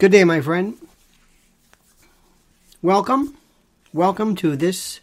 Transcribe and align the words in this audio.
Good 0.00 0.12
day, 0.12 0.24
my 0.24 0.40
friend. 0.40 0.78
Welcome. 2.80 3.36
Welcome 3.92 4.34
to 4.36 4.56
this 4.56 5.00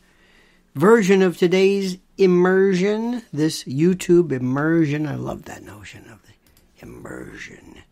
version 0.74 1.22
of 1.22 1.38
today's 1.38 2.00
immersion, 2.18 3.22
this 3.32 3.64
YouTube 3.66 4.32
immersion. 4.32 5.06
I 5.06 5.14
love 5.14 5.46
that 5.46 5.62
notion 5.62 6.10
of 6.10 6.24
the 6.24 6.34
immersion, 6.82 7.84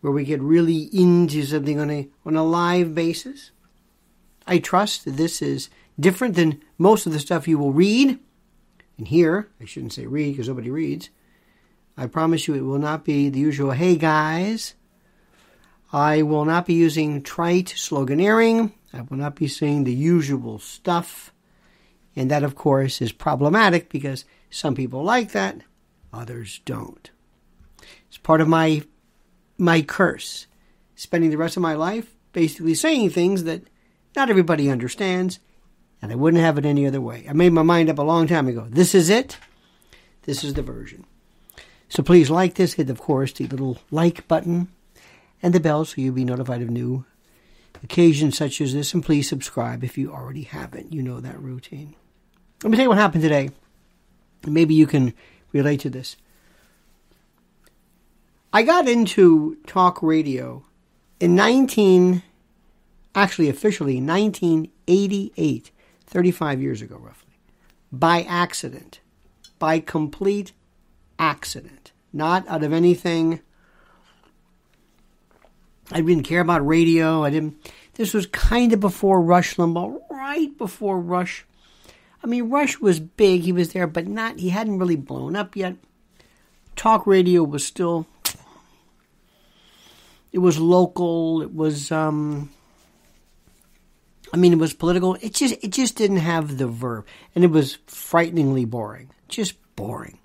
where 0.00 0.12
we 0.12 0.24
get 0.24 0.40
really 0.40 0.88
into 0.92 1.44
something 1.44 1.78
on 1.78 1.92
a, 1.92 2.08
on 2.26 2.34
a 2.34 2.42
live 2.42 2.92
basis. 2.92 3.52
I 4.44 4.58
trust 4.58 5.16
this 5.16 5.42
is 5.42 5.70
different 6.00 6.34
than 6.34 6.60
most 6.76 7.06
of 7.06 7.12
the 7.12 7.20
stuff 7.20 7.46
you 7.46 7.56
will 7.56 7.72
read 7.72 8.18
and 8.98 9.06
hear. 9.06 9.48
I 9.60 9.64
shouldn't 9.64 9.92
say 9.92 10.08
read 10.08 10.32
because 10.32 10.48
nobody 10.48 10.70
reads. 10.70 11.08
I 11.96 12.08
promise 12.08 12.48
you 12.48 12.54
it 12.54 12.62
will 12.62 12.80
not 12.80 13.04
be 13.04 13.28
the 13.28 13.38
usual, 13.38 13.70
hey 13.70 13.94
guys 13.94 14.74
I 15.92 16.22
will 16.22 16.44
not 16.44 16.66
be 16.66 16.74
using 16.74 17.22
trite 17.22 17.74
sloganeering. 17.76 18.72
I 18.92 19.02
will 19.02 19.18
not 19.18 19.36
be 19.36 19.46
saying 19.46 19.84
the 19.84 19.92
usual 19.92 20.58
stuff. 20.58 21.32
And 22.16 22.30
that, 22.30 22.42
of 22.42 22.54
course, 22.54 23.02
is 23.02 23.12
problematic 23.12 23.88
because 23.90 24.24
some 24.50 24.74
people 24.74 25.02
like 25.02 25.32
that, 25.32 25.60
others 26.12 26.60
don't. 26.64 27.10
It's 28.08 28.18
part 28.18 28.40
of 28.40 28.48
my 28.48 28.82
my 29.58 29.82
curse, 29.82 30.46
spending 30.96 31.30
the 31.30 31.36
rest 31.36 31.56
of 31.56 31.62
my 31.62 31.74
life 31.74 32.16
basically 32.32 32.74
saying 32.74 33.10
things 33.10 33.44
that 33.44 33.62
not 34.16 34.30
everybody 34.30 34.70
understands, 34.70 35.38
and 36.00 36.10
I 36.10 36.16
wouldn't 36.16 36.42
have 36.42 36.58
it 36.58 36.66
any 36.66 36.86
other 36.86 37.00
way. 37.00 37.26
I 37.28 37.32
made 37.32 37.52
my 37.52 37.62
mind 37.62 37.88
up 37.88 37.98
a 37.98 38.02
long 38.02 38.26
time 38.26 38.48
ago. 38.48 38.66
This 38.68 38.94
is 38.94 39.08
it. 39.08 39.38
This 40.22 40.42
is 40.44 40.54
the 40.54 40.62
version. 40.62 41.04
So 41.88 42.02
please 42.02 42.30
like 42.30 42.54
this. 42.54 42.74
Hit, 42.74 42.90
of 42.90 43.00
course, 43.00 43.32
the 43.32 43.46
little 43.46 43.78
like 43.90 44.26
button 44.28 44.68
and 45.42 45.52
the 45.52 45.60
bell 45.60 45.84
so 45.84 46.00
you'll 46.00 46.14
be 46.14 46.24
notified 46.24 46.62
of 46.62 46.70
new 46.70 47.04
occasions 47.82 48.36
such 48.36 48.60
as 48.60 48.72
this. 48.72 48.94
And 48.94 49.04
please 49.04 49.28
subscribe 49.28 49.82
if 49.82 49.98
you 49.98 50.12
already 50.12 50.42
haven't. 50.42 50.92
You 50.92 51.02
know 51.02 51.20
that 51.20 51.40
routine. 51.40 51.94
Let 52.62 52.70
me 52.70 52.76
tell 52.76 52.84
you 52.84 52.88
what 52.88 52.98
happened 52.98 53.22
today. 53.22 53.50
Maybe 54.46 54.74
you 54.74 54.86
can 54.86 55.14
relate 55.52 55.80
to 55.80 55.90
this. 55.90 56.16
I 58.52 58.62
got 58.62 58.86
into 58.86 59.56
talk 59.66 60.02
radio 60.02 60.64
in 61.18 61.34
19, 61.34 62.22
actually 63.14 63.48
officially 63.48 64.00
1988, 64.00 65.70
35 66.06 66.60
years 66.60 66.82
ago 66.82 66.96
roughly, 66.96 67.38
by 67.90 68.22
accident, 68.22 69.00
by 69.58 69.80
complete 69.80 70.52
accident, 71.18 71.92
not 72.12 72.46
out 72.46 72.62
of 72.62 72.72
anything 72.72 73.40
I 75.90 76.00
didn't 76.00 76.22
care 76.24 76.40
about 76.40 76.66
radio. 76.66 77.24
I 77.24 77.30
didn't. 77.30 77.56
This 77.94 78.14
was 78.14 78.26
kind 78.26 78.72
of 78.72 78.80
before 78.80 79.20
Rush 79.20 79.56
Limbaugh, 79.56 79.98
right 80.10 80.56
before 80.56 80.98
Rush. 80.98 81.44
I 82.24 82.26
mean, 82.26 82.50
Rush 82.50 82.78
was 82.78 83.00
big. 83.00 83.42
He 83.42 83.52
was 83.52 83.72
there, 83.72 83.86
but 83.86 84.06
not. 84.06 84.38
He 84.38 84.50
hadn't 84.50 84.78
really 84.78 84.96
blown 84.96 85.36
up 85.36 85.56
yet. 85.56 85.76
Talk 86.76 87.06
radio 87.06 87.42
was 87.42 87.66
still. 87.66 88.06
It 90.32 90.38
was 90.38 90.58
local. 90.58 91.42
It 91.42 91.54
was. 91.54 91.90
um 91.92 92.50
I 94.32 94.38
mean, 94.38 94.52
it 94.52 94.58
was 94.58 94.72
political. 94.72 95.14
It 95.20 95.34
just 95.34 95.54
it 95.62 95.70
just 95.70 95.96
didn't 95.96 96.18
have 96.18 96.56
the 96.56 96.66
verb, 96.66 97.06
and 97.34 97.44
it 97.44 97.50
was 97.50 97.78
frighteningly 97.86 98.64
boring. 98.64 99.10
Just 99.28 99.54
boring. 99.76 100.18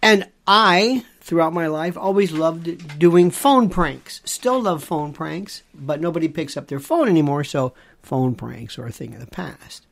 And 0.00 0.28
I 0.46 1.04
throughout 1.20 1.52
my 1.52 1.66
life. 1.66 1.96
Always 1.96 2.32
loved 2.32 2.98
doing 2.98 3.30
phone 3.30 3.68
pranks. 3.68 4.20
Still 4.24 4.62
love 4.62 4.84
phone 4.84 5.12
pranks, 5.12 5.62
but 5.74 6.00
nobody 6.00 6.28
picks 6.28 6.56
up 6.56 6.68
their 6.68 6.80
phone 6.80 7.08
anymore, 7.08 7.42
so 7.44 7.74
phone 8.02 8.34
pranks 8.34 8.78
are 8.78 8.86
a 8.86 8.92
thing 8.92 9.14
of 9.14 9.20
the 9.20 9.26
past. 9.26 9.84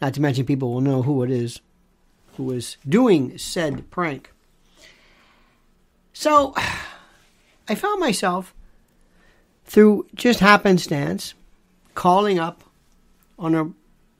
Not 0.00 0.14
to 0.14 0.20
mention, 0.20 0.44
people 0.44 0.72
will 0.72 0.80
know 0.80 1.02
who 1.02 1.22
it 1.22 1.30
is 1.30 1.60
who 2.36 2.52
is 2.52 2.76
doing 2.88 3.36
said 3.36 3.90
prank. 3.90 4.32
So, 6.12 6.54
I 7.68 7.74
found 7.74 8.00
myself 8.00 8.54
through 9.64 10.06
just 10.14 10.40
happenstance 10.40 11.34
calling 11.94 12.38
up 12.38 12.62
on 13.38 13.54
a 13.54 13.70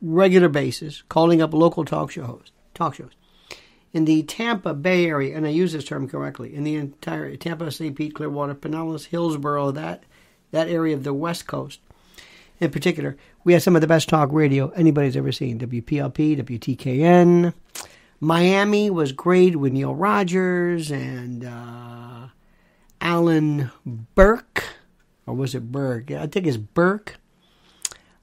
regular 0.03 0.49
basis, 0.49 1.03
calling 1.09 1.41
up 1.41 1.55
local 1.55 1.85
talk 1.85 2.11
show 2.11 2.25
hosts, 2.25 2.51
talk 2.75 2.95
shows 2.95 3.13
in 3.93 4.05
the 4.05 4.23
Tampa 4.23 4.75
Bay 4.75 5.07
area, 5.07 5.37
and 5.37 5.47
I 5.47 5.51
use 5.51 5.73
this 5.73 5.85
term 5.85 6.09
correctly, 6.09 6.55
in 6.55 6.65
the 6.65 6.77
entire 6.77 7.37
Tampa, 7.37 7.71
St. 7.71 7.97
Pete, 7.97 8.15
Clearwater, 8.15 8.55
Pinellas, 8.55 9.07
Hillsborough, 9.07 9.71
that 9.73 10.05
that 10.51 10.69
area 10.69 10.95
of 10.95 11.05
the 11.05 11.13
West 11.13 11.47
Coast, 11.47 11.81
in 12.59 12.71
particular, 12.71 13.17
we 13.45 13.53
have 13.53 13.63
some 13.63 13.77
of 13.77 13.83
the 13.83 13.87
best 13.87 14.09
talk 14.09 14.31
radio 14.33 14.71
anybody's 14.71 15.17
ever 15.17 15.31
seen. 15.31 15.59
WPLP, 15.59 16.39
WTKN, 16.39 17.53
Miami 18.21 18.91
was 18.91 19.13
great 19.13 19.57
with 19.57 19.73
Neil 19.73 19.95
Rogers 19.95 20.91
and 20.91 21.45
uh, 21.45 22.29
Alan 23.01 23.71
Burke, 23.87 24.65
or 25.27 25.35
was 25.35 25.55
it 25.55 25.71
Burke? 25.71 26.11
I 26.11 26.27
think 26.27 26.47
it's 26.47 26.57
Burke. 26.57 27.17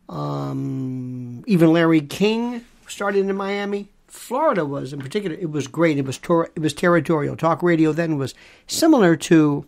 Um, 0.09 1.43
even 1.47 1.71
Larry 1.71 2.01
King 2.01 2.65
started 2.87 3.27
in 3.27 3.35
Miami. 3.35 3.89
Florida 4.15 4.65
was 4.65 4.93
in 4.93 4.99
particular, 4.99 5.35
it 5.35 5.51
was 5.51 5.67
great. 5.67 5.97
It 5.97 6.05
was 6.05 6.19
it 6.55 6.59
was 6.59 6.73
territorial. 6.73 7.35
Talk 7.35 7.61
radio 7.61 7.91
then 7.91 8.17
was 8.17 8.33
similar 8.65 9.15
to 9.17 9.65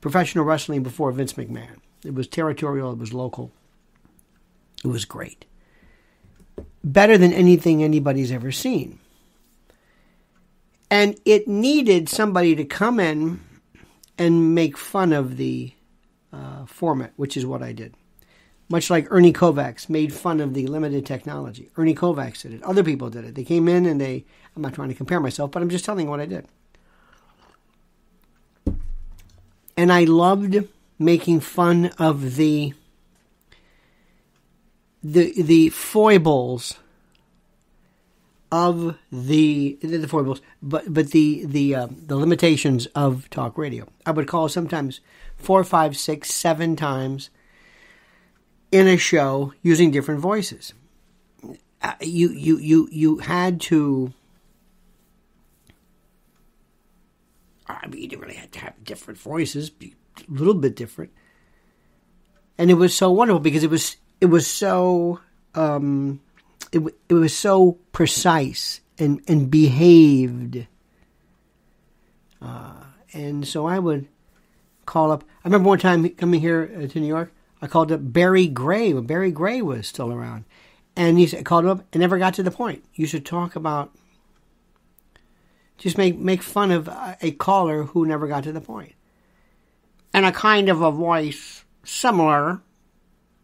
professional 0.00 0.44
wrestling 0.44 0.82
before 0.82 1.12
Vince 1.12 1.34
McMahon. 1.34 1.78
It 2.04 2.14
was 2.14 2.26
territorial. 2.26 2.92
It 2.92 2.98
was 2.98 3.12
local. 3.12 3.50
It 4.84 4.88
was 4.88 5.04
great. 5.04 5.44
Better 6.82 7.18
than 7.18 7.32
anything 7.32 7.82
anybody's 7.82 8.30
ever 8.30 8.52
seen. 8.52 9.00
And 10.90 11.18
it 11.24 11.48
needed 11.48 12.08
somebody 12.08 12.54
to 12.54 12.64
come 12.64 13.00
in 13.00 13.40
and 14.16 14.54
make 14.54 14.76
fun 14.78 15.12
of 15.12 15.36
the 15.36 15.72
uh, 16.32 16.66
format, 16.66 17.12
which 17.16 17.36
is 17.36 17.44
what 17.44 17.62
I 17.62 17.72
did 17.72 17.94
much 18.68 18.90
like 18.90 19.06
Ernie 19.10 19.32
Kovacs 19.32 19.88
made 19.88 20.12
fun 20.12 20.40
of 20.40 20.54
the 20.54 20.66
limited 20.66 21.04
technology. 21.04 21.70
Ernie 21.76 21.94
Kovacs 21.94 22.42
did 22.42 22.54
it. 22.54 22.62
Other 22.62 22.82
people 22.82 23.10
did 23.10 23.24
it. 23.24 23.34
They 23.34 23.44
came 23.44 23.68
in 23.68 23.86
and 23.86 24.00
they, 24.00 24.24
I'm 24.56 24.62
not 24.62 24.74
trying 24.74 24.88
to 24.88 24.94
compare 24.94 25.20
myself, 25.20 25.50
but 25.50 25.62
I'm 25.62 25.68
just 25.68 25.84
telling 25.84 26.08
what 26.08 26.20
I 26.20 26.26
did. 26.26 26.46
And 29.76 29.92
I 29.92 30.04
loved 30.04 30.68
making 30.98 31.40
fun 31.40 31.86
of 31.98 32.36
the 32.36 32.74
the 35.02 35.42
the 35.42 35.68
foibles 35.68 36.78
of 38.50 38.96
the 39.10 39.76
the 39.82 40.06
foibles, 40.06 40.40
but 40.62 40.94
but 40.94 41.10
the 41.10 41.44
the 41.44 41.74
uh, 41.74 41.88
the 41.90 42.16
limitations 42.16 42.86
of 42.94 43.28
talk 43.30 43.58
radio. 43.58 43.88
I 44.06 44.12
would 44.12 44.28
call 44.28 44.48
sometimes 44.48 45.00
four, 45.36 45.64
five, 45.64 45.96
six, 45.96 46.32
seven 46.32 46.76
times 46.76 47.30
in 48.74 48.88
a 48.88 48.96
show 48.96 49.52
using 49.62 49.92
different 49.92 50.18
voices. 50.18 50.74
Uh, 51.80 51.94
you 52.00 52.30
you 52.30 52.58
you 52.58 52.88
you 52.90 53.18
had 53.18 53.60
to. 53.60 54.12
I 57.68 57.86
mean, 57.86 58.10
you 58.10 58.18
really 58.18 58.34
had 58.34 58.50
to 58.52 58.58
have 58.58 58.82
different 58.82 59.20
voices, 59.20 59.70
be 59.70 59.94
a 60.18 60.32
little 60.32 60.54
bit 60.54 60.74
different, 60.74 61.12
and 62.58 62.68
it 62.68 62.74
was 62.74 62.96
so 62.96 63.12
wonderful 63.12 63.38
because 63.38 63.62
it 63.62 63.70
was 63.70 63.96
it 64.20 64.26
was 64.26 64.48
so 64.48 65.20
um, 65.54 66.20
it 66.72 66.82
it 67.08 67.14
was 67.14 67.32
so 67.32 67.78
precise 67.92 68.80
and 68.98 69.22
and 69.28 69.52
behaved, 69.52 70.66
uh, 72.42 72.82
and 73.12 73.46
so 73.46 73.66
I 73.66 73.78
would 73.78 74.08
call 74.84 75.12
up. 75.12 75.22
I 75.44 75.46
remember 75.46 75.68
one 75.68 75.78
time 75.78 76.08
coming 76.08 76.40
here 76.40 76.68
uh, 76.76 76.88
to 76.88 76.98
New 76.98 77.06
York. 77.06 77.30
I 77.64 77.66
called 77.66 77.90
up 77.90 78.00
Barry 78.02 78.46
Gray 78.46 78.92
when 78.92 79.06
Barry 79.06 79.30
Gray 79.30 79.62
was 79.62 79.86
still 79.86 80.12
around. 80.12 80.44
And 80.94 81.18
he 81.18 81.26
said, 81.26 81.46
called 81.46 81.64
him 81.64 81.70
up 81.70 81.84
and 81.94 82.00
never 82.02 82.18
got 82.18 82.34
to 82.34 82.42
the 82.42 82.50
point. 82.50 82.84
You 82.92 83.06
should 83.06 83.24
talk 83.24 83.56
about, 83.56 83.90
just 85.78 85.96
make, 85.96 86.18
make 86.18 86.42
fun 86.42 86.70
of 86.70 86.90
a 87.22 87.30
caller 87.30 87.84
who 87.84 88.04
never 88.04 88.28
got 88.28 88.44
to 88.44 88.52
the 88.52 88.60
point. 88.60 88.92
And 90.12 90.26
a 90.26 90.30
kind 90.30 90.68
of 90.68 90.82
a 90.82 90.90
voice 90.90 91.64
similar, 91.84 92.60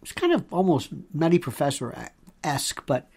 it's 0.03 0.13
kind 0.13 0.35
of 0.35 0.45
almost 0.53 0.91
Medi 1.15 1.39
Professor 1.39 2.11
esque, 2.45 2.85
but 2.85 3.09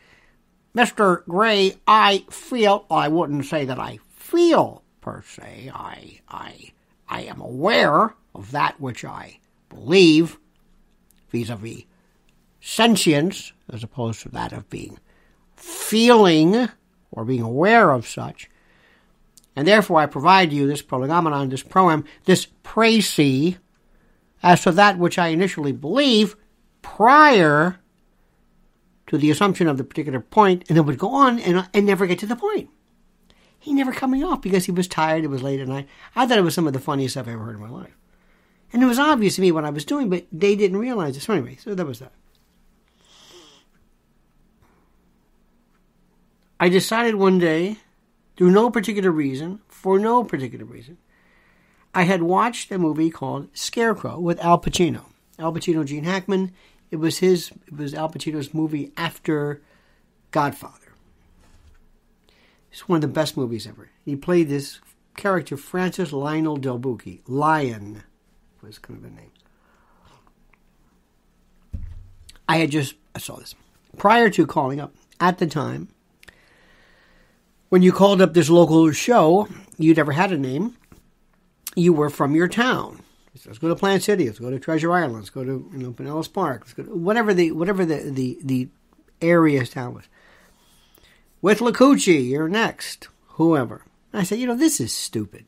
Mr. 0.74 1.26
Gray, 1.26 1.76
I 1.86 2.24
feel, 2.30 2.86
I 2.90 3.10
wouldn't 3.10 3.44
say 3.44 3.66
that 3.66 3.78
I 3.78 4.00
feel 4.16 4.84
per 5.02 5.22
se. 5.22 5.70
I, 5.76 6.22
I, 6.30 6.72
I 7.10 7.24
am 7.24 7.42
aware 7.42 8.16
of 8.34 8.52
that 8.52 8.80
which 8.80 9.04
I 9.04 9.40
believe 9.68 10.38
vis 11.34 11.50
a 11.50 11.58
vis 11.58 11.84
sentience, 12.62 13.52
as 13.70 13.84
opposed 13.84 14.22
to 14.22 14.30
that 14.30 14.54
of 14.54 14.70
being 14.70 14.98
feeling 15.58 16.70
or 17.12 17.26
being 17.26 17.42
aware 17.42 17.92
of 17.92 18.08
such. 18.08 18.50
And 19.56 19.68
therefore, 19.68 20.00
I 20.00 20.06
provide 20.06 20.54
you 20.54 20.66
this 20.66 20.82
prolegomenon, 20.82 21.50
this 21.50 21.64
proem, 21.64 22.06
this 22.24 22.48
précis, 22.64 23.58
as 24.42 24.64
to 24.64 24.72
that 24.72 24.98
which 24.98 25.20
I 25.20 25.28
initially 25.28 25.74
believe 25.74 26.36
prior 26.82 27.80
to 29.08 29.18
the 29.18 29.30
assumption 29.30 29.68
of 29.68 29.78
the 29.78 29.84
particular 29.84 30.20
point, 30.22 30.64
and 30.68 30.78
then 30.78 30.86
would 30.86 30.98
go 30.98 31.14
on 31.14 31.40
and, 31.40 31.68
and 31.74 31.86
never 31.86 32.08
get 32.08 32.20
to 32.20 32.26
the 32.26 32.36
point. 32.36 32.70
He 33.60 33.74
never 33.74 34.08
me 34.08 34.24
off 34.24 34.42
because 34.42 34.66
he 34.66 34.72
was 34.72 34.88
tired, 34.88 35.24
it 35.24 35.28
was 35.28 35.44
late 35.44 35.60
at 35.60 35.68
night. 35.68 35.88
I 36.16 36.26
thought 36.26 36.38
it 36.38 36.44
was 36.44 36.56
some 36.56 36.68
of 36.68 36.74
the 36.74 36.80
funniest 36.80 37.14
stuff 37.14 37.28
I 37.28 37.34
ever 37.34 37.44
heard 37.44 37.56
in 37.56 37.62
my 37.62 37.70
life. 37.70 37.96
And 38.74 38.82
it 38.82 38.88
was 38.88 38.98
obvious 38.98 39.36
to 39.36 39.42
me 39.42 39.52
what 39.52 39.66
I 39.66 39.70
was 39.70 39.86
doing, 39.86 40.10
but 40.10 40.26
they 40.32 40.56
didn't 40.56 40.78
realize 40.78 41.16
it. 41.16 41.22
So 41.22 41.34
anyway, 41.34 41.58
so 41.58 41.76
that 41.76 41.86
was 41.86 42.00
that. 42.00 42.12
I 46.60 46.70
decided 46.70 47.16
one 47.16 47.38
day, 47.38 47.78
through 48.36 48.50
no 48.50 48.72
particular 48.72 49.12
reason, 49.12 49.62
for 49.68 50.00
no 50.00 50.24
particular 50.24 50.66
reason, 50.66 50.98
I 51.94 52.04
had 52.04 52.24
watched 52.24 52.72
a 52.72 52.80
movie 52.80 53.12
called 53.12 53.50
Scarecrow 53.54 54.20
with 54.20 54.44
Al 54.44 54.60
Pacino. 54.60 55.06
Al 55.38 55.54
Pacino, 55.54 55.86
Gene 55.86 56.06
Hackman. 56.06 56.52
It 56.90 56.96
was 56.96 57.20
his. 57.20 57.52
It 57.68 57.78
was 57.78 57.94
Al 57.94 58.10
Pacino's 58.10 58.54
movie 58.54 58.92
after 58.98 59.62
Godfather. 60.32 60.94
It's 62.72 62.88
one 62.90 62.98
of 62.98 63.02
the 63.02 63.08
best 63.08 63.38
movies 63.38 63.68
ever. 63.68 63.92
He 64.04 64.16
played 64.16 64.50
this 64.50 64.80
character, 65.16 65.58
Francis 65.58 66.12
Lionel 66.12 66.58
Delbuchi. 66.58 67.22
Lion 67.28 68.04
was 68.64 68.80
kind 68.80 68.98
of 68.98 69.04
the 69.04 69.10
name. 69.10 69.32
I 72.48 72.58
had 72.58 72.72
just 72.72 72.96
I 73.16 73.20
saw 73.20 73.36
this 73.36 73.56
prior 73.98 74.30
to 74.32 74.48
calling 74.48 74.80
up. 74.80 74.94
At 75.20 75.38
the 75.38 75.48
time, 75.48 75.88
when 77.70 77.82
you 77.82 77.94
called 77.94 78.22
up 78.22 78.34
this 78.34 78.50
local 78.50 78.92
show, 78.92 79.48
you'd 79.78 80.00
ever 80.00 80.12
had 80.12 80.32
a 80.32 80.38
name. 80.38 80.76
You 81.76 81.94
were 81.94 82.10
from 82.10 82.36
your 82.36 82.48
town. 82.48 83.02
So 83.36 83.50
let's 83.50 83.60
go 83.60 83.70
to 83.70 83.76
Plant 83.76 84.04
City. 84.04 84.26
Let's 84.26 84.40
go 84.40 84.52
to 84.52 84.60
Treasure 84.60 84.92
Island. 84.92 85.16
Let's 85.16 85.30
go 85.30 85.44
to 85.44 85.70
you 85.72 85.78
know 85.78 85.92
Pinellas 85.92 86.32
Park. 86.32 86.62
Let's 86.62 86.74
go 86.74 86.84
to 86.84 86.96
whatever 86.96 87.34
the 87.34 87.52
whatever 87.52 87.86
the 87.86 88.12
the 88.12 88.38
the 88.44 88.70
area 89.22 89.66
town 89.66 89.96
was. 89.96 90.06
With 91.42 91.60
Lacucci, 91.60 92.30
you're 92.30 92.48
next. 92.48 93.08
Whoever. 93.28 93.84
I 94.14 94.24
said, 94.24 94.38
you 94.38 94.48
know, 94.48 94.56
this 94.56 94.80
is 94.80 94.94
stupid. 94.94 95.46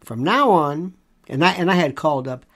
From 0.00 0.24
now 0.24 0.50
on, 0.50 0.94
and 1.28 1.44
I 1.44 1.52
and 1.52 1.70
I 1.70 1.74
had 1.74 1.96
called 1.96 2.28
up 2.28 2.46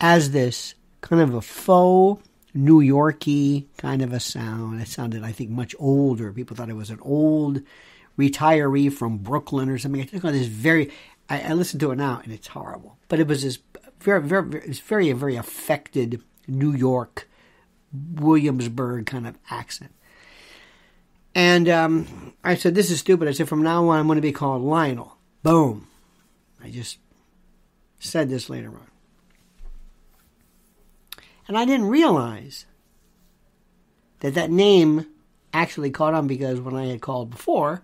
as 0.00 0.30
this 0.30 0.74
kind 1.00 1.22
of 1.22 1.34
a 1.34 1.40
faux 1.40 2.22
New 2.54 2.80
Yorky 2.80 3.68
kind 3.76 4.02
of 4.02 4.12
a 4.12 4.20
sound. 4.20 4.80
It 4.80 4.88
sounded, 4.88 5.22
I 5.22 5.32
think, 5.32 5.50
much 5.50 5.74
older. 5.78 6.32
People 6.32 6.56
thought 6.56 6.70
it 6.70 6.76
was 6.76 6.90
an 6.90 7.00
old 7.02 7.60
retiree 8.18 8.92
from 8.92 9.18
Brooklyn 9.18 9.68
or 9.68 9.78
something. 9.78 10.02
I 10.02 10.26
on 10.26 10.32
this 10.32 10.46
very. 10.46 10.90
I, 11.28 11.40
I 11.40 11.52
listened 11.52 11.80
to 11.80 11.90
it 11.92 11.96
now, 11.96 12.20
and 12.24 12.32
it's 12.32 12.48
horrible. 12.48 12.98
But 13.08 13.20
it 13.20 13.28
was 13.28 13.42
this 13.42 13.58
very, 14.00 14.22
very, 14.22 14.44
very 14.44 14.64
it's 14.66 14.80
very, 14.80 15.12
very 15.12 15.36
affected 15.36 16.22
New 16.46 16.72
York, 16.72 17.28
Williamsburg 17.92 19.06
kind 19.06 19.26
of 19.26 19.38
accent. 19.50 19.92
And 21.34 21.68
um, 21.68 22.34
I 22.42 22.54
said, 22.54 22.74
"This 22.74 22.90
is 22.90 23.00
stupid." 23.00 23.28
I 23.28 23.32
said, 23.32 23.48
"From 23.48 23.62
now 23.62 23.88
on, 23.88 24.00
I'm 24.00 24.06
going 24.06 24.16
to 24.16 24.22
be 24.22 24.32
called 24.32 24.62
Lionel." 24.62 25.16
Boom. 25.42 25.86
I 26.62 26.70
just 26.70 26.98
said 27.98 28.28
this 28.28 28.48
later 28.48 28.68
on. 28.68 28.86
And 31.46 31.56
I 31.56 31.64
didn't 31.64 31.88
realize 31.88 32.66
that 34.20 34.34
that 34.34 34.50
name 34.50 35.06
actually 35.52 35.90
caught 35.90 36.14
on 36.14 36.26
because 36.26 36.60
when 36.60 36.76
I 36.76 36.86
had 36.86 37.00
called 37.00 37.30
before, 37.30 37.82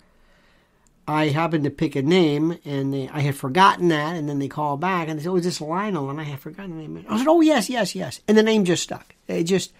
I 1.06 1.28
happened 1.28 1.64
to 1.64 1.70
pick 1.70 1.96
a 1.96 2.02
name 2.02 2.58
and 2.64 2.92
they, 2.92 3.08
I 3.08 3.20
had 3.20 3.36
forgotten 3.36 3.88
that, 3.88 4.16
and 4.16 4.28
then 4.28 4.38
they 4.38 4.48
called 4.48 4.80
back 4.80 5.08
and 5.08 5.18
they 5.18 5.22
said, 5.22 5.30
"Oh, 5.30 5.36
is 5.36 5.44
this 5.44 5.60
Lionel?" 5.60 6.08
And 6.08 6.20
I 6.20 6.24
had 6.24 6.40
forgotten 6.40 6.76
the 6.76 6.82
name. 6.82 7.04
I 7.08 7.18
said, 7.18 7.28
"Oh, 7.28 7.40
yes, 7.40 7.68
yes, 7.68 7.94
yes," 7.94 8.20
and 8.26 8.38
the 8.38 8.42
name 8.42 8.64
just 8.64 8.82
stuck. 8.82 9.14
It 9.28 9.44
just 9.44 9.72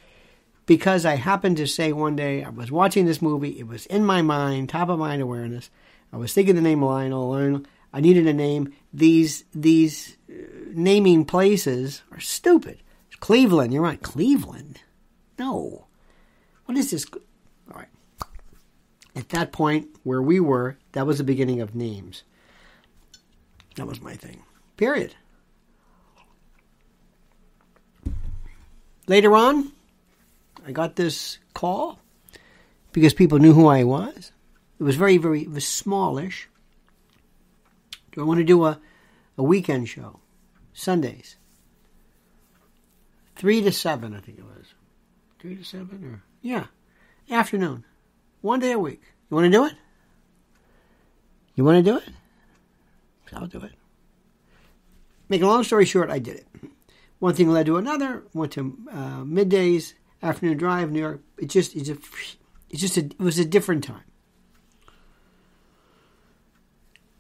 because 0.66 1.04
I 1.06 1.16
happened 1.16 1.56
to 1.58 1.66
say 1.66 1.92
one 1.92 2.16
day 2.16 2.44
I 2.44 2.50
was 2.50 2.70
watching 2.70 3.06
this 3.06 3.22
movie, 3.22 3.58
it 3.58 3.66
was 3.66 3.86
in 3.86 4.04
my 4.04 4.22
mind, 4.22 4.69
top 4.69 4.88
of 4.88 4.98
mind 4.98 5.22
awareness. 5.22 5.70
I 6.12 6.16
was 6.16 6.32
thinking 6.32 6.54
the 6.54 6.60
name 6.60 6.82
Lionel. 6.82 7.31
Lionel 7.31 7.62
I 7.94 8.00
needed 8.00 8.26
a 8.26 8.32
name. 8.32 8.75
These 8.93 9.44
these 9.55 10.17
uh, 10.29 10.32
naming 10.73 11.25
places 11.25 12.02
are 12.11 12.19
stupid. 12.19 12.82
Cleveland, 13.20 13.73
you're 13.73 13.82
right. 13.82 14.02
Cleveland. 14.02 14.81
No. 15.38 15.87
What 16.64 16.76
is 16.76 16.91
this? 16.91 17.06
All 17.14 17.79
right. 17.79 17.88
At 19.14 19.29
that 19.29 19.52
point 19.52 19.87
where 20.02 20.20
we 20.20 20.41
were, 20.41 20.76
that 20.91 21.06
was 21.06 21.19
the 21.19 21.25
beginning 21.25 21.61
of 21.61 21.76
names. 21.76 22.25
That 23.76 23.87
was 23.87 24.00
my 24.00 24.14
thing. 24.14 24.43
Period. 24.76 25.14
Later 29.06 29.37
on, 29.37 29.70
I 30.67 30.73
got 30.73 30.96
this 30.96 31.38
call 31.52 32.00
because 32.93 33.14
people 33.14 33.38
knew 33.38 33.52
who 33.52 33.69
I 33.69 33.85
was. 33.85 34.32
It 34.81 34.82
was 34.82 34.96
very, 34.96 35.17
very, 35.17 35.43
it 35.43 35.50
was 35.50 35.67
smallish. 35.67 36.49
Do 38.14 38.20
I 38.20 38.25
want 38.25 38.38
to 38.38 38.44
do 38.44 38.64
a, 38.64 38.81
a 39.37 39.43
weekend 39.43 39.88
show? 39.88 40.20
Sundays. 40.72 41.37
Three 43.34 43.61
to 43.61 43.72
seven, 43.72 44.14
I 44.14 44.20
think 44.20 44.38
it 44.38 44.44
was. 44.44 44.75
Three 45.40 45.56
to 45.56 45.64
seven 45.64 46.05
or 46.05 46.22
yeah. 46.40 46.66
Afternoon. 47.31 47.84
One 48.40 48.61
day 48.61 48.72
a 48.72 48.78
week. 48.78 49.02
You 49.28 49.34
wanna 49.34 49.50
do 49.50 49.64
it? 49.64 49.75
You 51.56 51.64
wanna 51.64 51.82
do 51.82 51.96
it? 51.96 52.08
I'll 53.32 53.46
do 53.46 53.58
it. 53.58 53.72
Make 55.28 55.43
a 55.43 55.46
long 55.46 55.64
story 55.64 55.84
short, 55.84 56.10
I 56.10 56.20
did 56.20 56.37
it. 56.37 56.46
One 57.19 57.34
thing 57.34 57.50
led 57.50 57.67
to 57.67 57.78
another. 57.78 58.22
Went 58.32 58.52
to 58.52 58.76
uh, 58.90 59.22
middays, 59.25 59.94
afternoon 60.22 60.56
drive, 60.56 60.93
New 60.93 61.00
York. 61.00 61.22
It 61.38 61.46
just 61.46 61.75
it's 61.75 61.88
a, 61.88 61.96
it's 62.70 62.81
just 62.81 62.96
a, 62.96 63.00
it 63.00 63.19
was 63.19 63.38
a 63.38 63.44
different 63.44 63.82
time. 63.82 64.05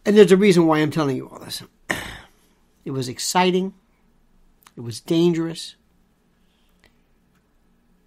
And 0.06 0.16
there's 0.16 0.32
a 0.32 0.36
reason 0.36 0.66
why 0.66 0.78
I'm 0.78 0.90
telling 0.90 1.16
you 1.16 1.28
all 1.28 1.38
this. 1.38 1.62
It 2.84 2.90
was 2.90 3.08
exciting. 3.08 3.72
It 4.76 4.82
was 4.82 5.00
dangerous. 5.00 5.76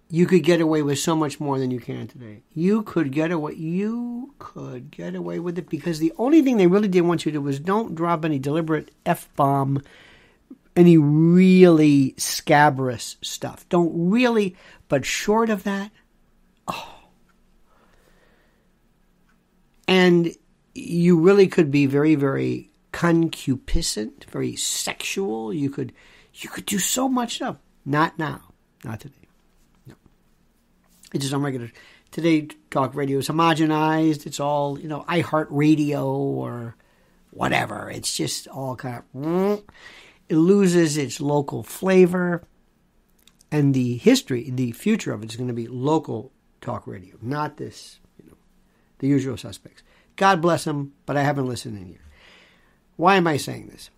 You 0.08 0.24
could 0.24 0.42
get 0.42 0.60
away 0.60 0.82
with 0.82 0.98
so 0.98 1.14
much 1.16 1.40
more 1.40 1.58
than 1.58 1.70
you 1.70 1.80
can 1.80 2.06
today. 2.06 2.42
You 2.54 2.82
could 2.82 3.10
get 3.10 3.30
away. 3.30 3.54
You 3.54 4.34
could 4.38 4.90
get 4.90 5.14
away 5.14 5.38
with 5.38 5.58
it 5.58 5.68
because 5.68 5.98
the 5.98 6.12
only 6.16 6.42
thing 6.42 6.56
they 6.56 6.66
really 6.66 6.88
did 6.88 7.02
want 7.02 7.26
you 7.26 7.32
to 7.32 7.38
do 7.38 7.42
was 7.42 7.58
don't 7.58 7.94
drop 7.94 8.24
any 8.24 8.38
deliberate 8.38 8.90
f 9.04 9.28
bomb, 9.36 9.82
any 10.76 10.96
really 10.96 12.14
scabrous 12.16 13.16
stuff. 13.20 13.68
Don't 13.68 14.10
really. 14.10 14.56
But 14.88 15.04
short 15.04 15.50
of 15.50 15.64
that, 15.64 15.90
oh. 16.68 16.94
And 19.86 20.34
you 20.78 21.18
really 21.18 21.46
could 21.46 21.70
be 21.70 21.86
very, 21.86 22.14
very 22.14 22.70
concupiscent, 22.92 24.24
very 24.30 24.56
sexual. 24.56 25.52
You 25.52 25.70
could, 25.70 25.92
you 26.34 26.48
could 26.48 26.66
do 26.66 26.78
so 26.78 27.08
much 27.08 27.36
stuff. 27.36 27.56
Not 27.84 28.18
now, 28.18 28.52
not 28.84 29.00
today. 29.00 29.28
No, 29.86 29.94
it's 31.12 31.22
just 31.22 31.34
on 31.34 31.42
regular. 31.42 31.70
Today, 32.10 32.48
talk 32.70 32.94
radio 32.94 33.18
is 33.18 33.28
homogenized. 33.28 34.26
It's 34.26 34.40
all 34.40 34.78
you 34.78 34.88
know, 34.88 35.04
iHeartRadio 35.08 36.04
or 36.04 36.76
whatever. 37.30 37.90
It's 37.90 38.16
just 38.16 38.48
all 38.48 38.76
kind 38.76 39.02
of. 39.14 39.62
It 40.28 40.36
loses 40.36 40.96
its 40.96 41.20
local 41.20 41.62
flavor, 41.62 42.42
and 43.50 43.72
the 43.74 43.96
history, 43.96 44.50
the 44.50 44.72
future 44.72 45.12
of 45.12 45.22
it 45.22 45.30
is 45.30 45.36
going 45.36 45.48
to 45.48 45.54
be 45.54 45.66
local 45.66 46.32
talk 46.60 46.86
radio, 46.86 47.16
not 47.22 47.56
this, 47.56 47.98
you 48.18 48.28
know, 48.28 48.36
the 48.98 49.06
usual 49.06 49.36
suspects. 49.36 49.82
God 50.18 50.42
bless 50.42 50.66
him, 50.66 50.92
but 51.06 51.16
I 51.16 51.22
haven't 51.22 51.46
listened 51.46 51.78
in 51.78 51.88
years. 51.88 52.02
Why 52.96 53.14
am 53.14 53.28
I 53.28 53.36
saying 53.36 53.68
this? 53.68 53.88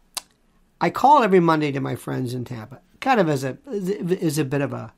I 0.80 0.90
call 0.90 1.22
every 1.22 1.40
Monday 1.40 1.72
to 1.72 1.80
my 1.80 1.96
friends 1.96 2.34
in 2.34 2.44
Tampa, 2.44 2.80
kind 3.00 3.18
of 3.18 3.28
as 3.28 3.42
a 3.42 3.56
as 3.66 4.38
a 4.38 4.44
bit 4.44 4.60
of 4.60 4.72
a 4.72 4.92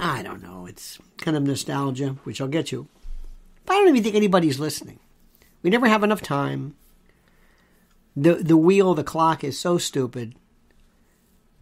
I 0.00 0.22
don't 0.22 0.42
know, 0.42 0.64
it's 0.64 0.98
kind 1.18 1.36
of 1.36 1.42
nostalgia, 1.42 2.16
which 2.24 2.40
I'll 2.40 2.48
get 2.48 2.66
to. 2.68 2.88
But 3.66 3.74
I 3.74 3.76
don't 3.76 3.88
even 3.88 4.02
think 4.02 4.16
anybody's 4.16 4.58
listening. 4.58 4.98
We 5.62 5.68
never 5.68 5.86
have 5.86 6.02
enough 6.02 6.22
time. 6.22 6.74
The 8.16 8.36
the 8.36 8.56
wheel, 8.56 8.94
the 8.94 9.04
clock 9.04 9.44
is 9.44 9.58
so 9.58 9.76
stupid. 9.76 10.34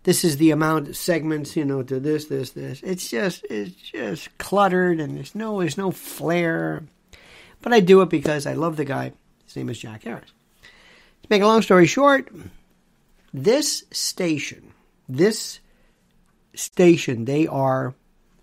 This 0.04 0.22
is 0.22 0.37
the 0.37 0.52
amount 0.52 0.88
of 0.88 0.96
segments, 0.96 1.56
you 1.56 1.64
know, 1.64 1.82
to 1.82 1.98
this, 1.98 2.26
this, 2.26 2.50
this. 2.50 2.80
It's 2.84 3.10
just 3.10 3.44
it's 3.50 3.75
just 3.75 4.38
cluttered 4.38 5.00
and 5.00 5.16
there's 5.16 5.34
no 5.34 5.58
there's 5.58 5.76
no 5.76 5.90
flair. 5.90 6.84
But 7.60 7.72
I 7.72 7.80
do 7.80 8.00
it 8.02 8.08
because 8.08 8.46
I 8.46 8.54
love 8.54 8.76
the 8.76 8.84
guy. 8.84 9.12
His 9.44 9.56
name 9.56 9.68
is 9.68 9.78
Jack 9.78 10.04
Harris. 10.04 10.32
To 11.22 11.28
make 11.30 11.42
a 11.42 11.46
long 11.46 11.62
story 11.62 11.86
short, 11.86 12.28
this 13.32 13.84
station, 13.90 14.72
this 15.08 15.60
station 16.54 17.24
they 17.24 17.46
are 17.46 17.94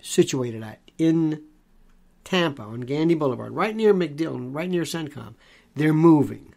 situated 0.01 0.63
at 0.63 0.79
in 0.98 1.41
Tampa 2.24 2.63
on 2.63 2.81
Gandy 2.81 3.15
Boulevard, 3.15 3.53
right 3.53 3.75
near 3.75 3.93
MacDill, 3.93 4.53
right 4.53 4.69
near 4.69 4.84
CENTCOM, 4.84 5.36
they're 5.75 5.93
moving. 5.93 6.53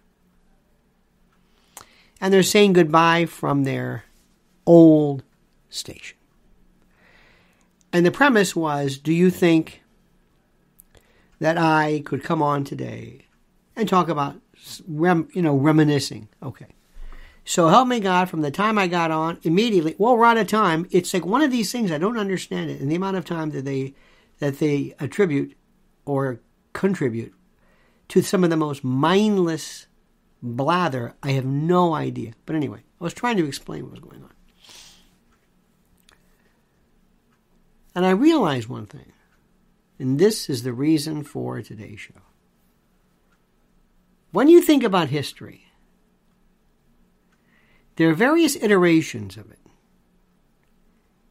and 2.21 2.33
they're 2.33 2.43
saying 2.43 2.73
goodbye 2.73 3.27
from 3.27 3.65
their 3.65 4.05
old 4.67 5.23
station. 5.71 6.17
And 7.93 8.05
the 8.05 8.11
premise 8.11 8.55
was 8.55 8.99
do 8.99 9.13
you 9.13 9.31
think 9.31 9.83
that 11.39 11.57
I 11.59 12.03
could 12.05 12.23
come 12.23 12.43
on 12.43 12.65
today 12.65 13.27
and 13.77 13.89
talk 13.89 14.09
about, 14.09 14.41
rem, 14.87 15.29
you 15.33 15.43
know, 15.43 15.57
reminiscing? 15.57 16.29
Okay. 16.43 16.67
So 17.45 17.69
help 17.69 17.89
me 17.89 18.01
God, 18.01 18.29
from 18.29 18.43
the 18.43 18.51
time 18.51 18.77
I 18.77 18.89
got 18.89 19.11
on, 19.11 19.39
immediately, 19.43 19.95
well, 19.97 20.17
we're 20.17 20.27
out 20.27 20.37
of 20.37 20.49
time. 20.49 20.87
It's 20.91 21.15
like 21.15 21.25
one 21.25 21.41
of 21.41 21.51
these 21.51 21.73
things 21.73 21.91
I 21.91 21.99
don't 21.99 22.19
understand 22.19 22.71
it, 22.71 22.81
and 22.81 22.91
the 22.91 22.97
amount 22.97 23.17
of 23.17 23.25
time 23.25 23.51
that 23.51 23.65
they 23.65 23.95
that 24.39 24.59
they 24.59 24.95
attribute 25.01 25.57
or 26.05 26.41
contribute 26.73 27.35
to 28.09 28.23
some 28.23 28.45
of 28.45 28.51
the 28.51 28.57
most 28.57 28.85
mindless 28.85 29.87
blather. 30.43 31.15
I 31.23 31.33
have 31.33 31.45
no 31.45 31.95
idea. 31.95 32.33
But 32.47 32.57
anyway, 32.57 32.81
I 33.01 33.05
was 33.05 33.15
trying 33.15 33.37
to 33.39 33.47
explain 33.47 33.85
what 33.85 33.93
was 33.93 34.01
going 34.01 34.23
on. 34.23 34.33
And 37.95 38.07
I 38.07 38.11
realized 38.11 38.69
one 38.69 38.87
thing, 38.87 39.13
and 39.99 40.19
this 40.19 40.49
is 40.49 40.63
the 40.63 40.73
reason 40.73 41.25
for 41.25 41.61
today's 41.61 42.01
show. 42.01 42.23
When 44.31 44.49
you 44.49 44.61
think 44.61 44.85
about 44.85 45.09
history, 45.09 45.65
there 47.97 48.11
are 48.11 48.15
various 48.15 48.57
iterations 48.57 49.37
of 49.37 49.51
it 49.51 49.59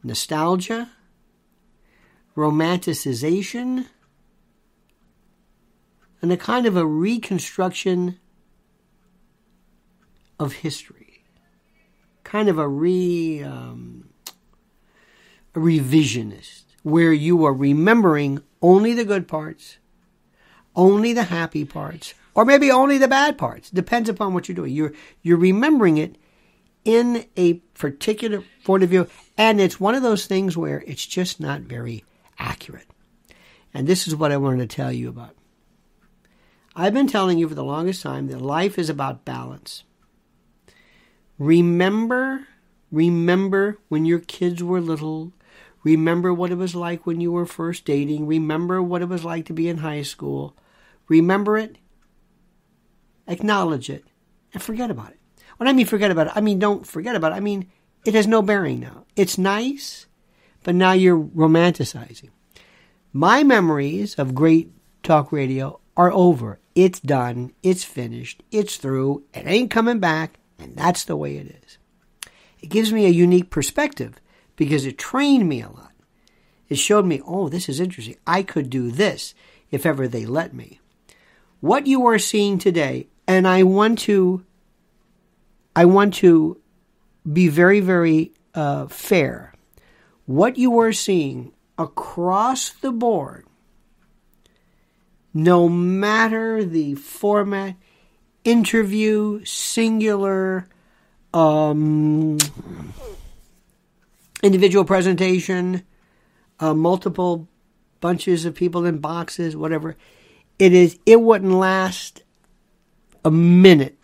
nostalgia, 0.02 0.90
romanticization, 2.36 3.86
and 6.20 6.32
a 6.32 6.36
kind 6.36 6.66
of 6.66 6.76
a 6.76 6.86
reconstruction 6.86 8.18
of 10.38 10.52
history, 10.54 11.24
kind 12.22 12.48
of 12.48 12.58
a 12.58 12.68
re 12.68 13.42
um, 13.42 14.10
a 15.54 15.58
revisionist, 15.58 16.64
where 16.82 17.12
you 17.12 17.44
are 17.44 17.54
remembering 17.54 18.42
only 18.62 18.94
the 18.94 19.04
good 19.04 19.28
parts, 19.28 19.78
only 20.74 21.12
the 21.12 21.24
happy 21.24 21.64
parts, 21.64 22.14
or 22.34 22.44
maybe 22.44 22.70
only 22.70 22.98
the 22.98 23.08
bad 23.08 23.38
parts. 23.38 23.70
Depends 23.70 24.08
upon 24.08 24.34
what 24.34 24.48
you're 24.48 24.56
doing. 24.56 24.72
You're 24.72 24.92
you're 25.22 25.38
remembering 25.38 25.98
it 25.98 26.16
in 26.84 27.26
a 27.36 27.54
particular 27.74 28.42
point 28.64 28.82
of 28.82 28.90
view, 28.90 29.06
and 29.36 29.60
it's 29.60 29.80
one 29.80 29.94
of 29.94 30.02
those 30.02 30.26
things 30.26 30.56
where 30.56 30.82
it's 30.86 31.04
just 31.04 31.40
not 31.40 31.62
very 31.62 32.04
accurate. 32.38 32.86
And 33.74 33.86
this 33.86 34.08
is 34.08 34.16
what 34.16 34.32
I 34.32 34.36
wanted 34.36 34.68
to 34.68 34.76
tell 34.76 34.92
you 34.92 35.08
about. 35.08 35.34
I've 36.74 36.94
been 36.94 37.08
telling 37.08 37.38
you 37.38 37.48
for 37.48 37.56
the 37.56 37.64
longest 37.64 38.02
time 38.02 38.28
that 38.28 38.40
life 38.40 38.78
is 38.78 38.88
about 38.88 39.24
balance. 39.24 39.82
Remember, 41.38 42.46
remember 42.90 43.78
when 43.88 44.04
your 44.04 44.20
kids 44.20 44.62
were 44.62 44.80
little. 44.80 45.32
Remember 45.88 46.34
what 46.34 46.50
it 46.50 46.56
was 46.56 46.74
like 46.74 47.06
when 47.06 47.18
you 47.18 47.32
were 47.32 47.46
first 47.46 47.86
dating. 47.86 48.26
Remember 48.26 48.82
what 48.82 49.00
it 49.00 49.08
was 49.08 49.24
like 49.24 49.46
to 49.46 49.54
be 49.54 49.70
in 49.70 49.78
high 49.78 50.02
school. 50.02 50.54
Remember 51.08 51.56
it, 51.56 51.78
acknowledge 53.26 53.88
it, 53.88 54.04
and 54.52 54.62
forget 54.62 54.90
about 54.90 55.12
it. 55.12 55.20
When 55.56 55.66
I 55.66 55.72
mean 55.72 55.86
forget 55.86 56.10
about 56.10 56.26
it, 56.26 56.34
I 56.36 56.42
mean 56.42 56.58
don't 56.58 56.86
forget 56.86 57.16
about 57.16 57.32
it. 57.32 57.36
I 57.36 57.40
mean 57.40 57.70
it 58.04 58.12
has 58.12 58.26
no 58.26 58.42
bearing 58.42 58.80
now. 58.80 59.06
It's 59.16 59.38
nice, 59.38 60.04
but 60.62 60.74
now 60.74 60.92
you're 60.92 61.18
romanticizing. 61.18 62.28
My 63.10 63.42
memories 63.42 64.16
of 64.16 64.34
great 64.34 64.70
talk 65.02 65.32
radio 65.32 65.80
are 65.96 66.12
over. 66.12 66.60
It's 66.74 67.00
done. 67.00 67.54
It's 67.62 67.82
finished. 67.82 68.42
It's 68.50 68.76
through. 68.76 69.24
It 69.32 69.46
ain't 69.46 69.70
coming 69.70 70.00
back. 70.00 70.38
And 70.58 70.76
that's 70.76 71.04
the 71.04 71.16
way 71.16 71.38
it 71.38 71.62
is. 71.64 71.78
It 72.60 72.68
gives 72.68 72.92
me 72.92 73.06
a 73.06 73.20
unique 73.24 73.48
perspective 73.48 74.20
because 74.58 74.84
it 74.84 74.98
trained 74.98 75.48
me 75.48 75.62
a 75.62 75.70
lot. 75.70 75.92
It 76.68 76.76
showed 76.76 77.06
me, 77.06 77.22
oh, 77.26 77.48
this 77.48 77.68
is 77.68 77.80
interesting. 77.80 78.16
I 78.26 78.42
could 78.42 78.68
do 78.68 78.90
this 78.90 79.32
if 79.70 79.86
ever 79.86 80.06
they 80.06 80.26
let 80.26 80.52
me. 80.52 80.80
What 81.60 81.86
you 81.86 82.06
are 82.06 82.18
seeing 82.18 82.58
today, 82.58 83.06
and 83.26 83.48
I 83.48 83.62
want 83.62 84.00
to, 84.00 84.44
I 85.74 85.86
want 85.86 86.12
to 86.14 86.60
be 87.32 87.48
very, 87.48 87.80
very 87.80 88.32
uh, 88.52 88.88
fair. 88.88 89.54
What 90.26 90.58
you 90.58 90.78
are 90.80 90.92
seeing 90.92 91.52
across 91.78 92.70
the 92.70 92.92
board, 92.92 93.46
no 95.32 95.68
matter 95.68 96.64
the 96.64 96.96
format, 96.96 97.76
interview, 98.44 99.44
singular, 99.44 100.68
um, 101.32 102.38
individual 104.42 104.84
presentation, 104.84 105.82
uh, 106.60 106.74
multiple 106.74 107.48
bunches 108.00 108.44
of 108.44 108.54
people 108.54 108.84
in 108.84 108.98
boxes, 108.98 109.56
whatever. 109.56 109.96
It 110.58 110.72
is. 110.72 110.98
It 111.06 111.20
wouldn't 111.20 111.52
last 111.52 112.22
a 113.24 113.30
minute 113.30 113.98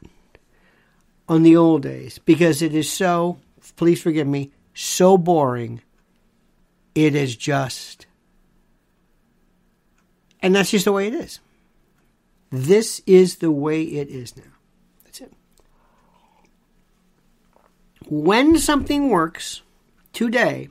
on 1.29 1.43
the 1.43 1.57
old 1.57 1.83
days 1.83 2.19
because 2.19 2.63
it 2.63 2.75
is 2.75 2.91
so. 2.91 3.39
Please 3.77 4.03
forgive 4.03 4.27
me. 4.27 4.53
So 4.75 5.17
boring. 5.17 5.81
It 6.95 7.17
is 7.17 7.35
just, 7.35 8.07
and 10.41 10.55
that's 10.55 10.71
just 10.71 10.85
the 10.85 10.93
way 10.93 11.09
it 11.09 11.15
is. 11.15 11.41
This 12.53 13.03
is 13.05 13.37
the 13.37 13.51
way 13.51 13.83
it 13.83 14.09
is 14.09 14.37
now. 14.37 14.45
That's 15.05 15.21
it. 15.23 15.33
When 18.09 18.59
something 18.59 19.09
works 19.09 19.63
today, 20.15 20.69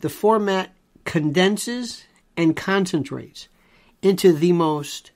the 0.00 0.08
format 0.08 0.72
condenses 1.04 2.04
and 2.36 2.56
concentrates 2.56 3.48
into 4.00 4.32
the 4.32 4.52
most 4.52 5.10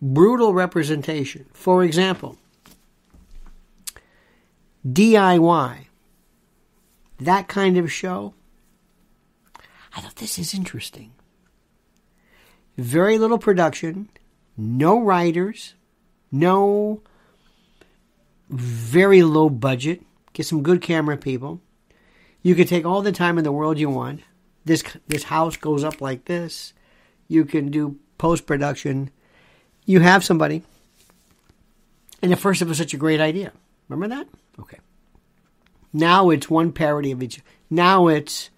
brutal 0.00 0.52
representation. 0.52 1.46
For 1.52 1.82
example, 1.82 2.36
DIY, 4.86 5.86
that 7.18 7.48
kind 7.48 7.78
of 7.78 7.90
show. 7.90 8.34
I 9.94 10.00
thought 10.00 10.16
this 10.16 10.38
is 10.38 10.54
interesting 10.54 11.12
very 12.76 13.18
little 13.18 13.38
production, 13.38 14.08
no 14.56 15.00
writers, 15.00 15.74
no 16.30 17.02
very 18.48 19.22
low 19.22 19.48
budget. 19.48 20.02
Get 20.32 20.46
some 20.46 20.62
good 20.62 20.80
camera 20.80 21.16
people. 21.16 21.60
You 22.42 22.54
can 22.54 22.66
take 22.66 22.84
all 22.84 23.02
the 23.02 23.12
time 23.12 23.38
in 23.38 23.44
the 23.44 23.52
world 23.52 23.78
you 23.78 23.90
want. 23.90 24.22
This 24.64 24.82
this 25.08 25.24
house 25.24 25.56
goes 25.56 25.84
up 25.84 26.00
like 26.00 26.24
this. 26.24 26.72
You 27.28 27.44
can 27.44 27.70
do 27.70 27.98
post 28.18 28.46
production. 28.46 29.10
You 29.84 30.00
have 30.00 30.24
somebody. 30.24 30.62
And 32.22 32.32
at 32.32 32.38
first, 32.38 32.62
it 32.62 32.68
was 32.68 32.78
such 32.78 32.94
a 32.94 32.98
great 32.98 33.20
idea. 33.20 33.52
Remember 33.88 34.14
that? 34.14 34.28
Okay. 34.60 34.78
Now 35.92 36.30
it's 36.30 36.48
one 36.48 36.72
parody 36.72 37.10
of 37.10 37.22
each. 37.22 37.40
Now 37.68 38.08
it's 38.08 38.50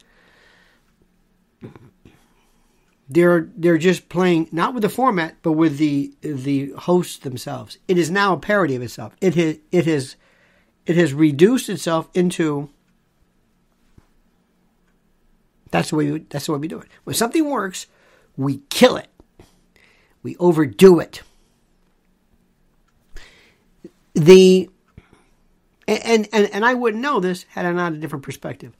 they're 3.09 3.49
they're 3.57 3.79
just 3.79 4.09
playing 4.09 4.49
not 4.53 4.75
with 4.75 4.83
the 4.83 4.89
format 4.89 5.37
but 5.43 5.53
with 5.53 5.79
the 5.79 6.13
the 6.21 6.73
hosts 6.79 7.19
themselves. 7.19 7.79
It 7.89 7.99
is 7.99 8.11
now 8.11 8.35
a 8.35 8.39
parody 8.39 8.77
of 8.77 8.83
itself. 8.83 9.15
It 9.21 9.35
has 9.35 9.59
it 9.73 9.87
has 9.87 10.17
it 10.87 10.97
has 10.97 11.13
reduced 11.15 11.69
itself 11.69 12.09
into 12.15 12.69
that's 15.71 15.91
the 15.91 15.97
way 15.97 16.13
we, 16.13 16.19
that's 16.21 16.47
the 16.47 16.53
way 16.53 16.59
we 16.59 16.69
do 16.69 16.79
it. 16.79 16.89
When 17.03 17.15
something 17.15 17.51
works, 17.51 17.89
we 18.37 18.59
kill 18.69 18.97
it. 18.97 19.09
We 20.23 20.37
overdo 20.37 21.01
it. 21.01 21.23
The 24.15 24.71
and 25.89 26.29
and 26.33 26.49
and 26.53 26.65
I 26.65 26.75
wouldn't 26.75 27.03
know 27.03 27.19
this 27.19 27.45
had 27.51 27.67
I 27.67 27.73
not 27.73 27.93
a 27.93 27.97
different 27.97 28.25
perspective. 28.25 28.77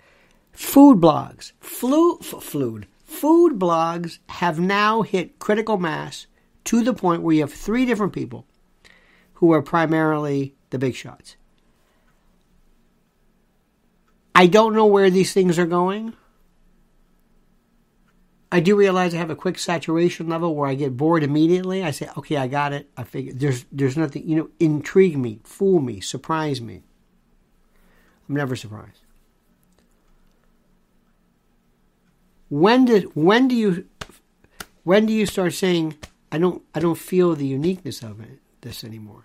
Food 0.53 1.01
blogs, 1.01 1.51
flu, 1.59 2.19
fluid, 2.19 2.87
food 3.05 3.59
blogs 3.59 4.19
have 4.29 4.61
now 4.61 5.03
hit 5.03 5.41
critical 5.41 5.79
mass 5.79 6.29
to 6.65 6.83
the 6.83 6.95
point 6.95 7.23
where 7.23 7.35
you 7.35 7.41
have 7.41 7.53
three 7.53 7.85
different 7.85 8.13
people 8.13 8.47
who 9.35 9.53
are 9.53 9.63
primarily 9.63 10.55
the 10.71 10.79
big 10.79 10.95
shots. 10.95 11.37
I 14.35 14.47
don't 14.47 14.75
know 14.75 14.87
where 14.87 15.11
these 15.11 15.33
things 15.33 15.59
are 15.59 15.67
going. 15.67 16.15
I 18.51 18.61
do 18.61 18.77
realize 18.77 19.15
I 19.15 19.19
have 19.19 19.31
a 19.31 19.37
quick 19.37 19.59
saturation 19.59 20.29
level 20.29 20.55
where 20.55 20.69
I 20.69 20.75
get 20.75 20.97
bored 20.97 21.23
immediately. 21.23 21.83
I 21.83 21.91
say, 21.91 22.09
"Okay, 22.17 22.37
I 22.37 22.47
got 22.47 22.73
it. 22.73 22.91
I 22.97 23.05
figure 23.05 23.33
there's 23.33 23.65
there's 23.73 23.97
nothing, 23.97 24.29
you 24.29 24.37
know, 24.37 24.51
intrigue 24.61 25.19
me, 25.19 25.41
fool 25.45 25.81
me, 25.81 26.01
surprise 26.01 26.61
me." 26.61 26.83
I'm 28.29 28.37
never 28.37 28.57
surprised. 28.57 29.05
when 32.55 32.85
did 32.85 33.05
when 33.17 33.49
do 33.49 33.57
you 33.57 33.85
when 34.85 35.07
do 35.07 35.13
you 35.13 35.27
start 35.27 35.53
saying 35.53 35.97
I 36.31 36.39
don't 36.39 36.63
I 36.73 36.79
don't 36.79 36.99
feel 36.99 37.35
the 37.35 37.47
uniqueness 37.47 38.01
of 38.01 38.21
it, 38.21 38.39
this 38.61 38.85
anymore? 38.85 39.25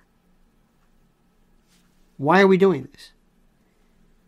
Why 2.17 2.41
are 2.41 2.47
we 2.47 2.57
doing 2.57 2.87
this? 2.91 3.11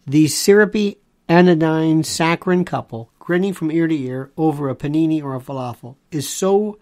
The 0.08 0.28
syrupy 0.28 0.98
anodyne 1.30 2.04
saccharine 2.04 2.66
couple 2.66 3.12
grinning 3.20 3.54
from 3.54 3.72
ear 3.72 3.88
to 3.88 3.96
ear 3.96 4.32
over 4.36 4.70
a 4.70 4.76
panini 4.76 5.24
or 5.24 5.36
a 5.36 5.40
falafel 5.40 5.96
is 6.12 6.28
so 6.28 6.80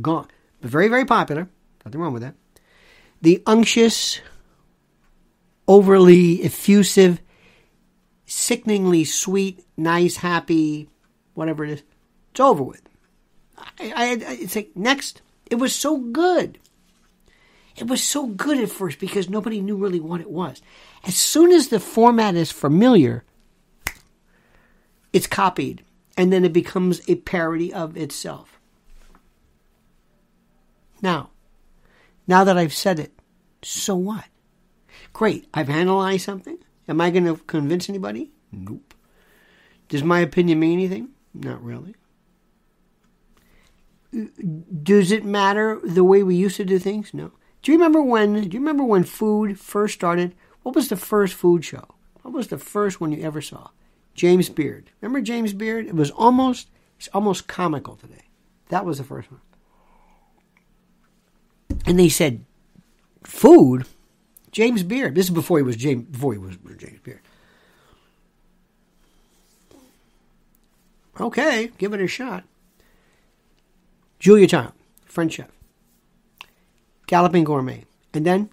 gone, 0.00 0.28
but 0.60 0.70
very, 0.70 0.88
very 0.88 1.04
popular. 1.04 1.48
Nothing 1.84 2.00
wrong 2.00 2.12
with 2.12 2.22
that. 2.22 2.34
The 3.22 3.42
unctuous, 3.46 4.20
overly 5.68 6.42
effusive, 6.44 7.20
sickeningly 8.26 9.04
sweet, 9.04 9.64
nice, 9.76 10.16
happy, 10.16 10.90
whatever 11.34 11.64
it 11.64 11.70
is, 11.70 11.82
it's 12.32 12.40
over 12.40 12.62
with. 12.62 12.82
I, 13.56 13.92
I, 13.96 14.18
it's 14.32 14.56
like, 14.56 14.72
next. 14.74 15.22
It 15.50 15.56
was 15.56 15.74
so 15.74 15.96
good. 15.98 16.58
It 17.76 17.86
was 17.86 18.02
so 18.02 18.26
good 18.26 18.58
at 18.58 18.70
first 18.70 18.98
because 18.98 19.30
nobody 19.30 19.60
knew 19.60 19.76
really 19.76 20.00
what 20.00 20.20
it 20.20 20.30
was. 20.30 20.60
As 21.06 21.16
soon 21.16 21.52
as 21.52 21.68
the 21.68 21.80
format 21.80 22.34
is 22.34 22.52
familiar, 22.52 23.24
it's 25.12 25.26
copied 25.26 25.84
and 26.16 26.32
then 26.32 26.44
it 26.44 26.52
becomes 26.52 27.00
a 27.08 27.14
parody 27.16 27.72
of 27.72 27.96
itself. 27.96 28.60
Now, 31.02 31.30
now 32.26 32.44
that 32.44 32.58
I've 32.58 32.74
said 32.74 32.98
it, 32.98 33.12
so 33.62 33.96
what? 33.96 34.26
Great, 35.12 35.48
I've 35.54 35.70
analyzed 35.70 36.24
something. 36.24 36.58
Am 36.88 37.00
I 37.00 37.10
going 37.10 37.24
to 37.24 37.36
convince 37.36 37.88
anybody? 37.88 38.30
Nope. 38.52 38.94
Does 39.88 40.04
my 40.04 40.20
opinion 40.20 40.60
mean 40.60 40.78
anything? 40.78 41.08
Not 41.32 41.62
really. 41.62 41.94
Does 44.82 45.12
it 45.12 45.24
matter 45.24 45.80
the 45.84 46.04
way 46.04 46.22
we 46.22 46.34
used 46.34 46.56
to 46.56 46.64
do 46.64 46.78
things? 46.78 47.14
No. 47.14 47.32
Do 47.62 47.72
you 47.72 47.78
remember 47.78 48.02
when? 48.02 48.34
Do 48.34 48.40
you 48.40 48.60
remember 48.60 48.82
when 48.82 49.04
food 49.04 49.58
first 49.58 49.94
started? 49.94 50.34
What 50.62 50.74
was 50.74 50.88
the 50.88 50.96
first 50.96 51.34
food 51.34 51.64
show? 51.64 51.94
What 52.22 52.34
was 52.34 52.48
the 52.48 52.58
first 52.58 53.00
one 53.00 53.12
you 53.12 53.22
ever 53.22 53.40
saw? 53.40 53.70
James 54.14 54.48
Beard. 54.48 54.90
Remember 55.00 55.20
James 55.20 55.52
Beard? 55.52 55.86
It 55.86 55.94
was 55.94 56.10
almost 56.10 56.68
it's 56.98 57.08
almost 57.14 57.48
comical 57.48 57.96
today. 57.96 58.24
That 58.68 58.84
was 58.84 58.98
the 58.98 59.04
first 59.04 59.30
one. 59.30 59.40
And 61.86 61.98
they 61.98 62.10
said, 62.10 62.44
food. 63.24 63.86
James 64.52 64.82
Beard. 64.82 65.14
This 65.14 65.26
is 65.26 65.30
before 65.30 65.58
he 65.58 65.62
was 65.62 65.76
James. 65.76 66.04
Before 66.04 66.32
he 66.32 66.38
was 66.38 66.56
James 66.76 67.00
Beard. 67.00 67.20
Okay, 71.18 71.70
give 71.78 71.94
it 71.94 72.00
a 72.00 72.06
shot. 72.06 72.44
Julia 74.18 74.46
Child, 74.46 74.72
French 75.06 75.32
chef. 75.34 75.50
Galloping 77.06 77.44
Gourmet. 77.44 77.84
And 78.12 78.26
then 78.26 78.50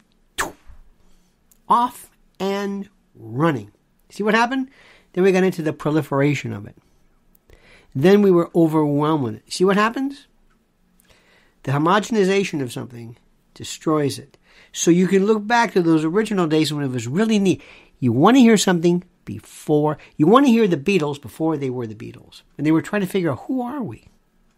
off 1.68 2.10
and 2.40 2.90
running. 3.16 3.72
See 4.10 4.24
what 4.24 4.34
happened? 4.34 4.70
Then 5.14 5.24
we 5.24 5.32
got 5.32 5.44
into 5.44 5.62
the 5.62 5.74
proliferation 5.74 6.54
of 6.54 6.66
it. 6.66 6.76
Then 7.96 8.22
we 8.22 8.32
were 8.32 8.52
overwhelmed 8.56 9.24
with 9.24 9.36
it. 9.36 9.52
See 9.52 9.66
what 9.66 9.78
happens? 9.78 10.28
The 11.64 11.72
homogenization 11.72 12.62
of 12.62 12.72
something 12.72 13.18
destroys 13.54 14.20
it. 14.20 14.38
So 14.72 14.92
you 14.92 15.08
can 15.08 15.26
look 15.26 15.46
back 15.46 15.74
to 15.74 15.82
those 15.82 16.06
original 16.06 16.48
days 16.48 16.72
when 16.72 16.84
it 16.84 16.92
was 16.92 17.08
really 17.08 17.40
neat. 17.40 17.62
You 18.00 18.12
want 18.12 18.38
to 18.38 18.42
hear 18.42 18.58
something 18.58 19.04
before, 19.26 19.98
you 20.16 20.28
want 20.28 20.46
to 20.46 20.52
hear 20.52 20.68
the 20.68 20.78
Beatles 20.78 21.22
before 21.22 21.58
they 21.58 21.70
were 21.70 21.88
the 21.88 21.96
Beatles. 21.96 22.44
And 22.58 22.66
they 22.66 22.72
were 22.72 22.82
trying 22.82 23.02
to 23.02 23.08
figure 23.08 23.32
out 23.32 23.46
who 23.48 23.62
are 23.62 23.82
we? 23.82 24.08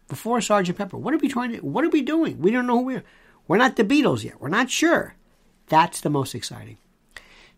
Before 0.08 0.40
Sergeant 0.40 0.78
Pepper. 0.78 0.96
What 0.96 1.14
are 1.14 1.18
we 1.18 1.28
trying 1.28 1.52
to, 1.52 1.58
what 1.58 1.84
are 1.84 1.90
we 1.90 2.02
doing? 2.02 2.40
We 2.40 2.50
don't 2.50 2.66
know 2.66 2.78
who 2.78 2.84
we 2.84 2.96
are. 2.96 3.04
We're 3.48 3.56
not 3.56 3.76
the 3.76 3.84
Beatles 3.84 4.22
yet. 4.22 4.40
We're 4.40 4.48
not 4.48 4.70
sure. 4.70 5.14
That's 5.66 6.00
the 6.00 6.10
most 6.10 6.34
exciting. 6.34 6.78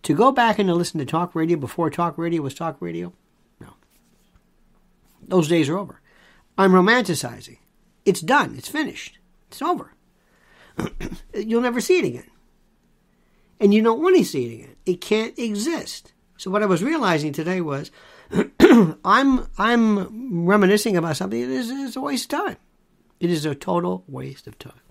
To 0.04 0.14
go 0.14 0.32
back 0.32 0.58
and 0.58 0.68
to 0.68 0.74
listen 0.74 0.98
to 0.98 1.06
talk 1.06 1.34
radio 1.34 1.56
before 1.56 1.90
talk 1.90 2.18
radio 2.18 2.42
was 2.42 2.54
talk 2.54 2.76
radio, 2.80 3.12
no. 3.60 3.74
Those 5.22 5.48
days 5.48 5.68
are 5.68 5.78
over. 5.78 6.00
I'm 6.58 6.72
romanticizing. 6.72 7.58
It's 8.04 8.20
done. 8.20 8.54
It's 8.56 8.68
finished. 8.68 9.18
It's 9.48 9.62
over. 9.62 9.94
You'll 11.34 11.62
never 11.62 11.80
see 11.80 11.98
it 11.98 12.04
again. 12.04 12.30
And 13.60 13.72
you 13.72 13.82
don't 13.82 14.02
want 14.02 14.16
to 14.16 14.24
see 14.24 14.46
it 14.46 14.54
again. 14.54 14.76
It 14.84 15.00
can't 15.00 15.38
exist. 15.38 16.12
So 16.36 16.50
what 16.50 16.62
I 16.62 16.66
was 16.66 16.82
realizing 16.82 17.32
today 17.32 17.60
was 17.60 17.92
I'm 19.04 19.46
I'm 19.56 20.44
reminiscing 20.46 20.96
about 20.96 21.16
something 21.16 21.40
that 21.40 21.54
is, 21.54 21.70
is 21.70 21.94
a 21.94 22.00
waste 22.00 22.32
of 22.32 22.40
time. 22.40 22.56
It 23.20 23.30
is 23.30 23.44
a 23.44 23.54
total 23.54 24.02
waste 24.08 24.48
of 24.48 24.58
time. 24.58 24.81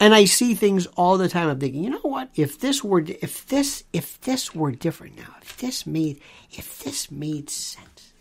And 0.00 0.14
I 0.14 0.26
see 0.26 0.54
things 0.54 0.86
all 0.96 1.18
the 1.18 1.28
time. 1.28 1.48
I'm 1.48 1.58
thinking, 1.58 1.82
you 1.82 1.90
know 1.90 1.98
what? 2.02 2.30
If 2.36 2.60
this 2.60 2.84
were, 2.84 3.00
if 3.00 3.46
this, 3.46 3.84
if 3.92 4.20
this 4.20 4.54
were 4.54 4.70
different 4.70 5.16
now, 5.16 5.34
if 5.42 5.56
this 5.56 5.86
made, 5.86 6.20
if 6.52 6.78
this 6.84 7.10
made 7.10 7.50
sense, 7.50 8.12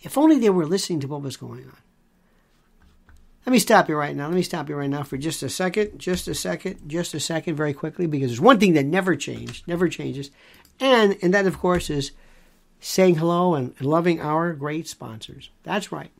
if 0.00 0.16
only 0.16 0.38
they 0.38 0.50
were 0.50 0.66
listening 0.66 1.00
to 1.00 1.08
what 1.08 1.22
was 1.22 1.36
going 1.36 1.64
on. 1.64 1.76
Let 3.46 3.52
me 3.52 3.58
stop 3.58 3.88
you 3.88 3.96
right 3.96 4.14
now. 4.14 4.26
Let 4.26 4.34
me 4.34 4.42
stop 4.42 4.68
you 4.68 4.76
right 4.76 4.88
now 4.88 5.02
for 5.02 5.16
just 5.16 5.42
a 5.42 5.48
second, 5.48 5.98
just 5.98 6.28
a 6.28 6.34
second, 6.34 6.88
just 6.88 7.14
a 7.14 7.20
second, 7.20 7.56
very 7.56 7.72
quickly, 7.72 8.06
because 8.06 8.30
there's 8.30 8.40
one 8.40 8.60
thing 8.60 8.74
that 8.74 8.84
never 8.84 9.16
changed, 9.16 9.66
never 9.66 9.88
changes, 9.88 10.30
and 10.78 11.16
and 11.22 11.32
that 11.34 11.46
of 11.46 11.58
course 11.58 11.90
is 11.90 12.12
saying 12.80 13.16
hello 13.16 13.54
and 13.54 13.78
loving 13.80 14.20
our 14.20 14.52
great 14.52 14.88
sponsors. 14.88 15.50
That's 15.62 15.90
right. 15.90 16.10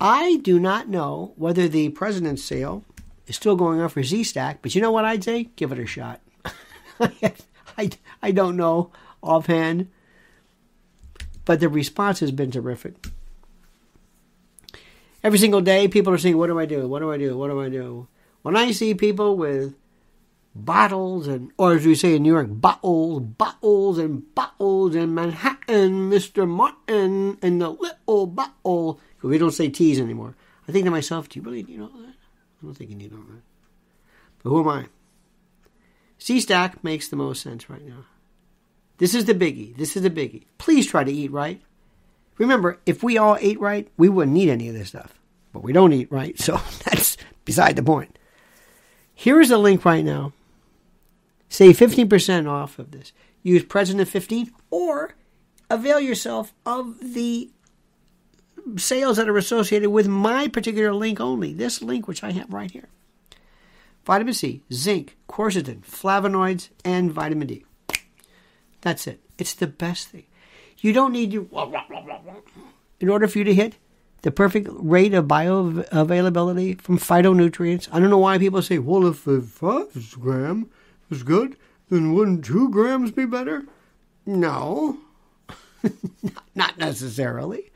I 0.00 0.36
do 0.36 0.58
not 0.58 0.88
know 0.88 1.34
whether 1.36 1.68
the 1.68 1.90
president's 1.90 2.42
sale 2.42 2.84
is 3.26 3.36
still 3.36 3.54
going 3.54 3.80
on 3.80 3.90
for 3.90 4.02
Z-Stack, 4.02 4.62
but 4.62 4.74
you 4.74 4.80
know 4.80 4.90
what 4.90 5.04
I'd 5.04 5.22
say? 5.22 5.50
Give 5.56 5.72
it 5.72 5.78
a 5.78 5.86
shot. 5.86 6.20
I, 7.78 7.90
I 8.22 8.30
don't 8.30 8.56
know 8.56 8.90
offhand, 9.22 9.88
but 11.44 11.60
the 11.60 11.68
response 11.68 12.20
has 12.20 12.32
been 12.32 12.50
terrific. 12.50 12.94
Every 15.22 15.38
single 15.38 15.60
day, 15.60 15.86
people 15.86 16.14
are 16.14 16.18
saying, 16.18 16.38
What 16.38 16.46
do 16.46 16.58
I 16.58 16.64
do? 16.64 16.88
What 16.88 17.00
do 17.00 17.12
I 17.12 17.18
do? 17.18 17.36
What 17.36 17.48
do 17.48 17.60
I 17.60 17.68
do? 17.68 18.08
When 18.42 18.56
I 18.56 18.70
see 18.70 18.94
people 18.94 19.36
with 19.36 19.74
bottles 20.54 21.28
and, 21.28 21.52
or 21.58 21.74
as 21.74 21.84
we 21.84 21.94
say 21.94 22.16
in 22.16 22.22
New 22.22 22.32
York, 22.32 22.48
bottles, 22.50 23.20
bottles 23.20 23.98
and 23.98 24.34
bottles 24.34 24.94
in 24.94 25.14
Manhattan, 25.14 26.10
Mr. 26.10 26.48
Martin, 26.48 27.38
and 27.42 27.60
the 27.60 27.70
little 27.70 28.26
bottle 28.26 28.98
we 29.28 29.38
don't 29.38 29.50
say 29.50 29.68
T's 29.68 30.00
anymore. 30.00 30.34
I 30.68 30.72
think 30.72 30.84
to 30.84 30.90
myself, 30.90 31.28
do 31.28 31.38
you 31.38 31.44
really 31.44 31.62
need 31.62 31.80
all 31.80 31.88
that? 31.88 32.14
I 32.14 32.64
don't 32.64 32.74
think 32.74 32.90
you 32.90 32.96
need 32.96 33.12
all 33.12 33.18
that. 33.18 33.42
But 34.42 34.50
who 34.50 34.60
am 34.60 34.68
I? 34.68 34.86
Z-Stack 36.22 36.84
makes 36.84 37.08
the 37.08 37.16
most 37.16 37.42
sense 37.42 37.70
right 37.70 37.86
now. 37.86 38.04
This 38.98 39.14
is 39.14 39.24
the 39.24 39.34
biggie. 39.34 39.76
This 39.76 39.96
is 39.96 40.02
the 40.02 40.10
biggie. 40.10 40.44
Please 40.58 40.86
try 40.86 41.04
to 41.04 41.12
eat 41.12 41.32
right. 41.32 41.60
Remember, 42.36 42.78
if 42.86 43.02
we 43.02 43.18
all 43.18 43.38
ate 43.40 43.60
right, 43.60 43.88
we 43.96 44.08
wouldn't 44.08 44.34
need 44.34 44.50
any 44.50 44.68
of 44.68 44.74
this 44.74 44.88
stuff. 44.88 45.18
But 45.52 45.62
we 45.62 45.72
don't 45.72 45.92
eat 45.92 46.12
right, 46.12 46.38
so 46.38 46.60
that's 46.84 47.16
beside 47.44 47.76
the 47.76 47.82
point. 47.82 48.18
Here 49.14 49.40
is 49.40 49.50
a 49.50 49.58
link 49.58 49.84
right 49.84 50.04
now. 50.04 50.32
Save 51.48 51.78
15% 51.78 52.48
off 52.48 52.78
of 52.78 52.92
this. 52.92 53.12
Use 53.42 53.64
President 53.64 54.08
15 54.08 54.50
or 54.70 55.14
avail 55.68 56.00
yourself 56.00 56.54
of 56.64 57.14
the 57.14 57.50
sales 58.76 59.16
that 59.16 59.28
are 59.28 59.36
associated 59.36 59.90
with 59.90 60.08
my 60.08 60.48
particular 60.48 60.92
link 60.92 61.20
only. 61.20 61.52
This 61.52 61.82
link, 61.82 62.08
which 62.08 62.22
I 62.22 62.32
have 62.32 62.52
right 62.52 62.70
here. 62.70 62.88
Vitamin 64.04 64.34
C, 64.34 64.62
zinc, 64.72 65.16
quercetin, 65.28 65.82
flavonoids, 65.82 66.70
and 66.84 67.12
vitamin 67.12 67.48
D. 67.48 67.64
That's 68.80 69.06
it. 69.06 69.20
It's 69.38 69.54
the 69.54 69.66
best 69.66 70.08
thing. 70.08 70.24
You 70.78 70.92
don't 70.92 71.12
need 71.12 71.32
to, 71.32 71.48
in 72.98 73.08
order 73.08 73.28
for 73.28 73.38
you 73.38 73.44
to 73.44 73.54
hit 73.54 73.76
the 74.22 74.30
perfect 74.30 74.68
rate 74.70 75.14
of 75.14 75.26
bioavailability 75.26 76.80
from 76.80 76.98
phytonutrients. 76.98 77.88
I 77.92 78.00
don't 78.00 78.10
know 78.10 78.18
why 78.18 78.38
people 78.38 78.62
say, 78.62 78.78
well, 78.78 79.06
if 79.06 79.18
five 79.18 80.20
gram 80.20 80.70
is 81.10 81.22
good, 81.22 81.56
then 81.88 82.14
wouldn't 82.14 82.44
two 82.44 82.70
grams 82.70 83.10
be 83.10 83.26
better? 83.26 83.64
No, 84.26 84.98
not 86.54 86.78
necessarily. 86.78 87.69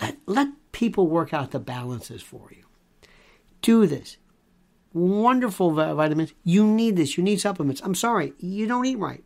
Let, 0.00 0.16
let 0.26 0.48
people 0.72 1.06
work 1.08 1.32
out 1.32 1.50
the 1.50 1.58
balances 1.58 2.22
for 2.22 2.50
you. 2.50 2.64
Do 3.62 3.86
this. 3.86 4.16
Wonderful 4.92 5.72
vitamins. 5.72 6.32
You 6.44 6.66
need 6.66 6.96
this. 6.96 7.16
You 7.16 7.24
need 7.24 7.40
supplements. 7.40 7.82
I'm 7.84 7.94
sorry, 7.94 8.32
you 8.38 8.66
don't 8.66 8.86
eat 8.86 8.98
right. 8.98 9.24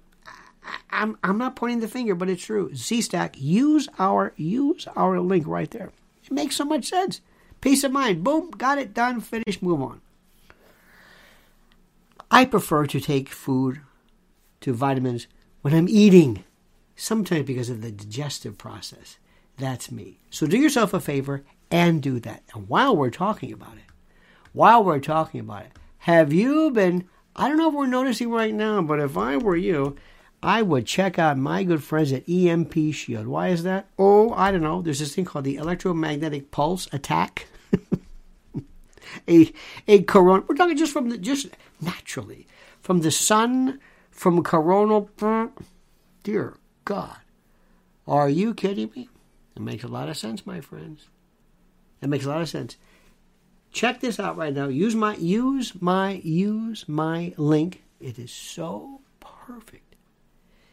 I, 0.91 1.03
am 1.03 1.19
I'm 1.23 1.39
not 1.39 1.57
pointing 1.57 1.81
the 1.81 1.89
finger, 1.89 2.15
but 2.15 2.29
it's 2.29 2.45
true. 2.45 2.75
Z-Stack, 2.75 3.37
use 3.39 3.89
our 3.99 4.33
use 4.37 4.87
our 4.97 5.21
link 5.21 5.47
right 5.47 5.71
there. 5.71 5.91
It 6.25 6.33
makes 6.33 6.57
so 6.57 6.65
much 6.65 6.87
sense. 6.87 7.21
Peace 7.61 7.85
of 7.85 7.93
mind. 7.93 8.25
Boom, 8.25 8.51
got 8.51 8.79
it 8.79 8.95
done, 8.95 9.21
finished, 9.21 9.63
move 9.63 9.83
on. 9.83 10.01
I 12.31 12.45
prefer 12.45 12.87
to 12.87 13.01
take 13.01 13.29
food 13.29 13.81
to 14.61 14.73
vitamins 14.73 15.27
when 15.63 15.75
I'm 15.75 15.89
eating, 15.89 16.45
sometimes 16.97 17.47
because 17.47 17.71
of 17.71 17.83
the 17.83 17.91
digestive 17.91 18.57
process. 18.57 19.19
That's 19.61 19.93
me. 19.93 20.21
So 20.31 20.47
do 20.47 20.57
yourself 20.57 20.95
a 20.95 21.01
favor 21.01 21.45
and 21.71 22.03
do 22.03 22.19
that. 22.21 22.43
And 22.55 22.69
while 22.69 22.97
we're 22.97 23.11
talking 23.11 23.53
about 23.53 23.77
it, 23.77 23.85
while 24.53 24.83
we're 24.83 25.01
talking 25.01 25.41
about 25.41 25.67
it, 25.67 25.73
Have 25.99 26.33
you 26.33 26.71
been? 26.71 27.09
I 27.37 27.49
don't 27.49 27.59
know 27.59 27.69
if 27.69 27.75
we're 27.75 27.87
noticing 27.87 28.31
right 28.31 28.55
now, 28.55 28.81
but 28.83 29.01
if 29.01 29.17
I 29.17 29.37
were 29.37 29.57
you, 29.57 29.97
I 30.43 30.63
would 30.63 30.87
check 30.87 31.19
out 31.19 31.37
my 31.37 31.63
good 31.63 31.85
friends 31.85 32.13
at 32.13 32.29
EMP 32.29 32.73
Shield. 32.93 33.27
Why 33.27 33.49
is 33.49 33.63
that? 33.65 33.89
Oh, 33.99 34.33
I 34.33 34.51
don't 34.51 34.63
know. 34.63 34.81
There's 34.81 34.99
this 34.99 35.15
thing 35.15 35.27
called 35.27 35.45
the 35.45 35.57
electromagnetic 35.57 36.51
pulse 36.51 36.89
attack. 36.93 37.47
a 39.29 39.53
a 39.87 40.03
corona. 40.05 40.45
We're 40.49 40.57
talking 40.57 40.77
just 40.77 40.93
from 40.93 41.11
the 41.11 41.19
just 41.19 41.49
naturally 41.81 42.47
from 42.81 43.01
the 43.01 43.11
sun, 43.11 43.79
from 44.11 44.43
coronal. 44.43 45.11
Dear 46.23 46.55
God, 46.85 47.17
are 48.07 48.29
you 48.29 48.55
kidding 48.55 48.91
me? 48.97 49.09
It 49.61 49.65
makes 49.65 49.85
a 49.85 49.89
lot 49.89 50.09
of 50.09 50.17
sense, 50.17 50.47
my 50.47 50.63
friends. 50.63 51.09
It 52.01 52.09
makes 52.09 52.25
a 52.25 52.31
lot 52.31 52.41
of 52.41 52.49
sense. 52.49 52.79
Check 53.73 54.01
this 54.01 54.19
out 54.19 54.39
right 54.39 54.55
now. 54.55 54.69
Use 54.69 54.95
my 54.95 55.17
use 55.17 55.75
my 55.81 56.13
use 56.25 56.89
my 56.89 57.35
link. 57.37 57.83
It 58.01 58.19
is 58.19 58.33
so 58.33 59.03
perfect. 59.21 59.97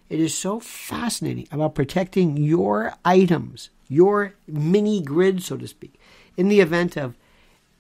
It 0.09 0.21
is 0.21 0.33
so 0.33 0.61
fascinating 0.61 1.49
about 1.51 1.75
protecting 1.75 2.37
your 2.37 2.93
items, 3.03 3.71
your 3.89 4.35
mini 4.47 5.01
grid, 5.01 5.43
so 5.43 5.57
to 5.57 5.67
speak, 5.67 5.99
in 6.37 6.47
the 6.47 6.61
event 6.61 6.95
of 6.95 7.17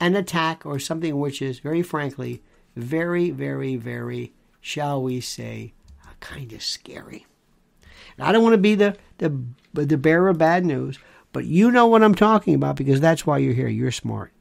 an 0.01 0.17
attack 0.17 0.65
or 0.65 0.77
something 0.77 1.17
which 1.17 1.41
is, 1.41 1.59
very 1.59 1.81
frankly, 1.81 2.43
very, 2.75 3.31
very, 3.31 3.77
very, 3.77 4.33
shall 4.59 5.01
we 5.01 5.21
say, 5.21 5.73
kind 6.19 6.51
of 6.51 6.61
scary. 6.61 7.25
And 8.17 8.27
I 8.27 8.31
don't 8.33 8.43
want 8.43 8.53
to 8.53 8.57
be 8.57 8.75
the, 8.75 8.97
the 9.19 9.29
the 9.85 9.97
bearer 9.97 10.29
of 10.29 10.37
bad 10.37 10.65
news, 10.65 10.99
but 11.33 11.45
you 11.45 11.71
know 11.71 11.87
what 11.87 12.03
I'm 12.03 12.15
talking 12.15 12.55
about 12.55 12.75
because 12.75 12.99
that's 12.99 13.25
why 13.25 13.37
you're 13.37 13.53
here. 13.53 13.67
You're 13.67 13.91
smart. 13.91 14.31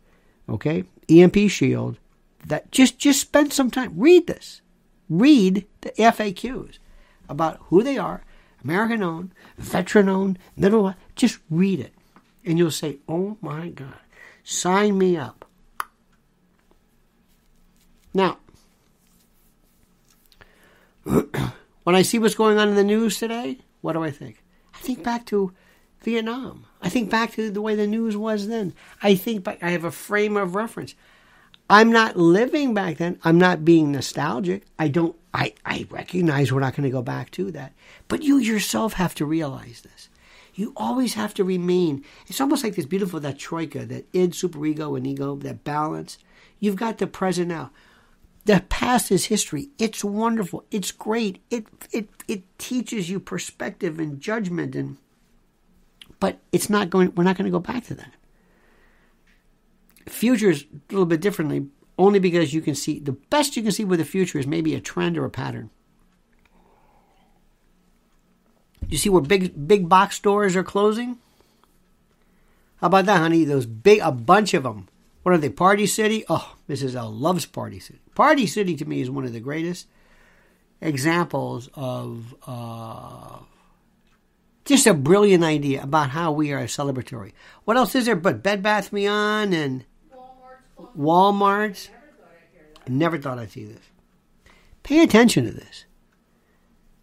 Okay? 0.49 0.85
EMP 1.09 1.37
Shield. 1.49 1.99
That 2.47 2.71
just 2.71 2.99
just 2.99 3.21
spend 3.21 3.53
some 3.53 3.71
time. 3.71 3.93
Read 3.97 4.27
this. 4.27 4.61
Read 5.09 5.67
the 5.81 5.91
FAQs 5.91 6.79
about 7.29 7.59
who 7.65 7.83
they 7.83 7.99
are, 7.99 8.23
American 8.63 9.03
owned, 9.03 9.33
veteran 9.59 10.09
owned, 10.09 10.39
middle. 10.57 10.95
Just 11.17 11.39
read 11.51 11.81
it, 11.81 11.93
and 12.45 12.57
you'll 12.59 12.71
say, 12.71 12.99
"Oh 13.09 13.37
my 13.41 13.69
God, 13.69 13.95
sign 14.45 14.97
me 14.97 15.17
up." 15.17 15.45
Now, 18.15 18.39
when 21.05 21.95
I 21.95 22.03
see 22.03 22.19
what's 22.19 22.35
going 22.35 22.59
on 22.59 22.69
in 22.69 22.75
the 22.75 22.85
news 22.85 23.19
today, 23.19 23.59
what 23.81 23.93
do 23.93 24.03
I 24.03 24.11
think? 24.11 24.43
I 24.77 24.79
think 24.81 25.03
back 25.03 25.27
to 25.27 25.53
Vietnam. 26.03 26.67
I 26.81 26.89
think 26.89 27.11
back 27.11 27.33
to 27.33 27.51
the 27.51 27.63
way 27.63 27.75
the 27.75 27.87
news 27.87 28.17
was 28.17 28.47
then. 28.47 28.75
I 29.03 29.15
think 29.15 29.43
back, 29.43 29.59
I 29.63 29.71
have 29.71 29.85
a 29.85 29.91
frame 29.91 30.37
of 30.37 30.55
reference. 30.55 30.95
I'm 31.69 31.91
not 31.91 32.17
living 32.17 32.75
back 32.75 32.99
then. 32.99 33.19
I'm 33.25 33.39
not 33.39 33.65
being 33.65 33.91
nostalgic. 33.91 34.63
I 34.79 34.87
don't 34.89 35.17
I, 35.37 35.53
I 35.67 35.87
recognize 35.91 36.51
we're 36.51 36.61
not 36.61 36.75
going 36.75 36.85
to 36.85 36.91
go 36.91 37.03
back 37.03 37.31
to 37.33 37.51
that. 37.51 37.75
But 38.09 38.23
you 38.23 38.39
yourself 38.39 38.95
have 38.95 39.15
to 39.17 39.27
realize 39.27 39.83
this. 39.83 40.09
You 40.55 40.73
always 40.77 41.13
have 41.13 41.35
to 41.35 41.45
remain. 41.45 42.05
It's 42.27 42.41
almost 42.41 42.65
like 42.65 42.75
this 42.75 42.87
beautiful 42.87 43.21
that 43.21 43.39
troika, 43.39 43.85
that 43.85 44.07
id, 44.15 44.33
superego, 44.33 44.97
and 44.97 45.07
ego, 45.07 45.37
that 45.37 45.63
balance. 45.63 46.17
You've 46.59 46.77
got 46.77 46.97
the 46.97 47.07
present 47.07 47.49
now. 47.49 47.71
The 48.47 48.63
past 48.69 49.11
is 49.11 49.25
history. 49.25 49.71
It's 49.77 50.05
wonderful. 50.05 50.65
It's 50.71 50.93
great. 50.93 51.43
It 51.51 51.67
it 51.91 52.09
it 52.29 52.45
teaches 52.59 53.11
you 53.11 53.19
perspective 53.19 53.99
and 53.99 54.21
judgment 54.21 54.77
and 54.77 54.99
but 56.21 56.39
it's 56.53 56.71
not 56.71 56.89
going 56.89 57.13
we're 57.17 57.25
not 57.25 57.37
going 57.37 57.47
to 57.47 57.51
go 57.51 57.59
back 57.59 57.85
to 57.87 57.95
that. 57.95 58.13
Future 60.07 60.51
is 60.51 60.63
a 60.63 60.93
little 60.93 61.07
bit 61.07 61.21
differently 61.21 61.67
only 61.99 62.21
because 62.21 62.55
you 62.55 62.63
can 62.63 62.77
see 62.77 63.01
the 63.01 63.19
best 63.31 63.57
you 63.57 63.65
can 63.65 63.73
see 63.73 63.85
with 63.85 63.99
the 63.99 64.05
future 64.05 64.39
is 64.39 64.47
maybe 64.47 64.77
a 64.77 64.81
trend 64.81 65.19
or 65.19 65.25
a 65.25 65.31
pattern. 65.31 65.71
You 68.89 68.97
see 68.97 69.09
where 69.09 69.23
big 69.23 69.67
big 69.67 69.89
box 69.89 70.15
stores 70.15 70.55
are 70.55 70.63
closing? 70.63 71.19
How 72.77 72.87
about 72.87 73.07
that, 73.07 73.19
honey? 73.19 73.45
Those 73.45 73.67
big 73.67 73.99
a 73.99 74.13
bunch 74.13 74.55
of 74.55 74.63
them 74.63 74.87
what 75.27 75.35
are 75.35 75.39
they? 75.39 75.51
Party 75.51 75.87
City? 75.87 76.25
Oh, 76.29 76.55
Mrs. 76.69 76.95
L 76.95 77.13
loves 77.13 77.47
Party 77.47 77.81
City. 77.81 77.99
Party 78.15 78.47
City 78.47 78.77
to 78.77 78.85
me 78.85 79.01
is 79.01 79.11
one 79.11 79.25
of 79.25 79.33
the 79.33 79.41
greatest 79.41 79.89
examples 80.81 81.69
of 81.75 82.33
uh, 82.47 83.41
just 84.65 84.87
a 84.87 84.95
brilliant 84.95 85.43
idea 85.43 85.83
about 85.83 86.11
how 86.11 86.31
we 86.31 86.53
are 86.53 86.63
celebratory. 86.67 87.33
What 87.65 87.77
else 87.77 87.97
is 87.97 88.07
there 88.07 88.15
but 88.15 88.45
Bed 88.45 88.63
Bath 88.63 88.93
Beyond 88.93 89.53
and 89.53 89.85
Walmart's? 90.97 91.91
I 92.87 92.89
never 92.89 93.19
thought 93.19 93.41
I'd 93.41 93.51
see 93.51 93.65
this. 93.65 93.83
Pay 94.85 95.03
attention 95.03 95.45
to 95.45 95.51
this. 95.51 95.87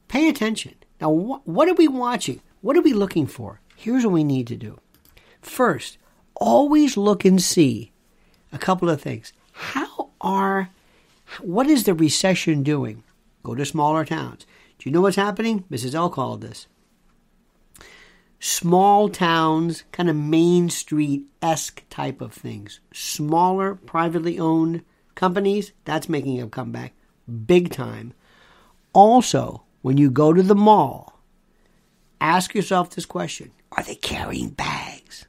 Pay 0.08 0.30
attention. 0.30 0.76
Now, 1.02 1.14
wh- 1.14 1.46
what 1.46 1.68
are 1.68 1.74
we 1.74 1.90
watching? 1.90 2.42
What 2.62 2.78
are 2.78 2.84
we 2.84 2.94
looking 2.94 3.28
for? 3.28 3.60
Here's 3.76 4.06
what 4.06 4.14
we 4.14 4.24
need 4.24 4.48
to 4.48 4.56
do. 4.56 4.80
First, 5.42 5.98
always 6.36 6.96
look 6.96 7.26
and 7.26 7.42
see 7.42 7.90
a 8.54 8.58
couple 8.58 8.90
of 8.90 9.02
things. 9.02 9.34
How 9.52 10.10
are, 10.22 10.70
what 11.42 11.68
is 11.68 11.84
the 11.84 11.94
recession 11.94 12.64
doing? 12.64 13.04
Go 13.44 13.56
to 13.56 13.66
smaller 13.66 14.06
towns. 14.06 14.46
Do 14.78 14.90
you 14.90 14.94
know 14.94 15.02
what's 15.02 15.18
happening? 15.18 15.66
Mrs. 15.70 15.96
L 15.96 16.10
called 16.10 16.42
this. 16.42 16.68
Small 18.40 19.10
towns, 19.10 19.84
kind 19.92 20.10
of 20.10 20.16
Main 20.16 20.70
Street 20.70 21.26
esque 21.42 21.84
type 21.90 22.22
of 22.22 22.34
things. 22.34 22.80
Smaller, 22.94 23.76
privately 23.76 24.38
owned 24.38 24.84
companies, 25.16 25.72
that's 25.86 26.10
making 26.10 26.42
a 26.42 26.48
comeback 26.48 26.94
big 27.46 27.72
time. 27.72 28.14
Also, 28.94 29.64
when 29.82 29.98
you 29.98 30.10
go 30.10 30.34
to 30.34 30.44
the 30.44 30.56
mall, 30.56 31.20
ask 32.20 32.54
yourself 32.54 32.90
this 32.90 33.06
question 33.06 33.52
Are 33.72 33.84
they 33.84 33.96
carrying 33.96 34.50
bags? 34.50 35.26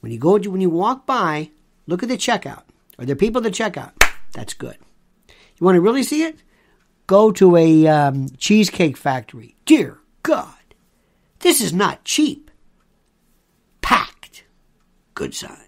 When 0.00 0.12
you 0.12 0.18
go, 0.18 0.38
to, 0.38 0.50
when 0.50 0.60
you 0.60 0.70
walk 0.70 1.06
by, 1.06 1.50
Look 1.86 2.02
at 2.02 2.08
the 2.08 2.16
checkout. 2.16 2.62
Are 2.98 3.04
there 3.04 3.16
people 3.16 3.44
at 3.44 3.52
the 3.52 3.62
checkout? 3.64 3.92
That's 4.32 4.54
good. 4.54 4.78
You 5.28 5.64
want 5.64 5.76
to 5.76 5.80
really 5.80 6.02
see 6.02 6.22
it? 6.22 6.36
Go 7.06 7.30
to 7.32 7.56
a 7.56 7.86
um, 7.86 8.28
cheesecake 8.38 8.96
factory. 8.96 9.56
Dear 9.66 10.00
God, 10.22 10.54
this 11.40 11.60
is 11.60 11.72
not 11.72 12.04
cheap. 12.04 12.50
Packed. 13.82 14.44
Good 15.14 15.34
sign. 15.34 15.58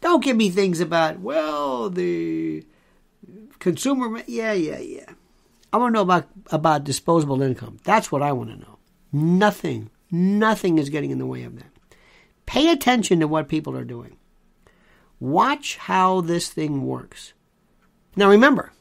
Don't 0.00 0.22
give 0.22 0.36
me 0.36 0.50
things 0.50 0.80
about, 0.80 1.18
well, 1.18 1.90
the 1.90 2.64
consumer. 3.58 4.22
Yeah, 4.26 4.52
yeah, 4.52 4.78
yeah. 4.78 5.10
I 5.72 5.78
want 5.78 5.92
to 5.92 5.98
know 5.98 6.02
about, 6.02 6.28
about 6.52 6.84
disposable 6.84 7.42
income. 7.42 7.78
That's 7.82 8.12
what 8.12 8.22
I 8.22 8.32
want 8.32 8.50
to 8.50 8.56
know. 8.56 8.78
Nothing, 9.12 9.90
nothing 10.10 10.78
is 10.78 10.90
getting 10.90 11.10
in 11.10 11.18
the 11.18 11.26
way 11.26 11.42
of 11.42 11.56
that. 11.56 11.72
Pay 12.46 12.70
attention 12.70 13.18
to 13.20 13.26
what 13.26 13.48
people 13.48 13.76
are 13.76 13.84
doing. 13.84 14.15
Watch 15.18 15.76
how 15.76 16.20
this 16.20 16.48
thing 16.50 16.86
works. 16.86 17.32
Now 18.14 18.28
remember, 18.28 18.72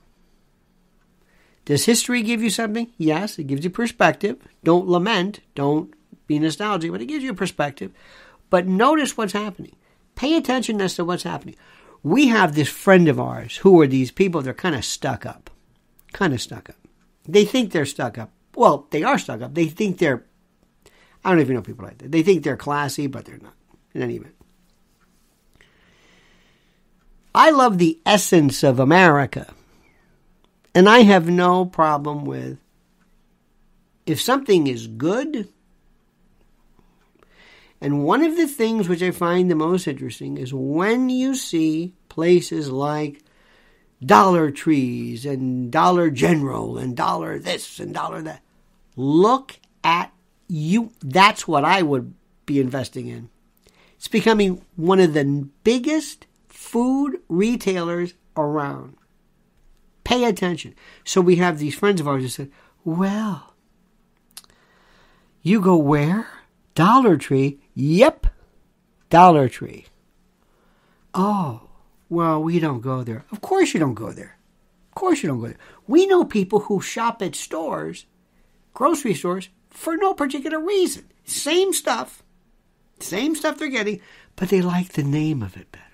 does 1.65 1.86
history 1.86 2.21
give 2.21 2.43
you 2.43 2.50
something? 2.50 2.91
Yes, 2.98 3.39
it 3.39 3.48
gives 3.48 3.63
you 3.63 3.69
perspective. 3.69 4.38
Don't 4.63 4.88
lament, 4.88 5.39
don't 5.56 5.93
be 6.28 6.39
nostalgic, 6.39 6.91
but 6.91 7.02
it 7.02 7.08
gives 7.08 7.24
you 7.24 7.34
perspective. 7.34 7.91
But 8.50 8.67
notice 8.67 9.17
what's 9.17 9.34
happening. 9.34 9.76
Pay 10.15 10.38
attention 10.38 10.80
as 10.80 10.95
to 10.95 11.06
what's 11.06 11.24
happening. 11.24 11.56
We 12.04 12.28
have 12.28 12.54
this 12.54 12.69
friend 12.69 13.08
of 13.08 13.19
ours 13.19 13.58
who 13.58 13.82
are 13.82 13.88
these 13.88 14.12
people, 14.12 14.41
they're 14.41 14.54
kind 14.54 14.76
of 14.76 14.86
stuck 14.86 15.26
up. 15.26 15.50
Kind 16.13 16.34
of 16.34 16.41
stuck 16.41 16.69
up. 16.69 16.78
They 17.28 17.45
think 17.45 17.71
they're 17.71 17.86
stuck 17.86 18.17
up. 18.17 18.32
Well, 18.56 18.88
they 18.91 19.04
are 19.04 19.17
stuck 19.17 19.41
up. 19.41 19.56
They 19.56 19.65
think 19.65 19.98
they're, 19.98 20.24
I 21.24 21.32
don't 21.32 21.41
even 21.41 21.56
know 21.56 21.62
people 21.62 21.86
like 21.86 21.98
that. 21.98 22.12
They 22.12 22.21
think 22.21 22.43
they're 22.43 22.56
classy, 22.56 23.08
but 23.08 23.26
they're 23.26 23.39
not, 23.39 23.56
in 23.93 24.04
any 24.04 24.17
event. 24.17 24.35
I 27.36 27.50
love 27.50 27.78
the 27.78 28.00
essence 28.06 28.63
of 28.63 28.80
America. 28.80 29.54
And 30.74 30.88
I 30.88 31.00
have 31.00 31.30
no 31.30 31.65
problem 31.65 32.24
with 32.24 32.60
if 34.06 34.21
something 34.21 34.67
is 34.67 34.88
good. 34.88 35.50
And 37.82 38.06
one 38.06 38.24
of 38.24 38.38
the 38.38 38.48
things 38.48 38.88
which 38.88 39.04
I 39.04 39.12
find 39.12 39.52
the 39.52 39.56
most 39.56 39.86
interesting 39.86 40.38
is 40.38 40.54
when 40.54 41.10
you 41.10 41.36
see 41.36 41.93
places 42.08 42.71
like 42.71 43.21
Dollar 44.04 44.50
Trees 44.50 45.26
and 45.26 45.69
Dollar 45.69 46.10
General 46.10 46.78
and 46.78 46.95
Dollar 46.95 47.38
this 47.38 47.80
and 47.80 47.93
Dollar 47.93 48.21
that. 48.21 48.41
Look 48.95 49.60
at 49.84 50.13
you. 50.48 50.91
That's 51.02 51.50
what 51.50 51.65
I 51.65 51.82
would 51.82 52.13
be 52.45 52.62
investing 52.62 53.08
in. 53.08 53.30
It's 53.98 54.08
becoming 54.08 54.62
one 54.78 55.02
of 55.02 55.13
the 55.13 55.50
biggest 55.65 56.28
food 56.76 57.22
retailers 57.30 58.16
around. 58.36 58.98
Pay 60.04 60.26
attention. 60.26 60.76
So 61.06 61.22
we 61.22 61.38
have 61.38 61.58
these 61.58 61.74
friends 61.74 62.02
of 62.02 62.08
ours 62.10 62.24
who 62.24 62.28
said, 62.28 62.52
Well, 62.84 63.54
you 65.42 65.62
go 65.62 65.78
where? 65.78 66.28
Dollar 66.74 67.16
Tree. 67.16 67.62
Yep, 67.76 68.28
Dollar 69.10 69.48
Tree. 69.48 69.86
Oh, 71.14 71.70
well, 72.10 72.44
we 72.44 72.60
don't 72.60 72.82
go 72.82 73.06
there. 73.06 73.24
Of 73.32 73.40
course 73.40 73.74
you 73.74 73.80
don't 73.80 73.94
go 73.94 74.12
there. 74.12 74.38
Of 74.90 74.96
course 74.96 75.24
you 75.24 75.30
don't 75.30 75.40
go 75.40 75.48
there. 75.48 75.58
We 75.88 76.06
know 76.06 76.26
people 76.26 76.60
who 76.60 76.82
shop 76.82 77.22
at 77.22 77.36
stores, 77.36 78.06
grocery 78.74 79.14
stores, 79.14 79.48
for 79.70 79.96
no 79.96 80.14
particular 80.14 80.60
reason. 80.60 81.06
Same 81.24 81.72
stuff, 81.72 82.22
same 83.00 83.34
stuff 83.34 83.60
they're 83.60 83.70
getting, 83.70 84.02
but 84.36 84.50
they 84.50 84.62
like 84.62 84.90
the 84.90 85.04
name 85.04 85.42
of 85.42 85.56
it 85.56 85.72
better. 85.72 85.85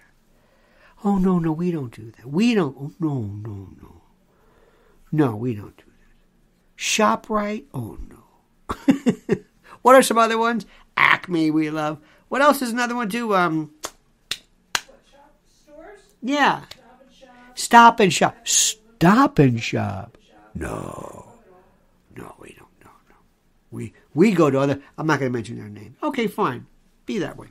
Oh, 1.04 1.18
no, 1.18 1.40
no, 1.40 1.52
we 1.52 1.72
don't 1.72 1.94
do 1.94 2.12
that. 2.18 2.28
We 2.28 2.54
don't. 2.54 2.76
Oh, 2.80 2.92
no, 3.00 3.20
no, 3.20 3.70
no. 3.82 4.02
No, 5.12 5.36
we 5.36 5.56
don't 5.56 5.76
do 5.76 5.84
that. 5.86 6.78
ShopRite? 6.78 7.66
Oh, 7.74 7.98
no. 8.10 9.38
what 9.82 9.96
are 9.96 10.04
some 10.04 10.18
other 10.18 10.38
ones? 10.38 10.66
Acme, 10.96 11.52
we 11.52 11.70
love. 11.70 12.00
What 12.30 12.42
else 12.42 12.62
is 12.62 12.72
another 12.72 12.96
one, 12.96 13.10
too? 13.10 13.36
Um, 13.36 13.72
what, 14.30 15.00
shop 15.12 15.34
stores? 15.64 16.00
yeah. 16.22 16.62
Stop 17.56 18.00
and 18.00 18.14
shop. 18.14 18.36
Stop 18.48 19.40
and 19.40 19.62
shop. 19.62 20.18
No. 20.56 21.28
No, 22.16 22.36
we 22.40 22.56
don't. 22.58 22.70
No, 22.84 22.92
no. 23.10 23.16
We 23.72 23.94
we 24.14 24.32
go 24.34 24.50
to 24.50 24.60
other. 24.60 24.82
I'm 24.98 25.08
not 25.08 25.20
going 25.20 25.32
to 25.32 25.38
mention 25.38 25.58
their 25.58 25.70
name. 25.70 25.96
Okay, 26.02 26.28
fine. 26.28 26.66
Be 27.06 27.20
that 27.20 27.38
way. 27.38 27.48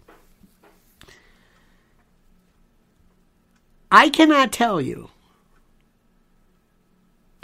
I 3.90 4.09
cannot 4.09 4.53
tell 4.53 4.81
you. 4.81 5.11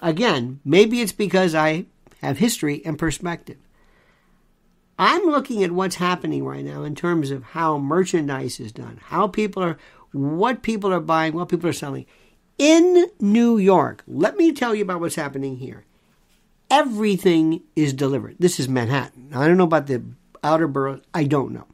Again, 0.00 0.60
maybe 0.64 1.00
it's 1.00 1.12
because 1.12 1.54
I 1.54 1.86
have 2.20 2.38
history 2.38 2.84
and 2.84 2.98
perspective. 2.98 3.58
I'm 4.98 5.24
looking 5.24 5.62
at 5.62 5.72
what's 5.72 5.96
happening 5.96 6.44
right 6.44 6.64
now 6.64 6.82
in 6.82 6.94
terms 6.94 7.30
of 7.30 7.42
how 7.42 7.78
merchandise 7.78 8.60
is 8.60 8.72
done, 8.72 9.00
how 9.04 9.26
people 9.26 9.62
are, 9.62 9.78
what 10.12 10.62
people 10.62 10.92
are 10.92 11.00
buying, 11.00 11.34
what 11.34 11.48
people 11.48 11.68
are 11.68 11.74
selling. 11.74 12.06
In 12.58 13.06
New 13.20 13.58
York, 13.58 14.02
let 14.06 14.36
me 14.36 14.52
tell 14.52 14.74
you 14.74 14.82
about 14.82 15.00
what's 15.00 15.16
happening 15.16 15.56
here. 15.56 15.84
Everything 16.70 17.62
is 17.74 17.92
delivered. 17.92 18.36
This 18.38 18.58
is 18.58 18.68
Manhattan. 18.68 19.30
I 19.34 19.46
don't 19.46 19.58
know 19.58 19.64
about 19.64 19.86
the 19.86 20.02
outer 20.42 20.66
boroughs. 20.66 21.02
I 21.12 21.24
don't 21.24 21.52
know. 21.52 21.66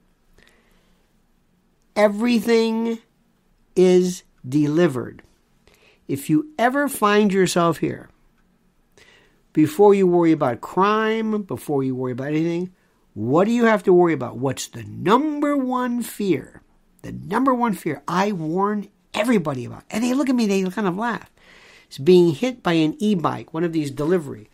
Everything 1.94 2.98
is 3.76 4.24
delivered. 4.46 5.22
If 6.08 6.28
you 6.28 6.50
ever 6.58 6.88
find 6.88 7.32
yourself 7.32 7.78
here, 7.78 8.08
before 9.52 9.94
you 9.94 10.06
worry 10.06 10.32
about 10.32 10.60
crime, 10.60 11.42
before 11.42 11.82
you 11.82 11.94
worry 11.94 12.12
about 12.12 12.28
anything, 12.28 12.72
what 13.14 13.44
do 13.44 13.50
you 13.52 13.66
have 13.66 13.82
to 13.84 13.92
worry 13.92 14.14
about? 14.14 14.38
What's 14.38 14.68
the 14.68 14.82
number 14.84 15.56
one 15.56 16.02
fear? 16.02 16.62
The 17.02 17.12
number 17.12 17.52
one 17.52 17.74
fear 17.74 18.02
I 18.08 18.32
warn 18.32 18.88
everybody 19.12 19.64
about. 19.64 19.84
And 19.90 20.02
they 20.02 20.14
look 20.14 20.28
at 20.28 20.34
me, 20.34 20.46
they 20.46 20.62
kind 20.64 20.88
of 20.88 20.96
laugh. 20.96 21.30
It's 21.86 21.98
being 21.98 22.34
hit 22.34 22.62
by 22.62 22.72
an 22.72 22.96
e 22.98 23.14
bike, 23.14 23.52
one 23.52 23.64
of 23.64 23.72
these 23.72 23.90
delivery. 23.90 24.48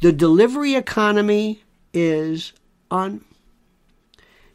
The 0.00 0.12
delivery 0.12 0.74
economy 0.74 1.62
is 1.92 2.52
on 2.90 3.24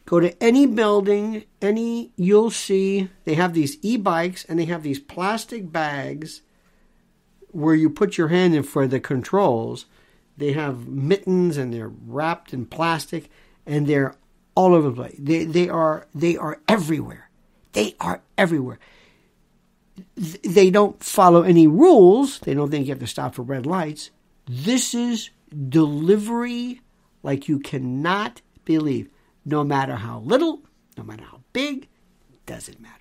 Go 0.06 0.20
to 0.20 0.42
any 0.42 0.66
building, 0.66 1.44
any 1.62 2.12
you'll 2.16 2.50
see 2.50 3.08
they 3.24 3.34
have 3.34 3.54
these 3.54 3.76
e-bikes 3.82 4.44
and 4.44 4.58
they 4.58 4.64
have 4.64 4.82
these 4.82 4.98
plastic 4.98 5.70
bags 5.70 6.42
where 7.52 7.74
you 7.74 7.90
put 7.90 8.18
your 8.18 8.28
hand 8.28 8.54
in 8.54 8.62
for 8.62 8.86
the 8.86 9.00
controls. 9.00 9.86
They 10.36 10.52
have 10.52 10.88
mittens 10.88 11.56
and 11.56 11.72
they're 11.72 11.88
wrapped 11.88 12.52
in 12.52 12.66
plastic 12.66 13.30
and 13.66 13.86
they're 13.86 14.16
all 14.54 14.74
over 14.74 14.90
the 14.90 14.96
place. 14.96 15.16
They 15.18 15.44
they 15.44 15.68
are 15.68 16.06
they 16.14 16.36
are 16.36 16.60
everywhere. 16.68 17.30
They 17.72 17.94
are 18.00 18.22
everywhere. 18.36 18.78
They 20.16 20.70
don't 20.70 21.02
follow 21.02 21.42
any 21.42 21.66
rules. 21.66 22.40
They 22.40 22.54
don't 22.54 22.70
think 22.70 22.86
you 22.86 22.92
have 22.92 23.00
to 23.00 23.06
stop 23.06 23.34
for 23.34 23.42
red 23.42 23.66
lights. 23.66 24.10
This 24.46 24.94
is 24.94 25.30
delivery 25.68 26.80
like 27.22 27.48
you 27.48 27.58
cannot 27.58 28.40
believe 28.64 29.08
no 29.50 29.64
matter 29.64 29.96
how 29.96 30.20
little, 30.20 30.62
no 30.96 31.02
matter 31.02 31.24
how 31.24 31.40
big, 31.52 31.88
doesn't 32.46 32.80
matter. 32.80 32.94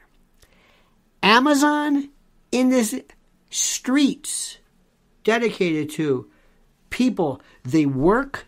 Amazon 1.21 2.09
in 2.51 2.69
this 2.69 2.99
streets 3.49 4.57
dedicated 5.23 5.89
to 5.91 6.29
people, 6.89 7.41
they 7.63 7.85
work 7.85 8.47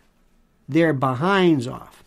their 0.68 0.92
behinds 0.92 1.66
off. 1.66 2.02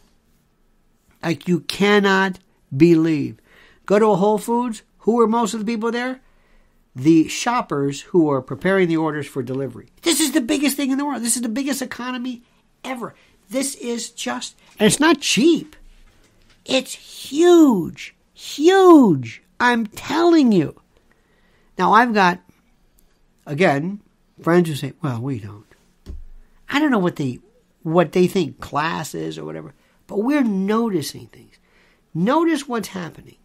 Like 1.23 1.47
you 1.47 1.61
cannot 1.61 2.39
believe. 2.75 3.39
Go 3.85 3.99
to 3.99 4.07
a 4.07 4.15
Whole 4.15 4.37
Foods, 4.37 4.83
who 4.99 5.19
are 5.21 5.27
most 5.27 5.53
of 5.53 5.59
the 5.59 5.65
people 5.65 5.91
there? 5.91 6.21
The 6.95 7.27
shoppers 7.27 8.01
who 8.01 8.29
are 8.29 8.41
preparing 8.41 8.87
the 8.87 8.97
orders 8.97 9.27
for 9.27 9.43
delivery. 9.43 9.87
This 10.01 10.19
is 10.19 10.31
the 10.31 10.41
biggest 10.41 10.77
thing 10.77 10.91
in 10.91 10.97
the 10.97 11.05
world. 11.05 11.21
This 11.21 11.35
is 11.35 11.41
the 11.41 11.49
biggest 11.49 11.81
economy 11.81 12.43
ever. 12.83 13.13
This 13.49 13.75
is 13.75 14.09
just, 14.09 14.55
and 14.79 14.87
it's 14.87 14.99
not 14.99 15.21
cheap. 15.21 15.75
It's 16.65 16.93
huge, 16.93 18.15
huge. 18.33 19.43
I'm 19.59 19.85
telling 19.85 20.51
you. 20.51 20.81
Now, 21.77 21.93
I've 21.93 22.13
got, 22.13 22.39
again, 23.45 24.01
friends 24.41 24.69
who 24.69 24.75
say, 24.75 24.93
well, 25.01 25.21
we 25.21 25.39
don't. 25.39 25.65
I 26.67 26.79
don't 26.79 26.91
know 26.91 26.99
what 26.99 27.17
they, 27.17 27.39
what 27.83 28.11
they 28.11 28.27
think 28.27 28.59
class 28.59 29.13
is 29.13 29.37
or 29.37 29.45
whatever, 29.45 29.73
but 30.07 30.17
we're 30.17 30.43
noticing 30.43 31.27
things. 31.27 31.55
Notice 32.13 32.67
what's 32.67 32.89
happening. 32.89 33.37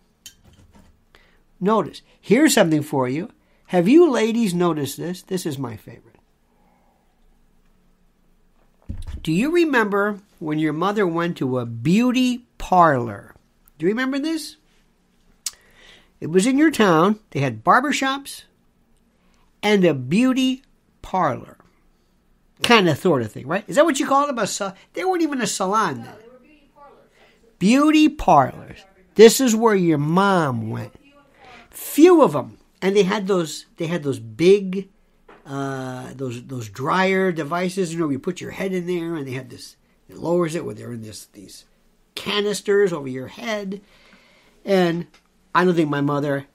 Notice. 1.61 2.02
Here's 2.20 2.54
something 2.54 2.83
for 2.83 3.09
you. 3.09 3.30
Have 3.66 3.88
you 3.88 4.11
ladies 4.11 4.54
noticed 4.54 4.96
this? 4.96 5.22
This 5.22 5.44
is 5.44 5.59
my 5.59 5.76
favorite. 5.76 6.16
Do 9.22 9.33
you 9.33 9.52
remember 9.52 10.20
when 10.38 10.59
your 10.59 10.72
mother 10.72 11.06
went 11.06 11.37
to 11.37 11.59
a 11.59 11.66
beauty 11.66 12.46
parlor? 12.60 13.34
Do 13.78 13.86
you 13.86 13.90
remember 13.90 14.18
this? 14.18 14.58
It 16.20 16.28
was 16.28 16.46
in 16.46 16.58
your 16.58 16.70
town. 16.70 17.18
They 17.30 17.40
had 17.40 17.64
barbershops 17.64 18.44
and 19.62 19.84
a 19.84 19.94
beauty 19.94 20.62
parlor. 21.00 21.56
Kind 22.62 22.90
of 22.90 22.98
sort 22.98 23.22
of 23.22 23.32
thing, 23.32 23.46
right? 23.46 23.64
Is 23.66 23.76
that 23.76 23.86
what 23.86 23.98
you 23.98 24.06
call 24.06 24.26
them? 24.26 24.38
A, 24.38 24.74
they 24.92 25.04
weren't 25.04 25.22
even 25.22 25.40
a 25.40 25.46
salon 25.46 26.02
then. 26.02 26.14
beauty 27.58 28.10
parlors. 28.10 28.84
This 29.14 29.40
is 29.40 29.56
where 29.56 29.74
your 29.74 29.98
mom 29.98 30.68
went. 30.68 30.92
Few 31.70 32.22
of 32.22 32.32
them. 32.32 32.58
And 32.82 32.94
they 32.94 33.02
had 33.04 33.26
those 33.26 33.64
they 33.78 33.86
had 33.86 34.02
those 34.02 34.18
big 34.18 34.90
uh, 35.46 36.12
those 36.14 36.44
those 36.44 36.68
dryer 36.68 37.32
devices. 37.32 37.94
You 37.94 38.00
know, 38.00 38.10
you 38.10 38.18
put 38.18 38.42
your 38.42 38.50
head 38.50 38.72
in 38.74 38.86
there, 38.86 39.16
and 39.16 39.26
they 39.26 39.32
have 39.32 39.48
this. 39.48 39.76
It 40.08 40.18
lowers 40.18 40.54
it 40.54 40.64
where 40.64 40.74
they're 40.74 40.92
in 40.92 41.02
this 41.02 41.26
these 41.26 41.64
canisters 42.14 42.92
over 42.92 43.08
your 43.08 43.28
head. 43.28 43.80
And 44.64 45.06
I 45.54 45.64
don't 45.64 45.74
think 45.74 45.90
my 45.90 46.00
mother 46.00 46.46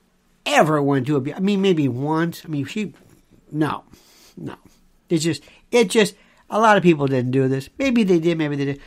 ever 0.46 0.82
went 0.82 1.08
to 1.08 1.18
a. 1.18 1.34
I 1.34 1.40
mean, 1.40 1.62
maybe 1.62 1.88
once. 1.88 2.44
I 2.46 2.48
mean, 2.48 2.66
she. 2.66 2.94
No, 3.52 3.84
no. 4.38 4.56
It's 5.10 5.24
just 5.24 5.44
it 5.72 5.90
just 5.90 6.16
a 6.50 6.60
lot 6.60 6.78
of 6.78 6.84
people 6.84 7.08
didn't 7.08 7.32
do 7.32 7.48
this. 7.48 7.70
Maybe 7.78 8.04
they 8.04 8.20
did. 8.20 8.38
Maybe 8.38 8.56
they 8.56 8.66
did. 8.66 8.82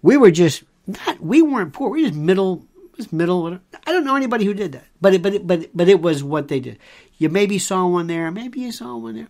We 0.00 0.16
were 0.16 0.30
just 0.30 0.64
not. 0.86 1.20
We 1.20 1.42
weren't 1.42 1.72
poor. 1.72 1.90
We 1.90 2.02
were 2.02 2.08
just 2.08 2.20
middle. 2.20 2.66
Just 2.96 3.12
middle. 3.12 3.58
I 3.86 3.92
don't 3.92 4.04
know 4.04 4.16
anybody 4.16 4.44
who 4.44 4.52
did 4.52 4.72
that. 4.72 4.84
But 5.00 5.14
it, 5.14 5.22
but 5.22 5.34
it, 5.34 5.46
but 5.46 5.70
but 5.74 5.88
it 5.88 6.00
was 6.00 6.22
what 6.22 6.48
they 6.48 6.60
did. 6.60 6.78
You 7.18 7.28
maybe 7.28 7.58
saw 7.58 7.86
one 7.86 8.06
there. 8.06 8.30
Maybe 8.30 8.60
you 8.60 8.72
saw 8.72 8.96
one 8.96 9.14
there 9.14 9.28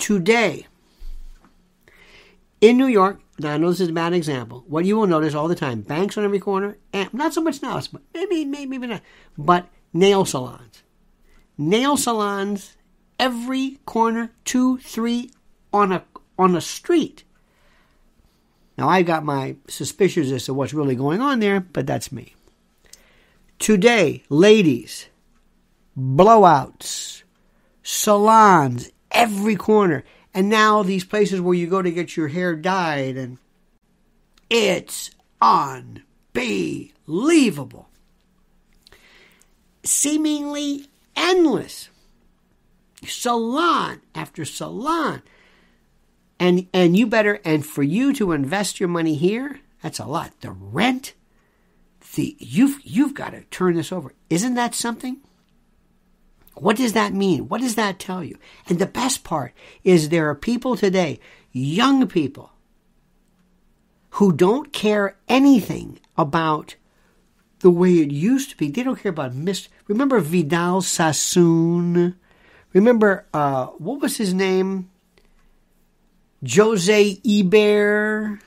today 0.00 0.66
in 2.60 2.76
New 2.76 2.86
York, 2.86 3.20
now 3.40 3.54
I 3.54 3.58
know 3.58 3.70
this 3.70 3.80
is 3.80 3.88
a 3.88 3.92
bad 3.92 4.12
example. 4.12 4.64
What 4.66 4.84
you 4.84 4.96
will 4.96 5.06
notice 5.06 5.34
all 5.34 5.48
the 5.48 5.54
time: 5.54 5.82
banks 5.82 6.16
on 6.16 6.24
every 6.24 6.40
corner, 6.40 6.76
and 6.92 7.12
not 7.12 7.34
so 7.34 7.40
much 7.40 7.62
now, 7.62 7.80
but 7.92 8.02
maybe, 8.14 8.44
maybe, 8.44 8.66
maybe 8.66 8.86
not. 8.86 9.02
But 9.36 9.68
nail 9.92 10.24
salons, 10.24 10.82
nail 11.58 11.96
salons, 11.96 12.76
every 13.18 13.78
corner, 13.86 14.32
two, 14.44 14.78
three, 14.78 15.30
on 15.72 15.92
a 15.92 16.04
on 16.38 16.56
a 16.56 16.60
street. 16.60 17.24
Now 18.78 18.88
I've 18.88 19.06
got 19.06 19.24
my 19.24 19.56
suspicions 19.68 20.32
as 20.32 20.44
to 20.46 20.54
what's 20.54 20.72
really 20.72 20.94
going 20.96 21.20
on 21.20 21.40
there, 21.40 21.60
but 21.60 21.86
that's 21.86 22.10
me. 22.10 22.34
Today, 23.58 24.22
ladies, 24.30 25.06
blowouts, 25.98 27.24
salons, 27.82 28.90
every 29.10 29.54
corner. 29.56 30.02
And 30.32 30.48
now 30.48 30.82
these 30.82 31.04
places 31.04 31.40
where 31.40 31.54
you 31.54 31.66
go 31.66 31.82
to 31.82 31.90
get 31.90 32.16
your 32.16 32.28
hair 32.28 32.54
dyed 32.54 33.16
and 33.16 33.38
it's 34.48 35.10
unbelievable. 35.40 36.04
Seemingly 39.82 40.86
endless. 41.16 41.88
Salon 43.04 44.02
after 44.14 44.44
salon. 44.44 45.22
And 46.38 46.68
and 46.72 46.96
you 46.96 47.06
better 47.06 47.40
and 47.44 47.66
for 47.66 47.82
you 47.82 48.12
to 48.14 48.32
invest 48.32 48.80
your 48.80 48.88
money 48.88 49.14
here, 49.14 49.60
that's 49.82 49.98
a 49.98 50.06
lot. 50.06 50.32
The 50.40 50.50
rent, 50.50 51.14
the 52.14 52.36
you've 52.38 52.80
you've 52.82 53.14
got 53.14 53.30
to 53.30 53.42
turn 53.44 53.74
this 53.76 53.92
over. 53.92 54.14
Isn't 54.28 54.54
that 54.54 54.74
something? 54.74 55.18
What 56.54 56.76
does 56.76 56.92
that 56.92 57.14
mean? 57.14 57.48
What 57.48 57.60
does 57.60 57.76
that 57.76 57.98
tell 57.98 58.22
you? 58.22 58.36
And 58.68 58.78
the 58.78 58.86
best 58.86 59.24
part 59.24 59.52
is 59.84 60.08
there 60.08 60.28
are 60.28 60.34
people 60.34 60.76
today, 60.76 61.20
young 61.52 62.06
people, 62.06 62.52
who 64.14 64.32
don't 64.32 64.72
care 64.72 65.16
anything 65.28 66.00
about 66.18 66.76
the 67.60 67.70
way 67.70 67.98
it 67.98 68.10
used 68.10 68.50
to 68.50 68.56
be. 68.56 68.68
They 68.68 68.82
don't 68.82 69.00
care 69.00 69.10
about 69.10 69.32
Mr. 69.32 69.68
Remember 69.86 70.18
Vidal 70.20 70.82
Sassoon? 70.82 72.16
Remember 72.72 73.26
uh, 73.32 73.66
what 73.66 74.00
was 74.00 74.16
his 74.16 74.34
name? 74.34 74.90
Jose 76.48 77.20
Eber. 77.26 78.40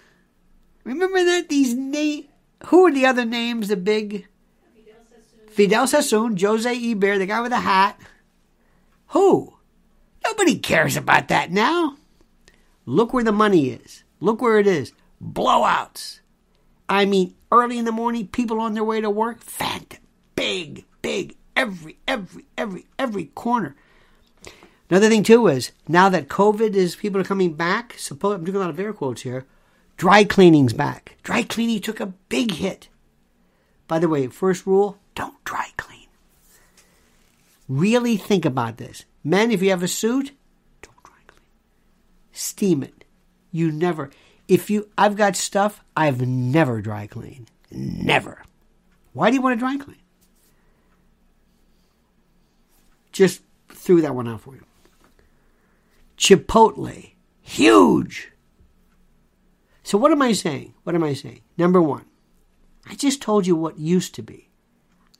Remember 0.83 1.23
that 1.23 1.49
these 1.49 1.73
names 1.73 2.25
who 2.67 2.87
are 2.87 2.91
the 2.91 3.05
other 3.05 3.25
names? 3.25 3.67
The 3.67 3.77
big 3.77 4.27
Vidal 5.55 5.87
Sassoon, 5.87 6.37
Jose 6.37 6.91
Eber, 6.91 7.17
the 7.17 7.25
guy 7.25 7.41
with 7.41 7.51
the 7.51 7.59
hat. 7.59 7.99
Who? 9.07 9.53
Nobody 10.25 10.57
cares 10.57 10.97
about 10.97 11.27
that 11.27 11.51
now. 11.51 11.97
Look 12.85 13.13
where 13.13 13.23
the 13.23 13.31
money 13.31 13.69
is. 13.69 14.03
Look 14.19 14.41
where 14.41 14.57
it 14.57 14.67
is. 14.67 14.93
Blowouts. 15.23 16.19
I 16.89 17.05
mean, 17.05 17.35
early 17.51 17.77
in 17.77 17.85
the 17.85 17.91
morning, 17.91 18.27
people 18.27 18.59
on 18.59 18.73
their 18.73 18.83
way 18.83 19.01
to 19.01 19.09
work, 19.09 19.41
fat, 19.41 19.99
big, 20.35 20.85
big, 21.01 21.35
every, 21.55 21.97
every, 22.07 22.45
every, 22.57 22.85
every 22.97 23.25
corner. 23.25 23.75
Another 24.89 25.09
thing 25.09 25.23
too 25.23 25.47
is 25.47 25.71
now 25.87 26.09
that 26.09 26.27
COVID 26.27 26.73
is, 26.73 26.95
people 26.95 27.21
are 27.21 27.25
coming 27.25 27.53
back. 27.53 27.95
Suppose 27.97 28.35
I'm 28.35 28.43
doing 28.43 28.57
a 28.57 28.59
lot 28.59 28.69
of 28.69 28.79
air 28.79 28.93
quotes 28.93 29.21
here. 29.21 29.45
Dry 29.97 30.23
cleaning's 30.23 30.73
back. 30.73 31.17
Dry 31.23 31.43
cleaning 31.43 31.79
took 31.79 31.99
a 31.99 32.07
big 32.29 32.51
hit. 32.55 32.89
By 33.87 33.99
the 33.99 34.09
way, 34.09 34.27
first 34.27 34.65
rule 34.65 34.97
don't 35.15 35.43
dry 35.43 35.69
clean. 35.77 36.07
Really 37.67 38.17
think 38.17 38.45
about 38.45 38.77
this. 38.77 39.05
Men, 39.23 39.51
if 39.51 39.61
you 39.61 39.69
have 39.69 39.83
a 39.83 39.87
suit, 39.87 40.31
don't 40.81 41.03
dry 41.03 41.19
clean. 41.27 41.47
Steam 42.31 42.83
it. 42.83 43.05
You 43.51 43.71
never. 43.71 44.09
If 44.47 44.69
you, 44.69 44.89
I've 44.97 45.15
got 45.15 45.35
stuff 45.35 45.83
I've 45.95 46.21
never 46.21 46.81
dry 46.81 47.07
cleaned. 47.07 47.49
Never. 47.71 48.43
Why 49.13 49.29
do 49.29 49.35
you 49.35 49.41
want 49.41 49.55
to 49.55 49.59
dry 49.59 49.77
clean? 49.77 49.97
Just 53.11 53.41
threw 53.69 54.01
that 54.01 54.15
one 54.15 54.27
out 54.27 54.41
for 54.41 54.55
you. 54.55 54.65
Chipotle. 56.17 57.11
Huge. 57.41 58.31
So, 59.83 59.97
what 59.97 60.11
am 60.11 60.21
I 60.21 60.31
saying? 60.31 60.73
What 60.83 60.95
am 60.95 61.03
I 61.03 61.13
saying? 61.13 61.41
Number 61.57 61.81
one, 61.81 62.05
I 62.89 62.95
just 62.95 63.21
told 63.21 63.45
you 63.45 63.55
what 63.55 63.77
used 63.77 64.15
to 64.15 64.23
be. 64.23 64.49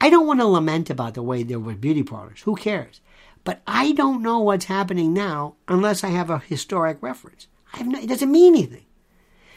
I 0.04 0.10
don't 0.10 0.28
want 0.28 0.42
to 0.42 0.46
lament 0.46 0.90
about 0.90 1.14
the 1.14 1.24
way 1.24 1.44
there 1.44 1.62
were 1.62 1.76
beauty 1.76 2.04
parlors. 2.04 2.42
Who 2.42 2.58
cares? 2.58 3.00
But 3.46 3.62
I 3.66 3.94
don't 3.94 4.22
know 4.22 4.40
what's 4.40 4.66
happening 4.66 5.14
now 5.14 5.56
unless 5.70 6.04
I 6.04 6.10
have 6.10 6.30
a 6.30 6.40
historic 6.40 6.98
reference. 7.00 7.48
No, 7.82 7.98
it 7.98 8.10
doesn't 8.10 8.30
mean 8.30 8.54
anything. 8.54 8.84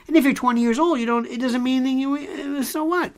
And 0.07 0.15
if 0.17 0.23
you're 0.23 0.35
20 0.35 0.61
years 0.61 0.79
old, 0.79 1.01
you 1.01 1.07
don't. 1.07 1.27
It 1.27 1.41
doesn't 1.41 1.65
mean 1.65 1.83
anything. 1.83 1.99
You, 1.99 2.59
uh, 2.59 2.63
so 2.63 2.85
what? 2.85 3.13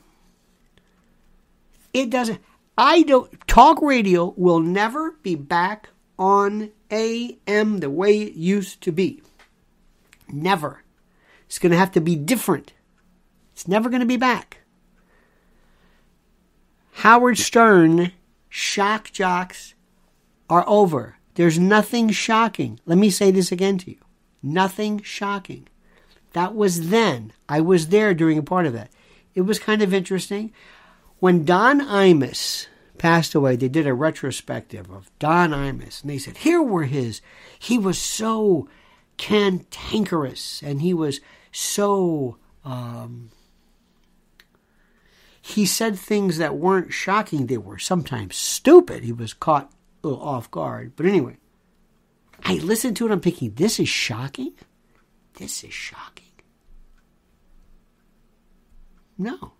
It 1.93 2.09
doesn't. 2.09 2.41
I 2.75 3.03
don't. 3.03 3.47
Talk 3.47 3.79
radio 3.79 4.33
will 4.35 4.59
never 4.59 5.11
be 5.21 5.35
back 5.35 5.89
on 6.17 6.71
AM 6.89 7.77
the 7.77 7.91
way 7.91 8.23
it 8.23 8.33
used 8.33 8.81
to 8.81 8.91
be. 8.91 9.21
Never. 10.27 10.81
It's 11.45 11.59
going 11.59 11.73
to 11.73 11.77
have 11.77 11.91
to 11.91 12.01
be 12.01 12.15
different. 12.15 12.73
It's 13.53 13.67
never 13.67 13.87
going 13.87 13.99
to 13.99 14.07
be 14.07 14.17
back. 14.17 14.58
Howard 16.99 17.37
Stern 17.37 18.11
shock 18.49 19.13
jocks 19.13 19.73
are 20.49 20.65
over. 20.67 21.15
There's 21.35 21.57
nothing 21.57 22.09
shocking. 22.09 22.77
Let 22.85 22.97
me 22.97 23.09
say 23.09 23.31
this 23.31 23.53
again 23.53 23.77
to 23.77 23.91
you. 23.91 23.99
Nothing 24.43 25.01
shocking. 25.01 25.69
That 26.33 26.53
was 26.53 26.89
then. 26.89 27.31
I 27.47 27.61
was 27.61 27.87
there 27.87 28.13
during 28.13 28.37
a 28.37 28.43
part 28.43 28.65
of 28.65 28.73
that. 28.73 28.91
It 29.33 29.41
was 29.43 29.59
kind 29.59 29.81
of 29.81 29.93
interesting. 29.93 30.51
When 31.19 31.45
Don 31.45 31.79
Imus 31.79 32.67
passed 32.97 33.33
away, 33.33 33.55
they 33.55 33.69
did 33.69 33.87
a 33.87 33.93
retrospective 33.93 34.91
of 34.91 35.09
Don 35.19 35.51
Imus, 35.51 36.01
and 36.01 36.09
they 36.09 36.17
said, 36.17 36.39
here 36.39 36.61
were 36.61 36.83
his. 36.83 37.21
He 37.57 37.77
was 37.77 37.97
so 37.97 38.67
cantankerous, 39.15 40.61
and 40.61 40.81
he 40.81 40.93
was 40.93 41.21
so 41.53 42.35
um, 42.65 43.29
he 45.49 45.65
said 45.65 45.97
things 45.97 46.37
that 46.37 46.55
weren't 46.55 46.93
shocking. 46.93 47.47
They 47.47 47.57
were 47.57 47.79
sometimes 47.79 48.35
stupid. 48.35 49.03
He 49.03 49.11
was 49.11 49.33
caught 49.33 49.71
a 50.03 50.07
little 50.07 50.23
off 50.23 50.49
guard. 50.51 50.93
But 50.95 51.05
anyway, 51.05 51.37
I 52.43 52.55
listened 52.55 52.97
to 52.97 53.07
it. 53.07 53.11
I'm 53.11 53.21
thinking, 53.21 53.53
this 53.55 53.79
is 53.79 53.89
shocking. 53.89 54.53
This 55.35 55.63
is 55.63 55.73
shocking. 55.73 56.25
No. 59.17 59.53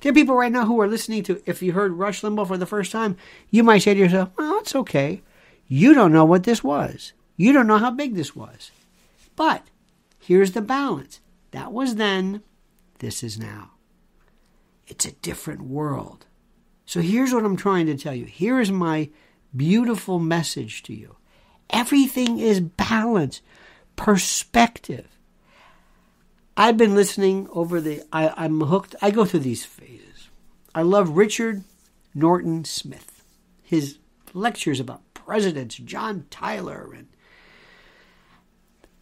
There 0.00 0.10
are 0.10 0.14
people 0.14 0.34
right 0.34 0.50
now 0.50 0.64
who 0.64 0.80
are 0.80 0.88
listening 0.88 1.22
to, 1.24 1.42
if 1.46 1.62
you 1.62 1.72
heard 1.72 1.92
Rush 1.92 2.22
Limbaugh 2.22 2.48
for 2.48 2.58
the 2.58 2.66
first 2.66 2.90
time, 2.90 3.16
you 3.50 3.62
might 3.62 3.82
say 3.82 3.94
to 3.94 4.00
yourself, 4.00 4.30
well, 4.36 4.58
it's 4.58 4.74
okay. 4.74 5.22
You 5.68 5.94
don't 5.94 6.12
know 6.12 6.24
what 6.24 6.42
this 6.42 6.64
was. 6.64 7.12
You 7.36 7.52
don't 7.52 7.68
know 7.68 7.78
how 7.78 7.90
big 7.90 8.14
this 8.14 8.34
was. 8.34 8.72
But 9.36 9.62
Here's 10.22 10.52
the 10.52 10.62
balance. 10.62 11.18
That 11.50 11.72
was 11.72 11.96
then, 11.96 12.42
this 13.00 13.24
is 13.24 13.40
now. 13.40 13.71
It's 14.92 15.06
a 15.06 15.12
different 15.12 15.62
world. 15.62 16.26
So 16.84 17.00
here's 17.00 17.32
what 17.32 17.46
I'm 17.46 17.56
trying 17.56 17.86
to 17.86 17.96
tell 17.96 18.14
you. 18.14 18.26
Here 18.26 18.60
is 18.60 18.70
my 18.70 19.08
beautiful 19.56 20.18
message 20.18 20.82
to 20.82 20.92
you. 20.92 21.16
Everything 21.70 22.38
is 22.38 22.60
balance, 22.60 23.40
perspective. 23.96 25.08
I've 26.58 26.76
been 26.76 26.94
listening 26.94 27.48
over 27.52 27.80
the, 27.80 28.02
I, 28.12 28.34
I'm 28.36 28.60
hooked, 28.60 28.94
I 29.00 29.10
go 29.10 29.24
through 29.24 29.40
these 29.40 29.64
phases. 29.64 30.28
I 30.74 30.82
love 30.82 31.16
Richard 31.16 31.64
Norton 32.14 32.66
Smith, 32.66 33.24
his 33.62 33.96
lectures 34.34 34.78
about 34.78 35.14
presidents, 35.14 35.76
John 35.76 36.26
Tyler, 36.28 36.92
and 36.94 37.08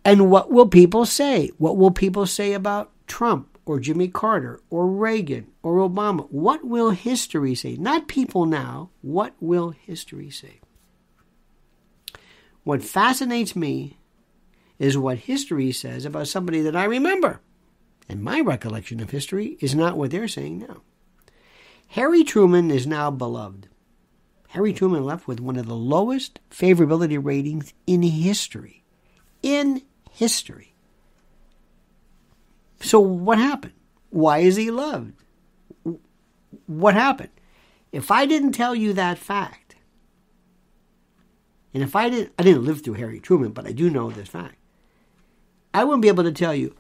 and 0.04 0.30
what 0.30 0.52
will 0.52 0.68
people 0.68 1.04
say? 1.04 1.50
What 1.58 1.76
will 1.76 1.90
people 1.90 2.26
say 2.26 2.52
about 2.52 2.92
Trump 3.08 3.49
or 3.70 3.78
Jimmy 3.78 4.08
Carter 4.08 4.60
or 4.68 4.88
Reagan 4.88 5.46
or 5.62 5.76
Obama? 5.76 6.26
What 6.28 6.64
will 6.64 6.90
history 6.90 7.54
say? 7.54 7.76
Not 7.76 8.08
people 8.08 8.44
now. 8.44 8.90
What 9.00 9.36
will 9.38 9.70
history 9.70 10.28
say? 10.28 10.58
What 12.64 12.82
fascinates 12.82 13.54
me 13.54 13.96
is 14.80 14.98
what 14.98 15.18
history 15.18 15.70
says 15.70 16.04
about 16.04 16.26
somebody 16.26 16.62
that 16.62 16.74
I 16.74 16.82
remember. 16.82 17.42
And 18.08 18.24
my 18.24 18.40
recollection 18.40 18.98
of 18.98 19.10
history 19.10 19.56
is 19.60 19.72
not 19.72 19.96
what 19.96 20.10
they're 20.10 20.26
saying 20.26 20.58
now. 20.58 20.82
Harry 21.90 22.24
Truman 22.24 22.72
is 22.72 22.88
now 22.88 23.08
beloved. 23.12 23.68
Harry 24.48 24.72
Truman 24.72 25.04
left 25.04 25.28
with 25.28 25.38
one 25.38 25.56
of 25.56 25.66
the 25.66 25.76
lowest 25.76 26.40
favorability 26.50 27.24
ratings 27.24 27.72
in 27.86 28.02
history. 28.02 28.82
In 29.44 29.82
history. 30.10 30.69
So, 32.80 32.98
what 33.00 33.38
happened? 33.38 33.74
Why 34.10 34.38
is 34.38 34.56
he 34.56 34.70
loved? 34.70 35.12
What 36.66 36.94
happened? 36.94 37.30
If 37.92 38.10
I 38.10 38.26
didn't 38.26 38.52
tell 38.52 38.74
you 38.74 38.92
that 38.92 39.18
fact, 39.18 39.76
and 41.72 41.82
if 41.82 41.94
I 41.94 42.08
didn't, 42.08 42.32
I 42.38 42.42
didn't 42.42 42.64
live 42.64 42.82
through 42.82 42.94
Harry 42.94 43.20
Truman, 43.20 43.52
but 43.52 43.66
I 43.66 43.72
do 43.72 43.90
know 43.90 44.10
this 44.10 44.28
fact, 44.28 44.56
I 45.72 45.84
wouldn't 45.84 46.02
be 46.02 46.08
able 46.08 46.24
to 46.24 46.32
tell 46.32 46.54
you 46.54 46.74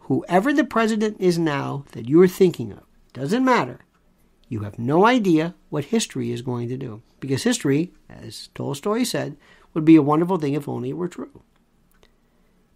whoever 0.00 0.52
the 0.52 0.64
president 0.64 1.16
is 1.20 1.38
now 1.38 1.84
that 1.92 2.08
you're 2.08 2.28
thinking 2.28 2.72
of, 2.72 2.84
doesn't 3.12 3.44
matter. 3.44 3.80
You 4.48 4.60
have 4.60 4.78
no 4.78 5.04
idea 5.04 5.54
what 5.70 5.86
history 5.86 6.30
is 6.30 6.42
going 6.42 6.68
to 6.68 6.76
do. 6.76 7.02
Because 7.18 7.42
history, 7.42 7.92
as 8.08 8.48
Tolstoy 8.54 9.02
said, 9.02 9.36
would 9.74 9.84
be 9.84 9.96
a 9.96 10.02
wonderful 10.02 10.38
thing 10.38 10.54
if 10.54 10.68
only 10.68 10.90
it 10.90 10.96
were 10.96 11.08
true. 11.08 11.42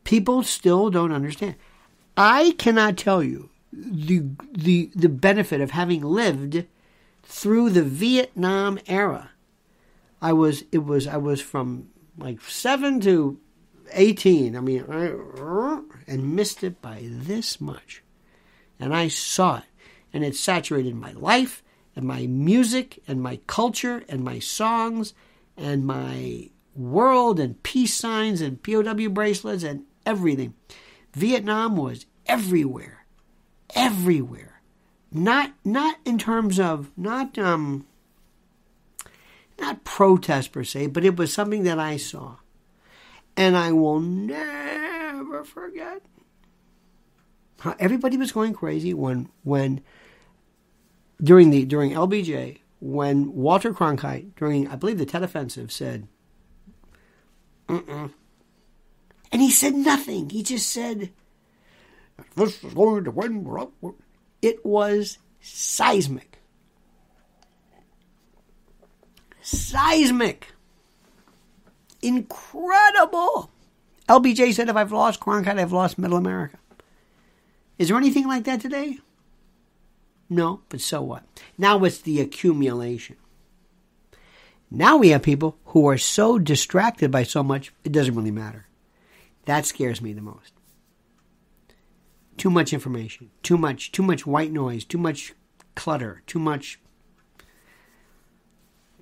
People 0.03 0.43
still 0.43 0.91
don't 0.91 1.13
understand. 1.13 1.55
I 2.23 2.51
cannot 2.59 2.99
tell 2.99 3.23
you 3.23 3.49
the 3.73 4.25
the 4.53 4.91
the 4.95 5.09
benefit 5.09 5.63
of 5.63 5.71
having 5.71 6.03
lived 6.03 6.67
through 7.23 7.71
the 7.71 7.83
Vietnam 7.83 8.79
era. 8.87 9.31
I 10.21 10.35
was 10.35 10.65
it 10.71 10.85
was 10.85 11.07
I 11.07 11.17
was 11.17 11.41
from 11.41 11.89
like 12.19 12.43
7 12.43 13.01
to 13.01 13.41
18. 13.93 14.55
I 14.55 14.61
mean, 14.61 14.85
and 16.07 16.37
missed 16.37 16.63
it 16.63 16.83
by 16.83 17.05
this 17.05 17.59
much. 17.59 18.03
And 18.79 18.95
I 18.95 19.09
saw 19.09 19.61
it 19.61 19.65
and 20.13 20.23
it 20.23 20.37
saturated 20.37 20.95
my 20.97 21.13
life 21.13 21.63
and 21.97 22.05
my 22.05 22.27
music 22.27 23.03
and 23.09 23.23
my 23.23 23.41
culture 23.47 24.05
and 24.11 24.23
my 24.23 24.41
songs 24.41 25.15
and 25.57 25.87
my 25.87 26.51
world 26.77 27.41
and 27.41 27.63
peace 27.63 27.95
signs 27.95 28.43
and 28.43 28.63
POW 28.63 29.09
bracelets 29.09 29.63
and 29.63 29.85
everything. 30.05 30.53
Vietnam 31.15 31.77
was 31.77 32.07
everywhere, 32.31 33.05
everywhere. 33.75 34.61
not 35.13 35.53
not 35.65 35.97
in 36.05 36.17
terms 36.19 36.61
of 36.61 36.91
not 36.97 37.37
um 37.39 37.87
not 39.59 39.85
protest 39.85 40.53
per 40.53 40.65
se, 40.65 40.87
but 40.87 41.05
it 41.05 41.17
was 41.17 41.33
something 41.33 41.65
that 41.65 41.79
I 41.79 41.97
saw. 41.97 42.37
And 43.37 43.57
I 43.57 43.73
will 43.73 44.01
never 44.01 45.45
forget 45.45 46.03
how 47.61 47.75
everybody 47.79 48.17
was 48.17 48.33
going 48.33 48.53
crazy 48.55 48.95
when 48.95 49.29
when 49.43 49.81
during 51.23 51.51
the 51.51 51.65
during 51.65 51.91
LBJ 51.91 52.59
when 52.81 53.35
Walter 53.35 53.73
Cronkite 53.75 54.35
during 54.37 54.69
I 54.69 54.77
believe 54.77 54.99
the 54.99 55.07
Tet 55.07 55.23
Offensive 55.23 55.71
said, 55.73 56.07
Mm-mm. 57.69 58.13
and 59.33 59.43
he 59.43 59.51
said 59.51 59.75
nothing. 59.75 60.31
He 60.31 60.43
just 60.43 60.71
said, 60.71 61.11
"This 62.37 62.63
is 62.63 62.75
going 62.75 63.05
to 63.05 63.11
win." 63.11 63.47
It 64.43 64.65
was 64.65 65.19
seismic. 65.41 66.39
Seismic. 69.43 70.49
Incredible. 72.03 73.51
LBJ 74.09 74.55
said, 74.55 74.69
if 74.69 74.77
I've 74.77 74.93
lost 74.93 75.21
Cronkite, 75.21 75.59
I've 75.59 75.73
lost 75.73 75.99
Middle 75.99 76.17
America. 76.17 76.59
Is 77.79 77.89
there 77.89 77.97
anything 77.97 78.27
like 78.27 78.45
that 78.45 78.61
today? 78.61 78.99
No, 80.29 80.63
but 80.69 80.81
so 80.81 81.03
what? 81.03 81.25
Now 81.57 81.83
it's 81.85 82.01
the 82.01 82.21
accumulation. 82.21 83.17
Now 84.71 84.97
we 84.97 85.09
have 85.09 85.23
people 85.23 85.57
who 85.67 85.89
are 85.89 85.99
so 85.99 86.39
distracted 86.39 87.11
by 87.11 87.25
so 87.25 87.43
much, 87.43 87.73
it 87.85 87.93
doesn't 87.93 88.15
really 88.15 88.31
matter. 88.31 88.67
That 89.47 89.67
scares 89.67 90.01
me 90.01 90.13
the 90.13 90.23
most. 90.23 90.53
Too 92.41 92.49
much 92.49 92.73
information, 92.73 93.31
too 93.43 93.59
much, 93.59 93.93
too 93.93 94.03
much 94.03 94.27
white 94.27 94.51
noise, 94.51 94.87
too 94.87 94.97
much 94.97 95.35
clutter, 95.75 96.23
too 96.27 96.39
much 96.39 96.81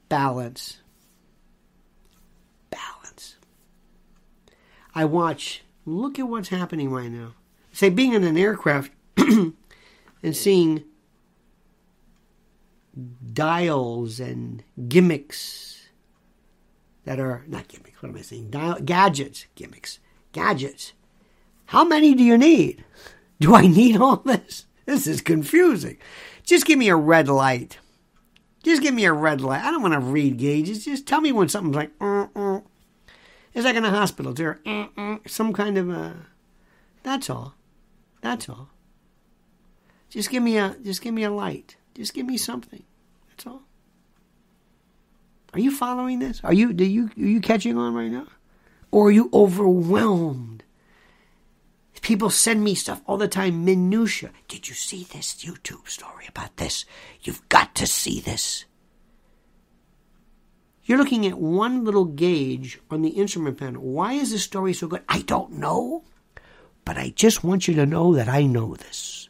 balance. 0.09 0.78
Balance. 2.68 3.36
I 4.93 5.05
watch, 5.05 5.62
look 5.86 6.18
at 6.18 6.26
what's 6.28 6.49
happening 6.49 6.91
right 6.91 7.12
now. 7.12 7.34
Say, 7.70 7.91
being 7.91 8.12
in 8.12 8.24
an 8.24 8.36
aircraft 8.36 8.91
and 9.16 9.55
seeing 10.32 10.82
dials 13.32 14.18
and 14.18 14.64
gimmicks 14.89 15.86
that 17.05 17.20
are 17.20 17.45
not 17.47 17.68
gimmicks, 17.68 18.03
what 18.03 18.09
am 18.09 18.16
I 18.16 18.22
saying? 18.22 18.51
Dial, 18.51 18.80
gadgets, 18.84 19.47
gimmicks, 19.55 20.01
gadgets. 20.32 20.93
How 21.66 21.84
many 21.84 22.16
do 22.16 22.24
you 22.24 22.36
need? 22.36 22.84
Do 23.41 23.55
I 23.55 23.66
need 23.66 24.01
all 24.01 24.16
this? 24.16 24.66
This 24.86 25.07
is 25.07 25.20
confusing. 25.20 25.99
Just 26.43 26.66
give 26.66 26.78
me 26.78 26.89
a 26.89 26.97
red 26.97 27.28
light. 27.28 27.78
Just 28.62 28.82
give 28.82 28.95
me 28.95 29.05
a 29.05 29.12
red 29.12 29.41
light. 29.41 29.62
I 29.62 29.70
don't 29.70 29.82
want 29.82 29.95
to 29.95 30.01
read 30.01 30.39
gauges. 30.39 30.84
Just 30.84 31.07
tell 31.07 31.20
me 31.20 31.30
when 31.30 31.49
something's 31.49 31.76
like, 31.76 31.91
uh, 32.01 32.26
uh. 32.34 32.61
it's 33.55 33.64
like 33.64 33.76
in 33.76 33.84
a 33.84 33.91
hospital. 33.91 34.32
There, 34.32 34.61
uh, 34.66 35.18
some 35.26 35.53
kind 35.53 35.78
of 35.78 35.89
a. 35.91 36.26
That's 37.03 37.30
all. 37.30 37.55
That's 38.20 38.49
all. 38.49 38.70
Just 40.11 40.30
give 40.30 40.43
me 40.43 40.57
a. 40.57 40.76
Just 40.82 41.03
give 41.03 41.14
me 41.14 41.22
a 41.22 41.30
light. 41.30 41.76
Just 41.95 42.14
give 42.14 42.26
me 42.26 42.36
something. 42.36 42.82
That's 43.28 43.47
all. 43.47 43.62
Are 45.55 45.61
you 45.61 45.70
following 45.70 46.18
this? 46.18 46.41
Are 46.43 46.53
you? 46.53 46.72
Do 46.72 46.84
you? 46.84 47.11
Are 47.16 47.20
you 47.20 47.41
catching 47.41 47.78
on 47.78 47.95
right 47.95 48.11
now? 48.11 48.26
Or 48.91 49.09
are 49.09 49.12
you 49.12 49.30
overwhelmed? 49.32 50.64
People 52.09 52.30
send 52.30 52.64
me 52.64 52.74
stuff 52.74 53.02
all 53.04 53.18
the 53.18 53.28
time, 53.28 53.66
minutia. 53.66 54.30
Did 54.48 54.66
you 54.66 54.74
see 54.74 55.04
this 55.04 55.44
YouTube 55.44 55.86
story 55.90 56.24
about 56.26 56.56
this? 56.56 56.86
You've 57.20 57.46
got 57.50 57.74
to 57.74 57.86
see 57.86 58.18
this. 58.18 58.64
You're 60.84 60.96
looking 60.96 61.26
at 61.26 61.38
one 61.38 61.84
little 61.84 62.06
gauge 62.06 62.80
on 62.90 63.02
the 63.02 63.11
instrument 63.11 63.59
panel. 63.59 63.82
Why 63.82 64.14
is 64.14 64.30
this 64.30 64.42
story 64.42 64.72
so 64.72 64.86
good? 64.86 65.02
I 65.06 65.20
don't 65.20 65.59
know. 65.59 66.02
But 66.86 66.96
I 66.96 67.11
just 67.11 67.44
want 67.44 67.68
you 67.68 67.74
to 67.74 67.84
know 67.84 68.14
that 68.14 68.26
I 68.26 68.44
know 68.44 68.74
this. 68.74 69.28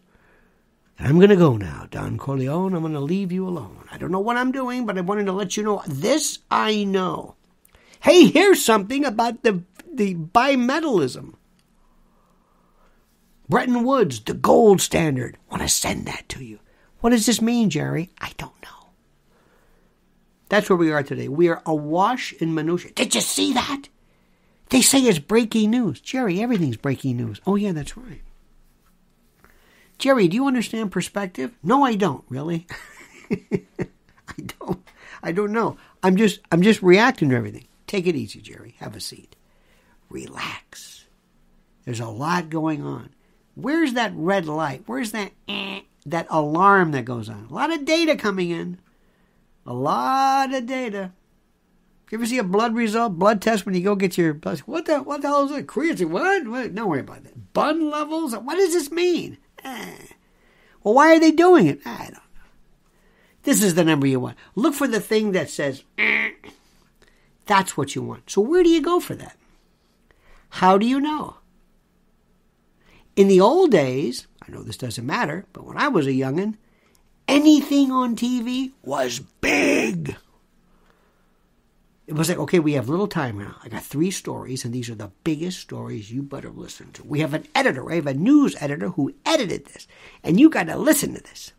And 1.01 1.09
I'm 1.09 1.17
going 1.17 1.31
to 1.31 1.35
go 1.35 1.57
now, 1.57 1.89
Don 1.91 2.17
Corleone. 2.17 2.75
I'm 2.75 2.83
going 2.83 2.93
to 2.93 3.01
leave 3.01 3.33
you 3.33 3.49
alone. 3.49 3.89
I 3.91 3.99
don't 3.99 4.13
know 4.13 4.21
what 4.21 4.37
I'm 4.37 4.53
doing, 4.53 4.87
but 4.87 4.97
I 4.97 5.01
wanted 5.01 5.27
to 5.27 5.33
let 5.33 5.57
you 5.57 5.65
know 5.65 5.83
this 5.89 6.39
I 6.49 6.85
know. 6.85 7.35
Hey, 7.99 8.29
here's 8.29 8.65
something 8.65 9.05
about 9.05 9.43
the, 9.43 9.65
the 9.93 10.15
bimetallism. 10.15 11.35
Bretton 13.49 13.85
Woods, 13.85 14.21
the 14.21 14.35
gold 14.35 14.81
standard. 14.81 15.39
Want 15.51 15.63
to 15.63 15.69
send 15.69 16.07
that 16.07 16.29
to 16.31 16.45
you. 16.45 16.59
What 17.01 17.11
does 17.11 17.27
this 17.27 17.41
mean, 17.41 17.71
Jerry? 17.71 18.11
I 18.21 18.33
don't 18.37 18.53
know. 18.63 18.91
That's 20.49 20.69
where 20.69 20.77
we 20.77 20.93
are 20.93 21.03
today. 21.03 21.29
We 21.29 21.49
are 21.49 21.63
awash 21.65 22.33
in 22.35 22.55
minutia. 22.55 22.93
Did 22.93 23.15
you 23.15 23.21
see 23.21 23.53
that? 23.53 23.89
They 24.71 24.83
say 24.83 25.01
it's 25.01 25.19
breaking 25.19 25.71
news. 25.71 26.01
Jerry, 26.01 26.43
everything's 26.43 26.77
breaking 26.77 27.17
news. 27.17 27.41
Oh, 27.47 27.57
yeah, 27.57 27.73
that's 27.73 27.97
right. 27.97 28.23
Jerry, 29.99 30.29
do 30.29 30.37
you 30.37 30.47
understand 30.47 30.93
perspective? 30.93 31.53
No, 31.63 31.85
I 31.85 31.95
don't, 31.95 32.25
really. 32.29 32.67
I 33.31 34.45
don't. 34.59 34.83
I 35.23 35.33
don't 35.33 35.53
know. 35.53 35.77
I'm 36.03 36.17
just 36.17 36.41
I'm 36.53 36.63
just 36.63 36.83
reacting 36.83 37.31
to 37.31 37.37
everything. 37.37 37.67
Take 37.87 38.07
it 38.07 38.15
easy, 38.15 38.41
Jerry. 38.41 38.77
Have 38.79 38.95
a 38.95 39.01
seat. 39.01 39.35
Relax. 40.09 41.07
There's 41.85 42.01
a 42.01 42.07
lot 42.07 42.51
going 42.51 42.85
on. 42.85 43.11
Where's 43.59 43.95
that 43.95 44.13
red 44.15 44.47
light? 44.47 44.85
Where's 44.87 45.11
that 45.11 45.33
eh, 45.49 45.81
that 46.07 46.29
alarm 46.31 46.93
that 46.93 47.05
goes 47.05 47.29
on? 47.29 47.49
A 47.51 47.53
lot 47.53 47.73
of 47.73 47.85
data 47.85 48.15
coming 48.15 48.51
in. 48.51 48.79
A 49.67 49.75
lot 49.75 50.55
of 50.55 50.65
data. 50.65 51.11
You 52.09 52.19
ever 52.19 52.27
see 52.27 52.39
a 52.39 52.45
blood 52.45 52.77
result, 52.77 53.19
blood 53.19 53.43
test 53.43 53.67
when 53.67 53.75
you 53.75 53.83
go 53.83 53.97
get 53.97 54.17
your 54.17 54.33
blood? 54.33 54.61
What 54.61 54.87
the 54.87 55.01
what 55.03 55.23
the 55.23 55.29
hell 55.29 55.47
is 55.47 55.51
it? 55.51 55.67
Creatine? 55.67 56.09
What? 56.11 56.47
what? 56.47 56.73
Don't 56.73 56.89
worry 56.89 57.01
about 57.01 57.25
that. 57.25 57.53
Bun 57.53 57.91
levels? 57.91 58.33
What 58.37 58.55
does 58.55 58.75
this 58.75 58.93
mean? 58.93 59.39
Eh. 59.65 59.97
Well, 60.85 60.95
why 60.95 61.17
are 61.17 61.19
they 61.21 61.33
doing 61.33 61.67
it? 61.67 61.81
I 61.85 62.05
don't 62.05 62.13
know. 62.13 62.21
This 63.43 63.61
is 63.61 63.75
the 63.75 63.85
number 63.85 64.07
you 64.07 64.21
want. 64.21 64.39
Look 64.55 64.75
for 64.75 64.87
the 64.87 65.01
thing 65.01 65.33
that 65.33 65.51
says, 65.51 65.83
eh. 65.99 66.31
that's 67.47 67.77
what 67.77 67.97
you 67.97 68.03
want. 68.03 68.31
So 68.31 68.41
where 68.41 68.63
do 68.63 68.69
you 68.69 68.81
go 68.81 69.01
for 69.01 69.17
that? 69.17 69.37
How 70.51 70.79
do 70.79 70.87
you 70.87 71.01
know? 71.01 71.39
In 73.19 73.27
the 73.27 73.41
old 73.41 73.73
days, 73.73 74.29
I 74.47 74.53
know 74.53 74.63
this 74.63 74.77
doesn't 74.77 75.05
matter, 75.05 75.45
but 75.53 75.67
when 75.67 75.77
I 75.77 75.89
was 75.89 76.07
a 76.07 76.13
youngin', 76.13 76.55
anything 77.27 77.91
on 77.91 78.15
TV 78.15 78.71
was 78.85 79.19
big. 79.19 80.15
It 82.07 82.15
was 82.15 82.29
like, 82.29 82.39
okay, 82.39 82.61
we 82.61 82.75
have 82.75 82.89
little 82.89 83.09
time 83.09 83.37
now. 83.37 83.57
I 83.61 83.71
got 83.71 83.83
three 83.83 84.13
stories, 84.13 84.65
and 84.65 84.73
these 84.73 84.89
are 84.89 84.95
the 84.95 85.11
biggest 85.25 85.59
stories 85.59 86.13
you 86.13 86.23
better 86.23 86.51
listen 86.51 86.93
to. 86.93 87.03
We 87.03 87.19
have 87.19 87.35
an 87.35 87.49
editor, 87.57 87.91
I 87.91 87.97
have 87.97 88.07
a 88.07 88.15
news 88.15 88.55
editor 88.61 88.91
who 88.91 89.13
edited 89.27 89.67
this, 89.67 89.89
and 90.23 90.39
you 90.39 90.49
got 90.49 90.69
to 90.69 90.77
listen 90.77 91.13
to 91.15 91.21
this. 91.21 91.53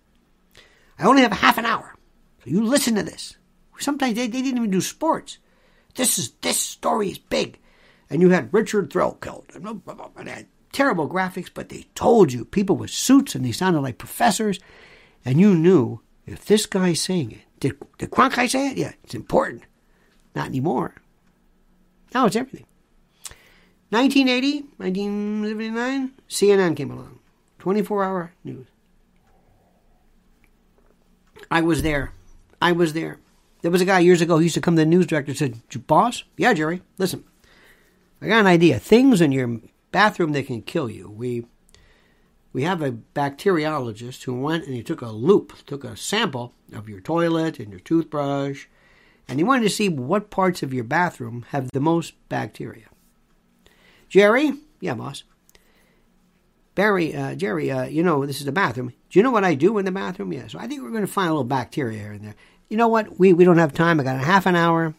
I 0.97 1.07
only 1.07 1.23
have 1.23 1.33
half 1.33 1.57
an 1.57 1.65
hour, 1.65 1.93
so 2.41 2.51
you 2.51 2.63
listen 2.63 2.95
to 2.95 3.03
this. 3.03 3.35
Sometimes 3.79 4.15
they, 4.15 4.27
they 4.27 4.41
didn't 4.41 4.59
even 4.59 4.71
do 4.71 4.79
sports. 4.79 5.39
This 5.95 6.17
is 6.19 6.31
this 6.39 6.57
story 6.57 7.09
is 7.09 7.17
big, 7.17 7.59
and 8.09 8.21
you 8.21 8.29
had 8.29 8.53
Richard 8.53 8.91
Threlkeld, 8.91 9.53
and 9.55 10.47
terrible 10.71 11.09
graphics, 11.09 11.49
but 11.53 11.69
they 11.69 11.85
told 11.95 12.31
you 12.31 12.45
people 12.45 12.75
with 12.75 12.89
suits, 12.89 13.35
and 13.35 13.45
they 13.45 13.51
sounded 13.51 13.81
like 13.81 13.97
professors, 13.97 14.59
and 15.25 15.39
you 15.39 15.55
knew 15.55 16.01
if 16.25 16.45
this 16.45 16.65
guy's 16.65 17.01
saying 17.01 17.31
it. 17.31 17.39
Did, 17.59 17.77
did 17.97 18.11
Cronkite 18.11 18.51
say 18.51 18.69
it? 18.69 18.77
Yeah, 18.77 18.93
it's 19.03 19.15
important. 19.15 19.63
Not 20.35 20.47
anymore. 20.47 20.95
Now 22.13 22.25
it's 22.25 22.35
everything. 22.35 22.65
1980, 23.89 24.67
1979, 24.77 26.11
CNN 26.29 26.77
came 26.77 26.91
along. 26.91 27.19
24 27.59 28.03
hour 28.03 28.33
news. 28.43 28.67
I 31.49 31.61
was 31.61 31.81
there. 31.81 32.13
I 32.61 32.71
was 32.71 32.93
there. 32.93 33.19
There 33.61 33.71
was 33.71 33.81
a 33.81 33.85
guy 33.85 33.99
years 33.99 34.21
ago 34.21 34.37
who 34.37 34.43
used 34.43 34.55
to 34.55 34.61
come 34.61 34.75
to 34.75 34.81
the 34.81 34.85
news 34.85 35.07
director 35.07 35.31
and 35.31 35.37
said, 35.37 35.87
Boss? 35.87 36.23
Yeah, 36.37 36.53
Jerry, 36.53 36.81
listen. 36.97 37.23
I 38.21 38.27
got 38.27 38.41
an 38.41 38.47
idea. 38.47 38.79
Things 38.79 39.21
in 39.21 39.31
your 39.31 39.59
bathroom 39.91 40.31
that 40.33 40.47
can 40.47 40.61
kill 40.61 40.89
you. 40.89 41.09
We 41.09 41.45
we 42.51 42.63
have 42.63 42.81
a 42.81 42.97
bacteriologist 43.13 44.23
who 44.23 44.33
went 44.33 44.65
and 44.65 44.73
he 44.73 44.81
took 44.81 45.01
a 45.01 45.09
loop, 45.09 45.53
took 45.65 45.83
a 45.83 45.95
sample 45.95 46.53
of 46.73 46.89
your 46.89 46.99
toilet 46.99 47.59
and 47.59 47.69
your 47.69 47.79
toothbrush 47.79 48.65
and 49.29 49.37
he 49.37 49.43
wanted 49.43 49.63
to 49.63 49.69
see 49.69 49.87
what 49.87 50.31
parts 50.31 50.63
of 50.63 50.73
your 50.73 50.83
bathroom 50.83 51.45
have 51.49 51.69
the 51.71 51.79
most 51.79 52.13
bacteria. 52.29 52.87
Jerry, 54.09 54.53
yeah, 54.81 54.95
boss. 54.95 55.23
Barry, 56.73 57.15
uh, 57.15 57.35
Jerry, 57.35 57.69
uh, 57.69 57.83
you 57.83 58.01
know 58.01 58.25
this 58.25 58.39
is 58.39 58.45
the 58.45 58.51
bathroom. 58.51 58.91
Do 59.09 59.19
you 59.19 59.23
know 59.23 59.31
what 59.31 59.43
I 59.43 59.53
do 59.53 59.77
in 59.77 59.85
the 59.85 59.91
bathroom? 59.91 60.33
Yeah, 60.33 60.47
so 60.47 60.57
I 60.57 60.65
think 60.65 60.81
we're 60.81 60.89
going 60.89 61.05
to 61.05 61.07
find 61.07 61.27
a 61.27 61.31
little 61.31 61.43
bacteria 61.43 61.99
here 61.99 62.11
and 62.11 62.23
there. 62.23 62.35
You 62.69 62.77
know 62.77 62.87
what? 62.87 63.19
We 63.19 63.33
we 63.33 63.45
don't 63.45 63.59
have 63.59 63.73
time. 63.73 63.99
I 63.99 64.03
got 64.03 64.15
a 64.15 64.19
half 64.19 64.47
an 64.47 64.55
hour. 64.55 64.95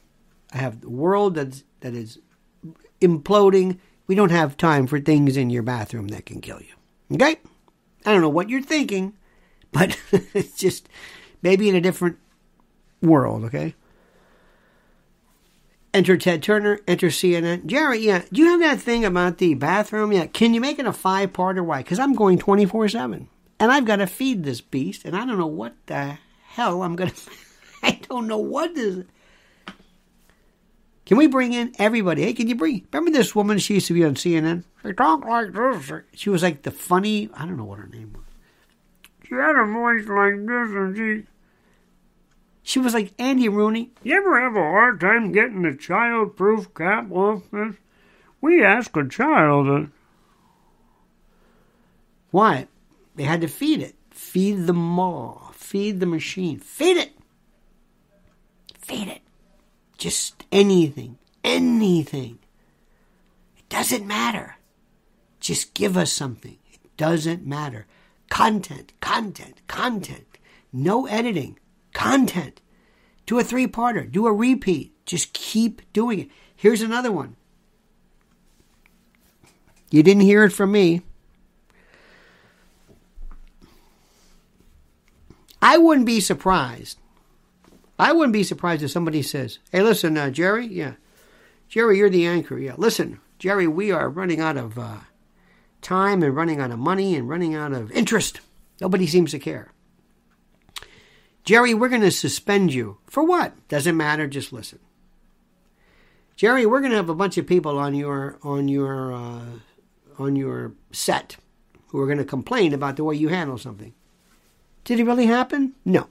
I 0.53 0.59
have 0.59 0.81
the 0.81 0.91
world 0.91 1.35
that's 1.35 1.65
that 1.81 1.95
is 1.95 2.21
imploding. 3.01 3.79
We 4.11 4.17
don't 4.17 4.33
have 4.33 4.57
time 4.57 4.89
for 4.89 4.99
things 4.99 5.37
in 5.37 5.51
your 5.51 5.63
bathroom 5.63 6.09
that 6.09 6.27
can 6.27 6.41
kill 6.41 6.61
you. 6.61 6.75
Okay? 7.15 7.37
I 8.05 8.11
don't 8.11 8.23
know 8.23 8.29
what 8.29 8.49
you're 8.49 8.61
thinking, 8.61 9.13
but 9.71 9.97
it's 10.35 10.59
just 10.59 10.89
maybe 11.43 11.69
in 11.69 11.77
a 11.77 11.81
different 11.81 12.19
world, 13.01 13.45
okay? 13.45 13.77
Enter 15.95 16.17
Ted 16.17 16.43
Turner, 16.43 16.81
enter 16.89 17.07
CNN. 17.07 17.67
Jerry, 17.67 18.01
yeah, 18.01 18.25
do 18.33 18.41
you 18.43 18.49
have 18.49 18.59
that 18.59 18.81
thing 18.81 19.05
about 19.05 19.39
the 19.39 19.55
bathroom? 19.55 20.11
Yeah, 20.11 20.27
can 20.27 20.55
you 20.55 20.61
make 20.61 20.81
it 20.81 20.87
a 20.87 20.93
five 20.93 21.33
part 21.33 21.57
or 21.57 21.63
Why? 21.63 21.79
Because 21.85 22.01
I'm 22.01 22.15
going 22.15 22.37
24 22.37 22.89
7. 22.89 23.29
And 23.61 23.71
I've 23.71 23.85
got 23.85 23.97
to 23.97 24.09
feed 24.09 24.43
this 24.43 24.61
beast, 24.61 25.05
and 25.05 25.17
I 25.17 25.25
don't 25.25 25.39
know 25.39 25.47
what 25.47 25.77
the 25.87 26.19
hell 26.49 26.83
I'm 26.83 26.97
going 26.97 27.11
to. 27.13 27.31
I 27.85 28.01
don't 28.09 28.27
know 28.27 28.39
what 28.39 28.77
is. 28.77 29.05
Can 31.07 31.17
we 31.17 31.27
bring 31.27 31.53
in 31.53 31.73
everybody? 31.79 32.23
Hey, 32.23 32.33
can 32.33 32.49
you 32.49 32.55
bring? 32.55 32.87
Remember 32.93 33.11
this 33.11 33.35
woman? 33.35 33.59
She 33.59 33.75
used 33.75 33.89
to 33.89 33.95
be 33.95 34.05
on 34.05 34.15
CNN. 34.15 34.65
She 34.83 34.93
talk 34.93 35.25
like 35.25 35.53
this. 35.53 35.93
She 36.15 36.31
was 36.31 36.43
like 36.43 36.63
the 36.63 36.71
funny. 36.71 37.29
I 37.35 37.47
don't 37.47 37.57
know 37.57 37.65
what 37.65 37.79
her 37.79 37.89
name 37.89 38.13
was. 38.15 38.25
She 39.27 39.35
had 39.35 39.57
a 39.57 39.65
voice 39.65 40.07
like 40.07 40.47
this, 40.47 40.75
and 40.77 40.97
she. 40.97 41.27
She 42.63 42.79
was 42.79 42.95
like 42.95 43.13
Andy 43.19 43.49
Rooney. 43.49 43.91
You 44.03 44.17
ever 44.17 44.41
have 44.41 44.55
a 44.55 44.61
hard 44.61 45.01
time 45.01 45.33
getting 45.33 45.65
a 45.65 45.75
child-proof 45.75 46.73
cap 46.75 47.11
off 47.11 47.43
this? 47.51 47.75
We 48.41 48.63
ask 48.63 48.95
a 48.97 49.09
child. 49.09 49.67
To... 49.67 49.91
Why? 52.31 52.69
They 53.17 53.25
had 53.25 53.41
to 53.41 53.49
feed 53.49 53.81
it. 53.81 53.97
Feed 54.11 54.67
the 54.67 54.73
maw. 54.73 55.51
Feed 55.53 56.01
the 56.01 56.07
machine. 56.07 56.59
Feed 56.59 56.97
it. 56.97 57.13
Feed 58.79 59.09
it. 59.09 59.20
Just 60.01 60.45
anything. 60.51 61.19
Anything. 61.45 62.39
It 63.59 63.69
doesn't 63.69 64.07
matter. 64.07 64.57
Just 65.41 65.75
give 65.75 65.95
us 65.95 66.11
something. 66.11 66.57
It 66.73 66.81
doesn't 66.97 67.47
matter. 67.47 67.87
Content, 68.31 68.95
content, 69.01 69.61
content. 69.69 70.39
No 70.73 71.07
editing. 71.07 71.59
Content. 71.93 72.63
Do 73.27 73.39
a 73.39 73.45
three 73.45 73.67
parter. 73.67 74.11
Do 74.11 74.27
a 74.27 74.33
repeat. 74.33 74.95
Just 75.05 75.35
keep 75.35 75.83
doing 75.93 76.19
it. 76.21 76.31
Here's 76.57 76.81
another 76.81 77.13
one. 77.13 77.37
You 79.91 80.03
didn't 80.03 80.23
hear 80.23 80.45
it 80.45 80.53
from 80.55 80.73
me. 80.73 81.03
I 85.61 85.77
wouldn't 85.77 86.07
be 86.07 86.21
surprised. 86.21 87.00
I 88.01 88.13
wouldn't 88.13 88.33
be 88.33 88.43
surprised 88.43 88.83
if 88.83 88.91
somebody 88.91 89.23
says, 89.23 89.59
"Hey, 89.71 89.83
listen, 89.83 90.17
uh, 90.17 90.31
Jerry, 90.31 90.67
yeah, 90.67 90.95
Jerry, 91.69 91.99
you're 91.99 92.11
the 92.11 92.27
anchor. 92.27 92.59
Yeah, 92.59 92.75
listen, 92.77 93.21
Jerry, 93.39 93.69
we 93.69 93.93
are 93.93 94.09
running 94.09 94.41
out 94.41 94.57
of 94.57 94.79
uh, 94.79 94.99
time 95.83 96.23
and 96.23 96.35
running 96.35 96.61
out 96.61 96.71
of 96.71 96.79
money 96.79 97.15
and 97.15 97.29
running 97.29 97.55
out 97.55 97.73
of 97.73 97.93
interest. 97.93 98.41
Nobody 98.81 99.07
seems 99.07 99.31
to 99.31 99.39
care. 99.39 99.73
Jerry, 101.45 101.75
we're 101.75 101.89
going 101.89 102.01
to 102.03 102.11
suspend 102.11 102.73
you 102.73 102.99
for 103.07 103.23
what? 103.23 103.69
Doesn't 103.69 103.97
matter. 103.97 104.27
Just 104.27 104.53
listen. 104.53 104.79
Jerry, 106.37 106.65
we're 106.67 106.81
going 106.81 106.91
to 106.91 106.97
have 106.97 107.09
a 107.09 107.15
bunch 107.15 107.39
of 107.39 107.47
people 107.47 107.79
on 107.79 107.95
your 107.95 108.39
on 108.43 108.67
your 108.67 109.13
uh, 109.13 109.45
on 110.19 110.37
your 110.37 110.73
set 110.91 111.37
who 111.89 112.01
are 112.01 112.07
going 112.07 112.19
to 112.19 112.25
complain 112.25 112.73
about 112.73 112.97
the 112.97 113.05
way 113.05 113.15
you 113.15 113.29
handle 113.29 113.59
something. 113.59 113.93
Did 114.85 115.01
it 115.01 115.05
really 115.05 115.27
happen? 115.27 115.75
No. 115.85 116.09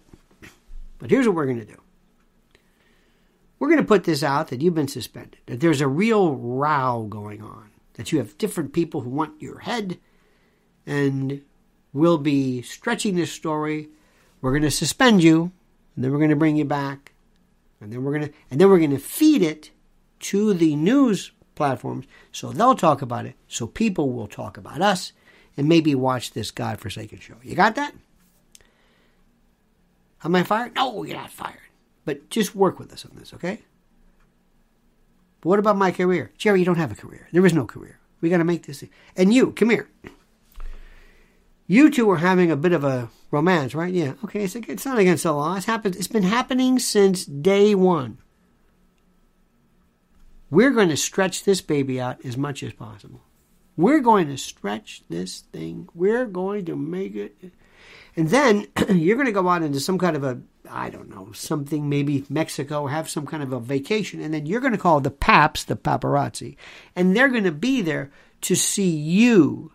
But 1.00 1.10
here's 1.10 1.26
what 1.28 1.36
we're 1.36 1.46
going 1.46 1.60
to 1.60 1.66
do. 1.66 1.82
We're 3.58 3.70
going 3.70 3.80
to 3.80 3.86
put 3.86 4.04
this 4.04 4.24
out 4.24 4.50
that 4.50 4.62
you've 4.62 4.76
been 4.76 4.88
suspended, 4.88 5.40
that 5.48 5.60
there's 5.60 5.82
a 5.82 5.88
real 5.88 6.36
row 6.36 7.08
going 7.10 7.42
on, 7.42 7.72
that 7.94 8.12
you 8.12 8.20
have 8.20 8.38
different 8.38 8.72
people 8.72 9.02
who 9.02 9.10
want 9.10 9.42
your 9.42 9.60
head, 9.60 10.00
and 10.86 11.42
we'll 11.92 12.18
be 12.18 12.62
stretching 12.62 13.16
this 13.16 13.32
story. 13.32 13.90
We're 14.42 14.52
going 14.52 14.62
to 14.64 14.72
suspend 14.72 15.24
you, 15.24 15.52
and 15.96 16.04
then 16.04 16.12
we're 16.12 16.20
going 16.20 16.30
to 16.30 16.38
bring 16.38 16.56
you 16.56 16.66
back, 16.66 17.14
and 17.82 17.92
then 17.92 18.04
we're 18.04 18.18
going 18.18 18.30
to 18.30 18.34
and 18.50 18.62
then 18.62 18.70
we're 18.70 18.78
going 18.78 18.92
to 18.92 18.98
feed 18.98 19.42
it 19.42 19.72
to 20.20 20.54
the 20.54 20.76
news 20.76 21.32
platforms 21.56 22.06
so 22.32 22.52
they'll 22.52 22.76
talk 22.76 23.02
about 23.02 23.26
it, 23.26 23.36
so 23.48 23.68
people 23.68 24.12
will 24.12 24.28
talk 24.28 24.58
about 24.58 24.82
us, 24.82 25.12
and 25.58 25.68
maybe 25.68 25.94
watch 25.96 26.32
this 26.32 26.52
godforsaken 26.52 27.20
show. 27.20 27.36
You 27.44 27.56
got 27.56 27.76
that? 27.76 27.94
Am 30.24 30.36
I 30.36 30.44
fired? 30.44 30.76
No, 30.76 31.04
you're 31.04 31.18
not 31.18 31.32
fired. 31.32 31.58
But 32.06 32.30
just 32.30 32.56
work 32.56 32.80
with 32.80 32.92
us 32.92 33.06
on 33.06 33.12
this, 33.16 33.34
okay? 33.34 33.62
But 35.42 35.50
what 35.50 35.60
about 35.60 35.78
my 35.78 35.92
career? 35.92 36.32
Jerry, 36.38 36.60
you 36.60 36.66
don't 36.66 36.78
have 36.78 36.92
a 36.92 36.96
career. 36.96 37.28
There 37.32 37.46
is 37.46 37.54
no 37.54 37.66
career. 37.66 38.00
We 38.22 38.30
got 38.30 38.38
to 38.38 38.44
make 38.44 38.66
this. 38.66 38.84
And 39.16 39.34
you, 39.34 39.52
come 39.52 39.70
here. 39.70 39.90
You 41.68 41.90
two 41.90 42.10
are 42.10 42.18
having 42.18 42.52
a 42.52 42.58
bit 42.58 42.74
of 42.74 42.84
a 42.84 43.10
romance, 43.32 43.76
right? 43.76 43.94
Yeah. 43.94 44.14
Okay. 44.24 44.44
It's, 44.44 44.56
it's 44.56 44.86
not 44.86 44.98
against 44.98 45.24
the 45.24 45.32
law. 45.32 45.56
It's 45.56 45.68
happened. 45.68 45.96
It's 45.96 46.08
been 46.08 46.24
happening 46.24 46.80
since 46.80 47.26
day 47.26 47.76
one. 47.76 48.18
We're 50.50 50.72
going 50.72 50.90
to 50.90 50.98
stretch 50.98 51.44
this 51.44 51.62
baby 51.62 52.02
out 52.02 52.26
as 52.26 52.36
much 52.36 52.64
as 52.64 52.74
possible. 52.74 53.22
We're 53.78 54.00
going 54.00 54.28
to 54.28 54.38
stretch 54.38 55.04
this 55.10 55.42
thing. 55.42 55.88
We're 55.94 56.26
going 56.26 56.66
to 56.66 56.76
make 56.76 57.16
it. 57.16 57.38
And 58.16 58.30
then 58.30 58.68
you're 58.90 59.16
going 59.16 59.28
to 59.28 59.32
go 59.32 59.48
out 59.48 59.64
into 59.64 59.80
some 59.80 59.98
kind 59.98 60.16
of 60.16 60.24
a, 60.24 60.42
I 60.70 60.90
don't 60.90 61.10
know, 61.10 61.32
something, 61.34 61.90
maybe 61.90 62.26
Mexico, 62.30 62.88
have 62.88 63.10
some 63.10 63.26
kind 63.26 63.44
of 63.44 63.54
a 63.54 63.60
vacation. 63.60 64.22
And 64.22 64.34
then 64.34 64.46
you're 64.46 64.62
going 64.62 64.74
to 64.74 64.78
call 64.78 65.00
the 65.00 65.12
paps 65.12 65.64
the 65.64 65.76
paparazzi. 65.76 66.56
And 66.96 67.16
they're 67.16 67.30
going 67.30 67.44
to 67.44 67.52
be 67.52 67.82
there 67.82 68.12
to 68.42 68.56
see 68.56 68.90
you 68.90 69.72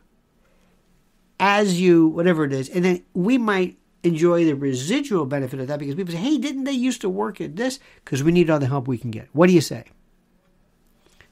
as 1.40 1.80
you, 1.80 2.08
whatever 2.08 2.44
it 2.44 2.52
is. 2.52 2.68
And 2.68 2.84
then 2.84 3.04
we 3.14 3.38
might 3.38 3.78
enjoy 4.02 4.44
the 4.44 4.54
residual 4.54 5.26
benefit 5.26 5.60
of 5.60 5.66
that 5.68 5.78
because 5.78 5.94
people 5.94 6.12
say, 6.12 6.20
hey, 6.20 6.38
didn't 6.38 6.64
they 6.64 6.72
used 6.72 7.00
to 7.00 7.08
work 7.08 7.40
at 7.40 7.56
this? 7.56 7.80
Because 8.04 8.22
we 8.22 8.32
need 8.32 8.50
all 8.50 8.58
the 8.58 8.66
help 8.66 8.86
we 8.86 8.98
can 8.98 9.10
get. 9.10 9.28
What 9.32 9.46
do 9.46 9.52
you 9.52 9.60
say? 9.60 9.84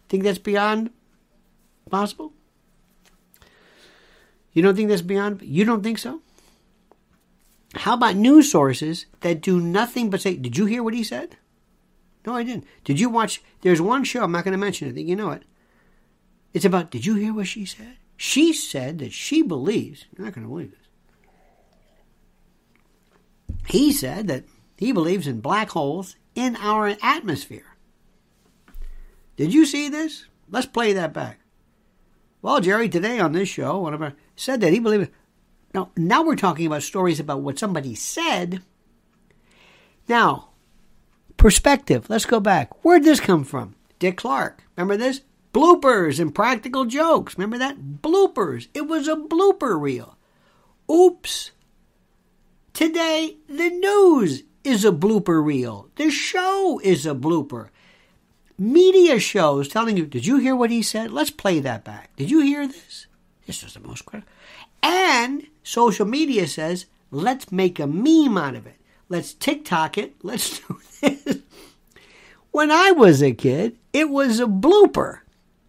Think 0.08 0.24
that's 0.24 0.38
beyond 0.38 0.90
possible? 1.90 2.32
You 4.52 4.62
don't 4.62 4.74
think 4.74 4.88
that's 4.88 5.02
beyond? 5.02 5.42
You 5.42 5.64
don't 5.64 5.82
think 5.82 5.98
so? 5.98 6.20
How 7.74 7.94
about 7.94 8.16
news 8.16 8.50
sources 8.50 9.06
that 9.20 9.40
do 9.40 9.60
nothing 9.60 10.10
but 10.10 10.20
say, 10.20 10.36
Did 10.36 10.56
you 10.56 10.66
hear 10.66 10.82
what 10.82 10.94
he 10.94 11.02
said? 11.02 11.36
No, 12.26 12.34
I 12.34 12.42
didn't. 12.42 12.64
Did 12.84 13.00
you 13.00 13.08
watch? 13.08 13.42
There's 13.62 13.80
one 13.80 14.04
show, 14.04 14.22
I'm 14.22 14.32
not 14.32 14.44
going 14.44 14.52
to 14.52 14.58
mention 14.58 14.88
it, 14.88 14.92
I 14.92 14.94
think 14.94 15.08
you 15.08 15.16
know 15.16 15.30
it. 15.30 15.44
It's 16.52 16.64
about, 16.64 16.90
Did 16.90 17.06
you 17.06 17.14
hear 17.14 17.32
what 17.32 17.46
she 17.46 17.64
said? 17.64 17.96
She 18.16 18.52
said 18.52 18.98
that 18.98 19.12
she 19.12 19.42
believes, 19.42 20.04
you're 20.16 20.24
not 20.24 20.34
going 20.34 20.46
to 20.46 20.50
believe 20.50 20.70
this. 20.70 20.78
He 23.66 23.92
said 23.92 24.28
that 24.28 24.44
he 24.76 24.92
believes 24.92 25.26
in 25.26 25.40
black 25.40 25.70
holes 25.70 26.16
in 26.34 26.56
our 26.56 26.96
atmosphere. 27.02 27.76
Did 29.36 29.54
you 29.54 29.64
see 29.64 29.88
this? 29.88 30.26
Let's 30.50 30.66
play 30.66 30.92
that 30.92 31.12
back. 31.12 31.40
Well, 32.42 32.60
Jerry, 32.60 32.88
today 32.88 33.18
on 33.18 33.32
this 33.32 33.48
show, 33.48 33.78
whatever, 33.78 34.14
said 34.36 34.60
that 34.60 34.72
he 34.72 34.80
believed. 34.80 35.10
Now, 35.74 35.90
now 35.96 36.22
we're 36.22 36.36
talking 36.36 36.66
about 36.66 36.82
stories 36.82 37.20
about 37.20 37.40
what 37.40 37.58
somebody 37.58 37.94
said. 37.94 38.62
Now, 40.08 40.48
perspective. 41.36 42.08
Let's 42.08 42.26
go 42.26 42.40
back. 42.40 42.84
Where'd 42.84 43.04
this 43.04 43.20
come 43.20 43.44
from? 43.44 43.74
Dick 43.98 44.18
Clark. 44.18 44.64
Remember 44.76 44.96
this? 44.96 45.22
Bloopers 45.54 46.18
and 46.18 46.34
practical 46.34 46.84
jokes. 46.84 47.36
Remember 47.36 47.58
that? 47.58 47.78
Bloopers. 48.02 48.68
It 48.74 48.86
was 48.86 49.08
a 49.08 49.16
blooper 49.16 49.80
reel. 49.80 50.16
Oops. 50.90 51.50
Today, 52.72 53.36
the 53.48 53.70
news 53.70 54.44
is 54.64 54.84
a 54.84 54.92
blooper 54.92 55.44
reel. 55.44 55.88
The 55.96 56.10
show 56.10 56.80
is 56.82 57.06
a 57.06 57.14
blooper. 57.14 57.68
Media 58.58 59.18
shows 59.18 59.68
telling 59.68 59.96
you, 59.96 60.06
did 60.06 60.26
you 60.26 60.38
hear 60.38 60.54
what 60.54 60.70
he 60.70 60.82
said? 60.82 61.10
Let's 61.10 61.30
play 61.30 61.60
that 61.60 61.84
back. 61.84 62.14
Did 62.16 62.30
you 62.30 62.40
hear 62.40 62.66
this? 62.66 63.06
This 63.46 63.62
was 63.62 63.74
the 63.74 63.80
most 63.80 64.06
critical. 64.06 64.32
And 64.82 65.46
social 65.62 66.06
media 66.06 66.46
says, 66.46 66.86
let's 67.10 67.52
make 67.52 67.78
a 67.78 67.86
meme 67.86 68.36
out 68.36 68.54
of 68.54 68.66
it. 68.66 68.76
Let's 69.08 69.34
TikTok 69.34 69.98
it. 69.98 70.14
Let's 70.22 70.60
do 70.60 70.80
this. 71.00 71.38
When 72.50 72.70
I 72.70 72.92
was 72.92 73.22
a 73.22 73.32
kid, 73.32 73.78
it 73.92 74.10
was 74.10 74.40
a 74.40 74.46
blooper. 74.46 75.20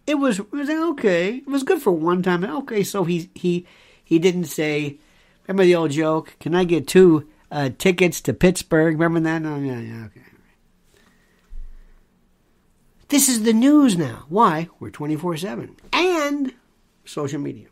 It 0.06 0.16
was, 0.16 0.40
it 0.40 0.52
was 0.52 0.70
okay. 0.70 1.38
It 1.38 1.48
was 1.48 1.64
good 1.64 1.82
for 1.82 1.92
one 1.92 2.22
time. 2.24 2.44
Okay, 2.44 2.84
so 2.84 3.04
he 3.04 3.30
he 3.36 3.66
he 4.04 4.20
didn't 4.20 4.46
say. 4.46 5.00
Remember 5.48 5.64
the 5.64 5.76
old 5.76 5.92
joke? 5.92 6.36
Can 6.40 6.56
I 6.56 6.64
get 6.64 6.88
two 6.88 7.28
uh, 7.52 7.70
tickets 7.78 8.22
to 8.22 8.34
Pittsburgh? 8.34 9.00
Remember 9.00 9.20
that? 9.22 9.46
Oh 9.46 9.60
yeah, 9.60 9.80
yeah, 9.80 10.06
okay. 10.06 10.22
This 13.10 13.30
is 13.30 13.44
the 13.44 13.54
news 13.54 13.98
now. 13.98 14.26
Why? 14.30 14.70
We're 14.80 14.90
twenty 14.90 15.16
four 15.16 15.38
seven 15.38 15.76
and 15.92 16.54
social 17.06 17.40
media. 17.40 17.68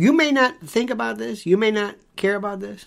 You 0.00 0.14
may 0.14 0.30
not 0.30 0.58
think 0.62 0.88
about 0.88 1.18
this, 1.18 1.44
you 1.44 1.58
may 1.58 1.70
not 1.70 1.94
care 2.16 2.34
about 2.34 2.60
this, 2.60 2.86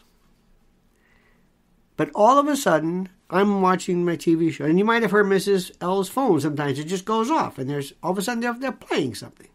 but 1.95 2.09
all 2.15 2.39
of 2.39 2.47
a 2.47 2.57
sudden, 2.57 3.07
I'm 3.29 3.61
watching 3.61 4.03
my 4.03 4.17
TV 4.17 4.51
show, 4.51 4.65
and 4.65 4.79
you 4.79 4.83
might 4.83 5.03
have 5.03 5.11
heard 5.11 5.27
Mrs. 5.27 5.71
L's 5.79 6.09
phone 6.09 6.39
sometimes. 6.39 6.79
It 6.79 6.85
just 6.85 7.05
goes 7.05 7.29
off, 7.29 7.59
and 7.59 7.69
there's 7.69 7.93
all 8.01 8.13
of 8.13 8.17
a 8.17 8.23
sudden 8.23 8.41
they're, 8.41 8.55
they're 8.55 8.71
playing 8.71 9.13
something. 9.13 9.49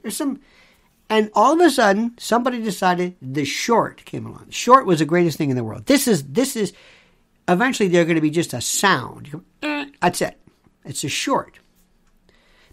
There's 0.00 0.16
some, 0.16 0.40
and 1.10 1.30
all 1.34 1.52
of 1.52 1.60
a 1.60 1.68
sudden, 1.68 2.14
somebody 2.16 2.62
decided 2.62 3.16
the 3.20 3.44
short 3.44 4.06
came 4.06 4.24
along. 4.24 4.46
Short 4.48 4.86
was 4.86 5.00
the 5.00 5.04
greatest 5.04 5.36
thing 5.36 5.50
in 5.50 5.56
the 5.56 5.64
world. 5.64 5.84
This 5.84 6.08
is 6.08 6.24
this 6.24 6.56
is. 6.56 6.72
Eventually, 7.46 7.90
they're 7.90 8.06
going 8.06 8.14
to 8.14 8.22
be 8.22 8.30
just 8.30 8.54
a 8.54 8.62
sound. 8.62 9.32
Go, 9.32 9.42
"Eh," 9.62 9.90
That's 10.00 10.22
it. 10.22 10.40
It's 10.86 11.04
a 11.04 11.10
short. 11.10 11.58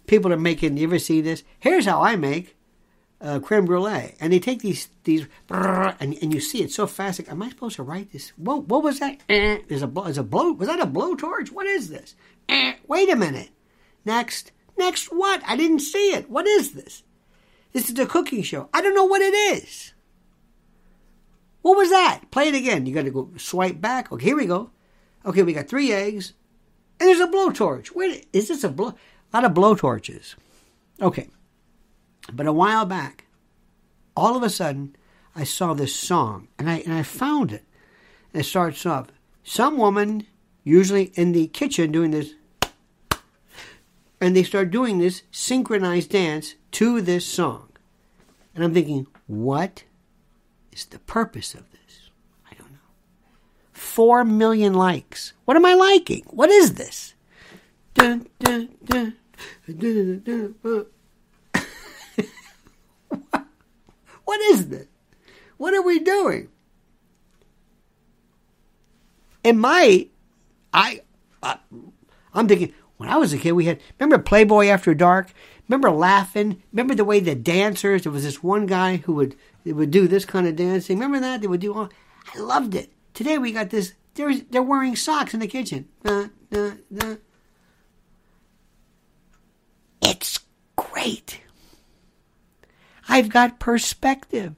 People 0.07 0.31
are 0.31 0.37
making. 0.37 0.77
You 0.77 0.87
ever 0.87 0.97
see 0.97 1.19
this? 1.19 1.43
Here's 1.59 1.85
how 1.85 2.01
I 2.01 2.15
make 2.15 2.55
uh, 3.23 3.39
creme 3.39 3.65
brulee, 3.65 4.13
and 4.19 4.31
they 4.33 4.39
take 4.39 4.59
these 4.61 4.89
these 5.05 5.25
and, 5.49 6.15
and 6.21 6.33
you 6.33 6.39
see 6.39 6.61
it 6.61 6.71
so 6.71 6.85
fast. 6.85 7.19
Like, 7.19 7.31
am 7.31 7.41
I 7.41 7.49
supposed 7.49 7.77
to 7.77 7.83
write 7.83 8.11
this? 8.11 8.29
Whoa, 8.37 8.61
what 8.61 8.83
was 8.83 8.99
that? 8.99 9.19
Eh, 9.29 9.59
There's 9.67 9.81
a 9.81 9.87
blow. 9.87 10.03
Is 10.05 10.17
a 10.17 10.23
blow? 10.23 10.51
Was 10.51 10.67
that 10.67 10.79
a 10.81 10.85
blowtorch? 10.85 11.49
What 11.51 11.65
is 11.65 11.89
this? 11.89 12.15
Eh, 12.49 12.73
Wait 12.87 13.09
a 13.09 13.15
minute. 13.15 13.49
Next, 14.05 14.51
next 14.77 15.05
what? 15.05 15.41
I 15.47 15.55
didn't 15.55 15.79
see 15.79 16.09
it. 16.13 16.29
What 16.29 16.45
is 16.45 16.73
this? 16.73 17.03
This 17.71 17.89
is 17.89 17.97
a 17.97 18.05
cooking 18.05 18.43
show. 18.43 18.69
I 18.73 18.81
don't 18.81 18.93
know 18.93 19.05
what 19.05 19.21
it 19.21 19.33
is. 19.33 19.93
What 21.61 21.77
was 21.77 21.89
that? 21.91 22.23
Play 22.29 22.49
it 22.49 22.55
again. 22.55 22.85
You 22.85 22.93
got 22.93 23.05
to 23.05 23.11
go 23.11 23.29
swipe 23.37 23.79
back. 23.79 24.11
Okay, 24.11 24.25
here 24.25 24.35
we 24.37 24.45
go. 24.45 24.69
Okay, 25.25 25.43
we 25.43 25.53
got 25.53 25.69
three 25.69 25.93
eggs, 25.93 26.33
and 26.99 27.07
there's 27.07 27.21
a 27.21 27.27
blowtorch. 27.27 27.95
Wait, 27.95 28.27
is 28.33 28.49
this 28.49 28.65
a 28.65 28.69
blow? 28.69 28.89
A 29.33 29.37
lot 29.37 29.45
of 29.45 29.53
blowtorches. 29.53 30.35
Okay. 31.01 31.29
But 32.31 32.47
a 32.47 32.53
while 32.53 32.85
back, 32.85 33.25
all 34.15 34.37
of 34.37 34.43
a 34.43 34.49
sudden, 34.49 34.95
I 35.35 35.43
saw 35.43 35.73
this 35.73 35.95
song 35.95 36.47
and 36.57 36.69
I, 36.69 36.77
and 36.79 36.93
I 36.93 37.03
found 37.03 37.51
it. 37.51 37.63
And 38.31 38.41
it 38.41 38.45
starts 38.45 38.85
off 38.85 39.07
some 39.43 39.77
woman, 39.77 40.25
usually 40.63 41.11
in 41.15 41.31
the 41.31 41.47
kitchen, 41.47 41.91
doing 41.91 42.11
this. 42.11 42.33
And 44.21 44.35
they 44.35 44.43
start 44.43 44.71
doing 44.71 44.99
this 44.99 45.23
synchronized 45.31 46.11
dance 46.11 46.55
to 46.71 47.01
this 47.01 47.25
song. 47.25 47.69
And 48.55 48.63
I'm 48.63 48.73
thinking, 48.73 49.07
what 49.27 49.83
is 50.71 50.85
the 50.85 50.99
purpose 50.99 51.53
of 51.53 51.69
this? 51.71 52.09
I 52.49 52.55
don't 52.55 52.71
know. 52.71 52.77
Four 53.73 54.23
million 54.23 54.73
likes. 54.73 55.33
What 55.45 55.57
am 55.57 55.65
I 55.65 55.73
liking? 55.73 56.23
What 56.27 56.49
is 56.49 56.75
this? 56.75 57.15
Dun, 57.93 58.27
dun, 58.39 58.69
dun, 58.85 59.15
dun, 59.67 60.21
dun, 60.23 60.55
dun, 60.63 60.85
What 64.25 64.39
is 64.41 64.69
this? 64.69 64.87
What 65.57 65.73
are 65.73 65.81
we 65.81 65.99
doing? 65.99 66.49
It 69.43 69.53
might. 69.53 70.11
I. 70.73 71.01
Uh, 71.41 71.57
I'm 72.33 72.47
thinking 72.47 72.73
when 72.97 73.09
I 73.09 73.17
was 73.17 73.33
a 73.33 73.37
kid, 73.37 73.51
we 73.51 73.65
had 73.65 73.79
remember 73.99 74.17
Playboy 74.17 74.67
After 74.67 74.93
Dark. 74.93 75.33
Remember 75.67 75.91
laughing. 75.91 76.61
Remember 76.71 76.95
the 76.95 77.05
way 77.05 77.19
the 77.19 77.35
dancers. 77.35 78.03
There 78.03 78.11
was 78.11 78.23
this 78.23 78.43
one 78.43 78.65
guy 78.65 78.97
who 78.97 79.13
would 79.13 79.35
would 79.65 79.91
do 79.91 80.07
this 80.07 80.25
kind 80.25 80.47
of 80.47 80.55
dancing. 80.55 80.97
Remember 80.97 81.19
that 81.19 81.41
they 81.41 81.47
would 81.47 81.61
do 81.61 81.73
all. 81.73 81.89
I 82.33 82.39
loved 82.39 82.75
it. 82.75 82.91
Today 83.13 83.37
we 83.37 83.51
got 83.51 83.69
this. 83.69 83.93
They're 84.15 84.37
they're 84.37 84.63
wearing 84.63 84.95
socks 84.95 85.33
in 85.33 85.39
the 85.39 85.47
kitchen. 85.47 85.89
It's 90.01 90.39
great. 90.75 91.39
I've 93.07 93.29
got 93.29 93.59
perspective. 93.59 94.55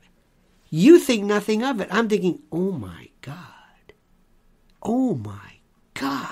You 0.70 1.00
think 1.00 1.24
nothing 1.24 1.64
of 1.64 1.80
it. 1.80 1.88
I'm 1.92 2.10
thinking, 2.10 2.42
oh 2.52 2.72
my 2.72 3.10
God. 3.22 3.38
Oh 4.82 5.16
my 5.16 5.60
God. 5.94 6.32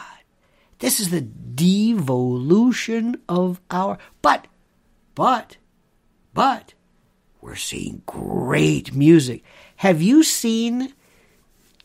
This 0.80 1.00
is 1.00 1.12
the 1.12 1.22
devolution 1.22 3.22
of 3.30 3.62
our. 3.72 3.98
But, 4.22 4.48
but, 5.16 5.58
but, 6.34 6.74
we're 7.42 7.56
seeing 7.56 8.02
great 8.06 8.94
music. 8.94 9.44
Have 9.78 10.02
you 10.02 10.24
seen? 10.24 10.94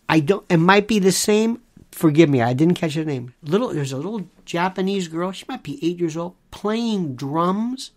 I 0.09 0.21
don't. 0.21 0.45
It 0.49 0.57
might 0.57 0.89
be 0.89 0.99
the 0.99 1.13
same. 1.13 1.63
Forgive 1.93 2.29
me, 2.29 2.43
I 2.43 2.53
didn't 2.53 2.75
catch 2.75 2.95
her 2.95 3.05
name. 3.05 3.35
Little, 3.43 3.69
there's 3.69 3.93
a 3.93 3.97
little 3.97 4.29
Japanese 4.45 5.09
girl. 5.09 5.33
She 5.33 5.45
might 5.49 5.63
be 5.63 5.85
eight 5.85 5.99
years 5.99 6.17
old, 6.17 6.35
playing 6.51 7.17
drums 7.17 7.93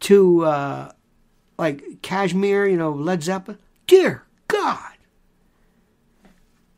to 0.00 0.44
uh, 0.44 0.92
like 1.58 2.02
Kashmir, 2.02 2.66
you 2.66 2.76
know, 2.76 2.92
Led 2.92 3.22
Zeppelin. 3.22 3.58
Dear 3.86 4.24
God, 4.48 4.94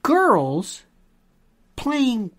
girls 0.02 0.84
playing 1.76 2.32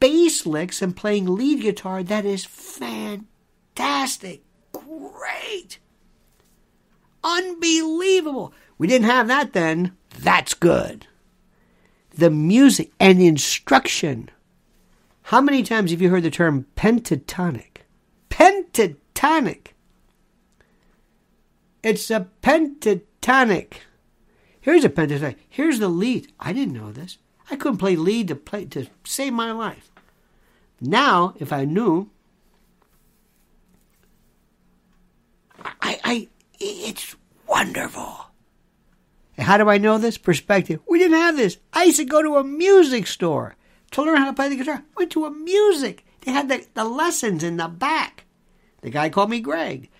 bass 0.00 0.46
licks 0.46 0.82
and 0.82 0.96
playing 0.96 1.26
lead 1.26 1.62
guitar. 1.62 2.02
That 2.02 2.24
is 2.24 2.44
fantastic, 2.44 4.42
great, 4.72 5.78
unbelievable. 7.24 8.52
We 8.78 8.86
didn't 8.86 9.06
have 9.06 9.28
that 9.28 9.52
then. 9.52 9.96
That's 10.18 10.54
good. 10.54 11.06
The 12.14 12.30
music 12.30 12.90
and 13.00 13.20
instruction. 13.22 14.28
How 15.26 15.40
many 15.40 15.62
times 15.62 15.90
have 15.90 16.02
you 16.02 16.10
heard 16.10 16.24
the 16.24 16.30
term 16.30 16.66
pentatonic? 16.76 17.82
Pentatonic. 18.28 19.71
It's 21.82 22.10
a 22.10 22.28
pentatonic. 22.42 23.74
Here's 24.60 24.84
a 24.84 24.88
pentatonic. 24.88 25.36
Here's 25.48 25.80
the 25.80 25.88
lead. 25.88 26.32
I 26.38 26.52
didn't 26.52 26.74
know 26.74 26.92
this. 26.92 27.18
I 27.50 27.56
couldn't 27.56 27.78
play 27.78 27.96
lead 27.96 28.28
to 28.28 28.36
play 28.36 28.64
to 28.66 28.86
save 29.04 29.32
my 29.32 29.52
life. 29.52 29.90
Now, 30.80 31.34
if 31.38 31.52
I 31.52 31.64
knew, 31.64 32.10
I, 35.80 36.00
I, 36.04 36.28
it's 36.60 37.16
wonderful. 37.48 38.16
And 39.36 39.46
how 39.46 39.56
do 39.56 39.68
I 39.68 39.78
know 39.78 39.98
this 39.98 40.18
perspective? 40.18 40.80
We 40.88 40.98
didn't 40.98 41.18
have 41.18 41.36
this. 41.36 41.58
I 41.72 41.84
used 41.84 41.98
to 41.98 42.04
go 42.04 42.22
to 42.22 42.36
a 42.36 42.44
music 42.44 43.06
store 43.06 43.56
to 43.92 44.02
learn 44.02 44.18
how 44.18 44.26
to 44.26 44.32
play 44.32 44.48
the 44.48 44.56
guitar. 44.56 44.84
Went 44.96 45.10
to 45.12 45.24
a 45.24 45.30
music. 45.30 46.04
They 46.20 46.32
had 46.32 46.48
the, 46.48 46.64
the 46.74 46.84
lessons 46.84 47.42
in 47.42 47.56
the 47.56 47.68
back. 47.68 48.26
The 48.82 48.90
guy 48.90 49.08
called 49.08 49.30
me 49.30 49.40
Greg 49.40 49.90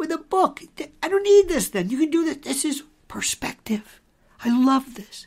with 0.00 0.10
a 0.10 0.18
book. 0.18 0.62
I 1.02 1.08
don't 1.08 1.22
need 1.22 1.48
this 1.48 1.68
then. 1.68 1.90
You 1.90 1.98
can 1.98 2.10
do 2.10 2.24
this. 2.24 2.38
This 2.38 2.64
is 2.64 2.82
perspective. 3.06 4.00
I 4.42 4.48
love 4.48 4.94
this. 4.94 5.26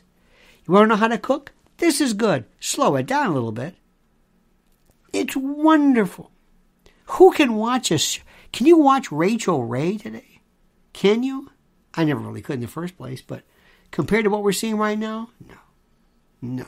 You 0.66 0.74
want 0.74 0.84
to 0.84 0.88
know 0.88 0.96
how 0.96 1.08
to 1.08 1.16
cook? 1.16 1.52
This 1.78 2.00
is 2.00 2.12
good. 2.12 2.44
Slow 2.58 2.96
it 2.96 3.06
down 3.06 3.30
a 3.30 3.34
little 3.34 3.52
bit. 3.52 3.76
It's 5.12 5.36
wonderful. 5.36 6.32
Who 7.06 7.32
can 7.32 7.54
watch 7.54 7.92
us? 7.92 8.18
Can 8.52 8.66
you 8.66 8.76
watch 8.76 9.12
Rachael 9.12 9.64
Ray 9.64 9.96
today? 9.96 10.40
Can 10.92 11.22
you? 11.22 11.50
I 11.94 12.04
never 12.04 12.20
really 12.20 12.42
could 12.42 12.56
in 12.56 12.60
the 12.60 12.66
first 12.66 12.96
place, 12.96 13.22
but 13.22 13.42
compared 13.92 14.24
to 14.24 14.30
what 14.30 14.42
we're 14.42 14.52
seeing 14.52 14.76
right 14.76 14.98
now, 14.98 15.30
no. 15.46 15.56
No. 16.42 16.66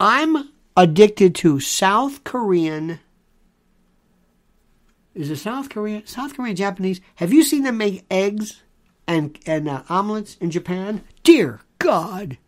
I'm 0.00 0.50
addicted 0.76 1.36
to 1.36 1.60
South 1.60 2.24
Korean 2.24 2.98
is 5.18 5.30
it 5.30 5.36
South 5.38 5.68
Korea? 5.68 6.02
South 6.06 6.36
Korean 6.36 6.54
Japanese. 6.54 7.00
Have 7.16 7.32
you 7.32 7.42
seen 7.42 7.64
them 7.64 7.76
make 7.76 8.06
eggs 8.08 8.62
and 9.06 9.36
and 9.46 9.68
uh, 9.68 9.82
omelets 9.88 10.36
in 10.36 10.52
Japan? 10.52 11.02
Dear 11.24 11.60
God! 11.80 12.38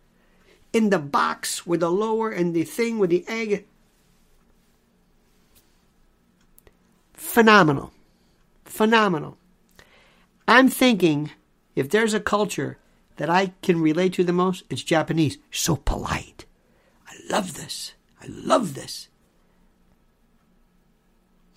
In 0.73 0.91
the 0.91 1.01
box 1.01 1.67
with 1.67 1.81
the 1.81 1.91
lower 1.91 2.31
and 2.31 2.55
the 2.55 2.63
thing 2.63 3.01
with 3.01 3.11
the 3.11 3.25
egg. 3.27 3.67
Phenomenal. 7.13 7.93
Phenomenal. 8.65 9.37
I'm 10.47 10.69
thinking 10.69 11.31
if 11.75 11.91
there's 11.91 12.15
a 12.15 12.21
culture 12.21 12.79
that 13.17 13.29
I 13.29 13.53
can 13.63 13.81
relate 13.81 14.13
to 14.15 14.25
the 14.25 14.33
most, 14.33 14.63
it's 14.71 14.85
Japanese. 14.85 15.39
So 15.51 15.75
polite. 15.75 16.45
I 17.09 17.15
love 17.29 17.55
this. 17.55 17.95
I 18.23 18.27
love 18.29 18.75
this. 18.75 19.10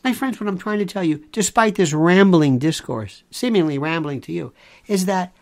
My 0.04 0.12
friends, 0.12 0.40
what 0.40 0.50
I'm 0.50 0.58
trying 0.58 0.80
to 0.80 0.86
tell 0.86 1.04
you, 1.04 1.24
despite 1.32 1.76
this 1.76 1.94
rambling 1.94 2.60
discourse, 2.60 3.24
seemingly 3.32 3.78
rambling 3.78 4.20
to 4.22 4.34
you, 4.34 4.54
is 4.86 5.06
that 5.06 5.34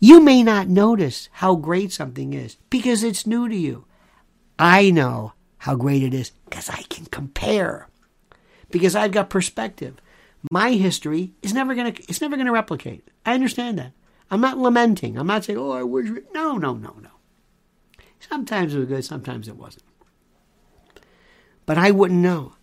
you 0.00 0.20
may 0.20 0.42
not 0.42 0.68
notice 0.68 1.28
how 1.32 1.54
great 1.54 1.92
something 1.92 2.32
is 2.32 2.56
because 2.68 3.04
it's 3.04 3.26
new 3.26 3.48
to 3.48 3.54
you. 3.54 3.84
I 4.58 4.90
know 4.90 5.34
how 5.58 5.76
great 5.76 6.02
it 6.02 6.12
is 6.12 6.30
because 6.46 6.68
I 6.68 6.82
can 6.88 7.06
compare. 7.06 7.88
Because 8.70 8.96
I've 8.96 9.12
got 9.12 9.30
perspective. 9.30 9.94
My 10.50 10.72
history 10.72 11.34
is 11.42 11.54
never 11.54 11.76
gonna 11.76 11.94
it's 12.08 12.20
never 12.20 12.36
gonna 12.36 12.50
replicate. 12.50 13.06
I 13.24 13.34
understand 13.34 13.78
that. 13.78 13.92
I'm 14.28 14.40
not 14.40 14.58
lamenting. 14.58 15.16
I'm 15.16 15.28
not 15.28 15.44
saying, 15.44 15.58
oh, 15.58 15.70
I 15.70 15.84
wish 15.84 16.08
no, 16.34 16.56
no, 16.56 16.74
no, 16.74 16.96
no. 17.00 17.10
Sometimes 18.18 18.74
it 18.74 18.78
was 18.78 18.88
good, 18.88 19.04
sometimes 19.04 19.46
it 19.46 19.56
wasn't. 19.56 19.84
But 21.64 21.78
I 21.78 21.92
wouldn't 21.92 22.20
know. 22.20 22.54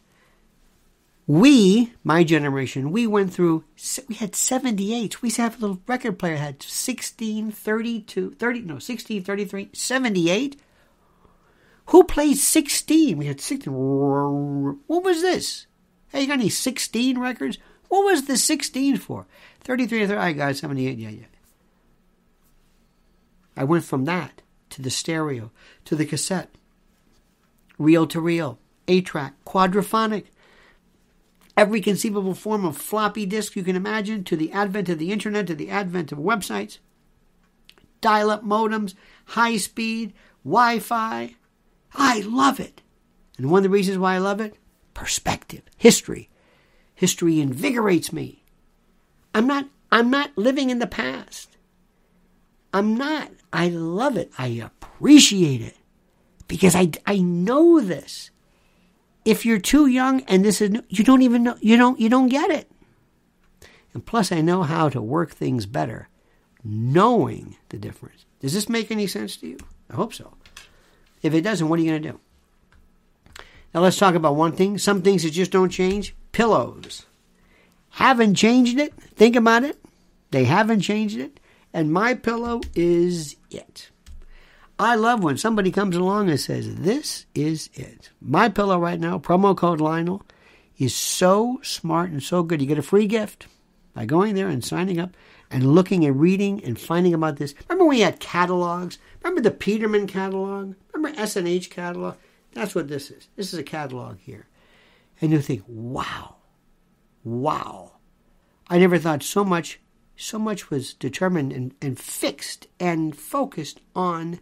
We, 1.30 1.94
my 2.04 2.24
generation, 2.24 2.90
we 2.90 3.06
went 3.06 3.32
through, 3.32 3.64
we 4.08 4.16
had 4.16 4.34
78. 4.34 5.22
We 5.22 5.30
to 5.30 5.44
have 5.44 5.58
a 5.58 5.62
little 5.62 5.80
record 5.86 6.18
player 6.18 6.34
that 6.34 6.42
had 6.42 6.64
16, 6.64 7.52
32, 7.52 8.32
30, 8.32 8.62
no, 8.62 8.80
16, 8.80 9.24
33, 9.24 9.70
78. 9.72 10.60
Who 11.86 12.04
played 12.04 12.36
16? 12.36 13.16
We 13.16 13.28
had 13.28 13.42
16. 13.42 13.72
What 13.72 15.04
was 15.04 15.22
this? 15.22 15.68
Hey, 16.12 16.22
you 16.22 16.28
got 16.28 16.40
any 16.40 16.50
16 16.50 17.20
records? 17.20 17.60
What 17.90 18.06
was 18.06 18.26
the 18.26 18.36
16 18.36 18.98
for? 18.98 19.28
33 19.60 20.02
or 20.02 20.08
30, 20.08 20.20
I 20.20 20.34
got 20.34 20.56
78, 20.56 20.98
yeah, 20.98 21.10
yeah. 21.10 21.26
I 23.56 23.66
went 23.66 23.84
from 23.84 24.06
that 24.06 24.42
to 24.72 24.82
the 24.82 24.90
stereo, 24.90 25.52
to 25.86 25.96
the 25.96 26.08
cassette, 26.08 26.50
reel 27.78 28.08
to 28.08 28.20
reel, 28.20 28.58
8 28.88 29.06
track, 29.06 29.36
quadraphonic, 29.46 30.24
every 31.60 31.82
conceivable 31.82 32.34
form 32.34 32.64
of 32.64 32.78
floppy 32.78 33.26
disk 33.26 33.54
you 33.58 33.64
can 33.64 33.76
imagine, 33.76 34.24
to 34.24 34.38
the 34.38 34.50
advent 34.54 34.88
of 34.88 34.98
the 34.98 35.12
internet, 35.12 35.46
to 35.46 35.54
the 35.54 35.70
advent 35.70 36.10
of 36.10 36.18
websites, 36.18 36.80
dial 38.00 38.32
up 38.32 38.46
modems, 38.46 38.94
high 39.26 39.58
speed, 39.58 40.14
Wi 40.46 40.80
Fi. 40.80 41.36
I 41.94 42.22
love 42.22 42.62
it. 42.62 42.82
And 43.38 43.52
one 43.52 43.60
of 43.60 43.64
the 43.64 43.70
reasons 43.70 43.98
why 43.98 44.16
I 44.16 44.20
love 44.20 44.40
it 44.40 44.56
perspective, 44.94 45.64
history. 45.76 46.30
History 46.96 47.42
invigorates 47.42 48.14
me. 48.14 48.46
I'm 49.36 49.46
not 49.46 49.68
I'm 49.92 50.10
not 50.10 50.38
living 50.38 50.70
in 50.70 50.80
the 50.80 50.88
past. 50.88 51.58
I'm 52.74 52.96
not. 52.96 53.32
I 53.52 53.68
love 53.68 54.16
it. 54.16 54.32
I 54.38 54.48
appreciate 54.48 55.62
it 55.62 55.76
because 56.48 56.76
I, 56.76 56.92
I 57.06 57.18
know 57.18 57.82
this. 57.82 58.30
If 59.26 59.46
you're 59.46 59.60
too 59.60 59.88
young 59.88 60.22
and 60.22 60.44
this 60.44 60.62
is 60.62 60.72
you 60.90 61.04
don't 61.04 61.22
even 61.22 61.44
know 61.44 61.58
you 61.62 61.78
don't 61.78 62.00
you 62.00 62.10
don't 62.10 62.30
get 62.30 62.50
it. 62.50 62.72
And 63.94 64.06
plus 64.06 64.32
I 64.32 64.42
know 64.42 64.64
how 64.64 64.90
to 64.90 65.02
work 65.02 65.32
things 65.32 65.66
better 65.66 66.10
knowing 66.64 67.58
the 67.70 67.78
difference. 67.78 68.26
Does 68.40 68.54
this 68.54 68.70
make 68.70 68.92
any 68.92 69.08
sense 69.08 69.38
to 69.38 69.48
you? 69.48 69.58
I 69.90 69.96
hope 69.96 70.14
so. 70.14 70.34
If 71.22 71.34
it 71.34 71.42
doesn't, 71.42 71.68
what 71.68 71.80
are 71.80 71.82
you 71.82 71.92
going 71.92 72.04
to 72.04 72.12
do? 72.12 72.20
Now 73.74 73.82
let's 73.82 73.98
talk 73.98 74.16
about 74.16 74.36
one 74.36 74.54
thing. 74.54 74.78
Some 74.78 75.02
things 75.02 75.24
that 75.24 75.32
just 75.32 75.52
don't 75.52 75.70
change. 75.70 76.16
Pillows. 76.32 77.06
Haven't 77.92 78.36
changed 78.36 78.80
it. 78.80 78.94
Think 78.94 79.36
about 79.36 79.64
it. 79.64 79.78
They 80.32 80.46
haven't 80.46 80.82
changed 80.82 81.18
it. 81.18 81.40
And 81.74 81.92
my 81.92 82.14
pillow 82.14 82.62
is 82.76 83.36
it. 83.52 83.90
I 84.82 84.96
love 84.96 85.22
when 85.22 85.38
somebody 85.38 85.72
comes 85.72 85.98
along 85.98 86.30
and 86.30 86.40
says, 86.40 86.76
This 86.76 87.26
is 87.36 87.70
it. 87.74 88.12
My 88.22 88.48
pillow 88.48 88.80
right 88.80 89.00
now, 89.00 89.20
promo 89.20 89.56
code 89.56 89.82
Lionel, 89.82 90.24
is 90.78 90.96
so 90.96 91.60
smart 91.62 92.12
and 92.12 92.24
so 92.24 92.44
good. 92.44 92.62
You 92.62 92.68
get 92.68 92.78
a 92.78 92.82
free 92.82 93.06
gift 93.06 93.48
by 93.94 94.06
going 94.06 94.36
there 94.36 94.48
and 94.48 94.64
signing 94.64 94.98
up 94.98 95.18
and 95.52 95.76
looking 95.76 96.06
and 96.06 96.18
reading 96.18 96.64
and 96.64 96.80
finding 96.80 97.14
about 97.14 97.36
this. 97.36 97.54
Remember 97.68 97.84
when 97.84 97.98
we 97.98 98.00
had 98.00 98.22
catalogs? 98.22 98.98
Remember 99.22 99.42
the 99.42 99.52
Peterman 99.52 100.08
catalog? 100.08 100.76
Remember 100.94 101.20
S&H 101.20 101.70
catalog? 101.70 102.16
That's 102.54 102.74
what 102.74 102.88
this 102.88 103.12
is. 103.12 103.28
This 103.36 103.52
is 103.52 103.60
a 103.60 103.64
catalog 103.64 104.20
here. 104.20 104.48
And 105.20 105.34
you 105.34 105.42
think, 105.42 105.64
wow, 105.68 106.38
wow. 107.26 107.92
I 108.70 108.78
never 108.78 108.98
thought 108.98 109.24
so 109.24 109.44
much, 109.44 109.82
so 110.16 110.40
much 110.40 110.70
was 110.70 110.94
determined 110.94 111.52
and, 111.52 111.74
and 111.82 112.00
fixed 112.00 112.68
and 112.80 113.14
focused 113.14 113.82
on 113.94 114.40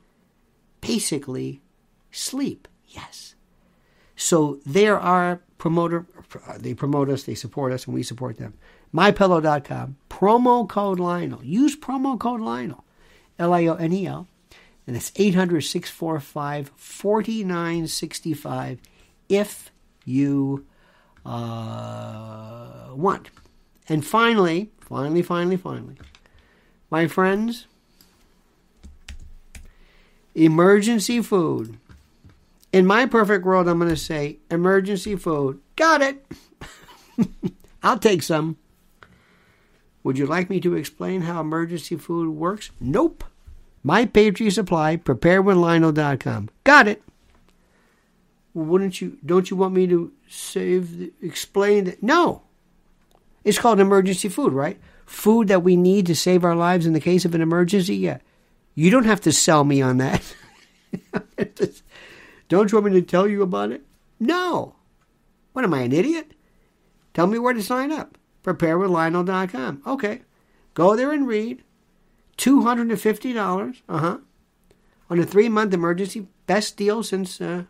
basically 0.81 1.61
sleep. 2.11 2.67
Yes. 2.87 3.35
So 4.15 4.59
there 4.65 4.99
are 4.99 5.41
promoter, 5.57 6.05
they 6.57 6.73
promote 6.73 7.09
us, 7.09 7.23
they 7.23 7.35
support 7.35 7.71
us, 7.71 7.85
and 7.85 7.93
we 7.93 8.03
support 8.03 8.37
them. 8.37 8.55
MyPillow.com, 8.93 9.97
promo 10.09 10.67
code 10.67 10.99
Lionel. 10.99 11.43
Use 11.43 11.75
promo 11.75 12.17
code 12.17 12.41
Lionel, 12.41 12.83
L 13.37 13.53
I 13.53 13.67
O 13.67 13.75
N 13.75 13.93
E 13.93 14.07
L 14.07 14.27
and 14.87 14.95
it's 14.95 15.11
800 15.17 15.61
645 15.61 16.71
4965 16.75 18.79
if 19.27 19.71
you 20.05 20.65
uh, 21.25 22.91
want. 22.93 23.29
And 23.89 24.05
finally, 24.05 24.71
finally, 24.79 25.21
finally, 25.21 25.57
finally, 25.57 25.95
my 26.89 27.07
friends, 27.07 27.67
emergency 30.37 31.21
food. 31.21 31.77
In 32.71 32.85
my 32.85 33.05
perfect 33.07 33.43
world, 33.43 33.67
I'm 33.67 33.79
going 33.79 33.89
to 33.89 33.97
say 33.97 34.37
emergency 34.51 35.15
food. 35.15 35.59
Got 35.75 36.01
it. 36.01 36.25
I'll 37.83 37.97
take 37.97 38.21
some. 38.21 38.57
Would 40.03 40.17
you 40.17 40.27
like 40.27 40.49
me 40.49 40.59
to 40.61 40.75
explain 40.75 41.21
how 41.21 41.41
emergency 41.41 41.95
food 41.97 42.29
works? 42.29 42.69
Nope. 42.79 43.23
My 43.83 44.05
Patriot 44.05 44.51
Supply, 44.51 44.97
preparewithlionel.com. 44.97 46.49
Got 46.63 46.87
it. 46.87 47.03
Wouldn't 48.53 49.01
you, 49.01 49.17
don't 49.25 49.49
you 49.49 49.57
want 49.57 49.73
me 49.73 49.87
to 49.87 50.11
save, 50.27 50.97
the, 50.97 51.11
explain 51.21 51.85
that? 51.85 52.03
No. 52.03 52.43
It's 53.43 53.59
called 53.59 53.79
emergency 53.79 54.29
food, 54.29 54.53
right? 54.53 54.79
Food 55.05 55.47
that 55.47 55.63
we 55.63 55.75
need 55.75 56.05
to 56.07 56.15
save 56.15 56.43
our 56.43 56.55
lives 56.55 56.85
in 56.85 56.93
the 56.93 56.99
case 56.99 57.23
of 57.23 57.33
an 57.33 57.41
emergency? 57.41 57.95
Yeah. 57.95 58.17
You 58.77 58.91
don't 58.91 59.05
have 59.05 59.21
to 59.21 59.31
sell 59.31 59.63
me 59.63 59.81
on 59.81 59.97
that. 59.97 60.35
don't 62.47 62.71
you 62.71 62.77
want 62.77 62.93
me 62.93 63.01
to 63.01 63.01
tell 63.01 63.27
you 63.27 63.41
about 63.41 63.71
it? 63.71 63.81
No. 64.19 64.75
What 65.53 65.65
am 65.65 65.73
I, 65.73 65.79
an 65.79 65.93
idiot? 65.93 66.33
Tell 67.15 67.25
me 67.25 67.39
where 67.39 67.55
to 67.55 67.63
sign 67.63 67.91
up. 67.91 68.19
Preparewithlionel.com. 68.43 69.81
Okay. 69.87 70.21
Go 70.75 70.95
there 70.95 71.11
and 71.11 71.25
read. 71.25 71.63
$250, 72.37 73.81
uh-huh, 73.89 74.17
on 75.09 75.19
a 75.19 75.25
three-month 75.25 75.73
emergency. 75.73 76.27
Best 76.45 76.77
deal 76.77 77.01
since 77.01 77.41
uh, 77.41 77.63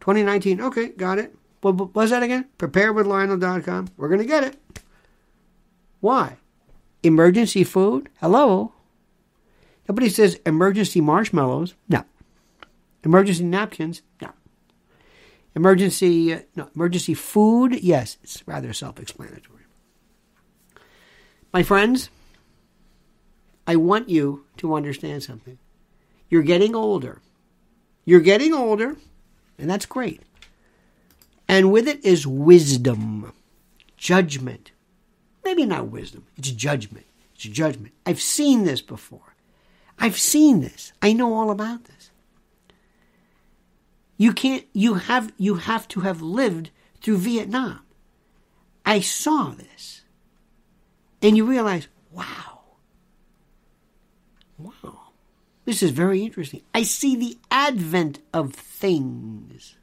2019. 0.00 0.60
Okay, 0.60 0.88
got 0.88 1.18
it. 1.18 1.34
What 1.62 1.94
was 1.94 2.10
that 2.10 2.22
again? 2.22 2.50
Preparewithlionel.com. 2.58 3.88
We're 3.96 4.08
going 4.08 4.20
to 4.20 4.26
get 4.26 4.44
it. 4.44 4.58
Why? 6.00 6.36
Emergency 7.02 7.64
food? 7.64 8.10
Hello? 8.20 8.74
Nobody 9.88 10.08
says 10.08 10.40
emergency 10.46 11.00
marshmallows. 11.00 11.74
No. 11.88 12.04
Emergency 13.04 13.44
napkins? 13.44 14.02
No. 14.20 14.30
Emergency, 15.54 16.32
uh, 16.32 16.40
no, 16.56 16.68
emergency 16.74 17.14
food? 17.14 17.78
Yes, 17.82 18.16
it's 18.22 18.46
rather 18.46 18.72
self-explanatory. 18.72 19.64
My 21.52 21.62
friends, 21.62 22.08
I 23.66 23.76
want 23.76 24.08
you 24.08 24.46
to 24.58 24.74
understand 24.74 25.22
something. 25.22 25.58
You're 26.30 26.42
getting 26.42 26.74
older. 26.74 27.20
You're 28.06 28.20
getting 28.20 28.54
older, 28.54 28.96
and 29.58 29.68
that's 29.68 29.84
great. 29.84 30.22
And 31.46 31.70
with 31.70 31.86
it 31.86 32.02
is 32.02 32.26
wisdom, 32.26 33.32
judgment. 33.98 34.70
Maybe 35.44 35.66
not 35.66 35.88
wisdom, 35.88 36.24
it's 36.36 36.50
judgment. 36.50 37.04
It's 37.34 37.44
judgment. 37.44 37.92
I've 38.06 38.22
seen 38.22 38.64
this 38.64 38.80
before. 38.80 39.31
I've 40.02 40.18
seen 40.18 40.60
this. 40.60 40.92
I 41.00 41.14
know 41.14 41.32
all 41.32 41.50
about 41.50 41.84
this. 41.84 42.10
You 44.18 44.34
can't 44.34 44.66
you 44.74 44.94
have 44.94 45.32
you 45.38 45.54
have 45.54 45.88
to 45.88 46.00
have 46.00 46.20
lived 46.20 46.70
through 47.00 47.18
Vietnam. 47.18 47.80
I 48.84 49.00
saw 49.00 49.54
this. 49.56 50.02
And 51.22 51.36
you 51.36 51.46
realize, 51.46 51.86
wow, 52.10 52.52
Wow. 54.62 54.98
This 55.64 55.82
is 55.82 55.90
very 55.90 56.22
interesting. 56.22 56.62
I 56.74 56.82
see 56.82 57.16
the 57.16 57.38
advent 57.50 58.20
of 58.32 58.52
things. 58.52 59.76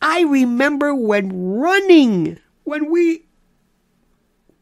I 0.00 0.22
remember 0.22 0.94
when 0.94 1.58
running, 1.58 2.38
when 2.64 2.90
we, 2.90 3.26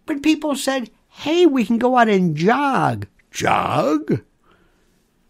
when 0.06 0.20
people 0.20 0.56
said, 0.56 0.90
hey, 1.08 1.46
we 1.46 1.64
can 1.64 1.78
go 1.78 1.96
out 1.96 2.08
and 2.08 2.36
jog. 2.36 3.06
Jog? 3.30 4.22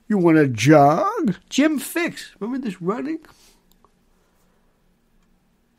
You 0.09 0.18
want 0.18 0.38
to 0.38 0.49
jog? 0.49 1.36
Jim 1.49 1.78
Fixx. 1.78 2.30
Remember 2.40 2.64
this 2.64 2.80
running? 2.80 3.18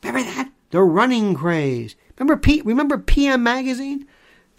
Remember 0.04 0.30
that? 0.30 0.52
The 0.72 0.82
running 0.82 1.34
craze. 1.34 1.96
Remember 2.18 2.38
P, 2.38 2.62
remember 2.62 2.98
PM 2.98 3.44
Magazine? 3.44 4.08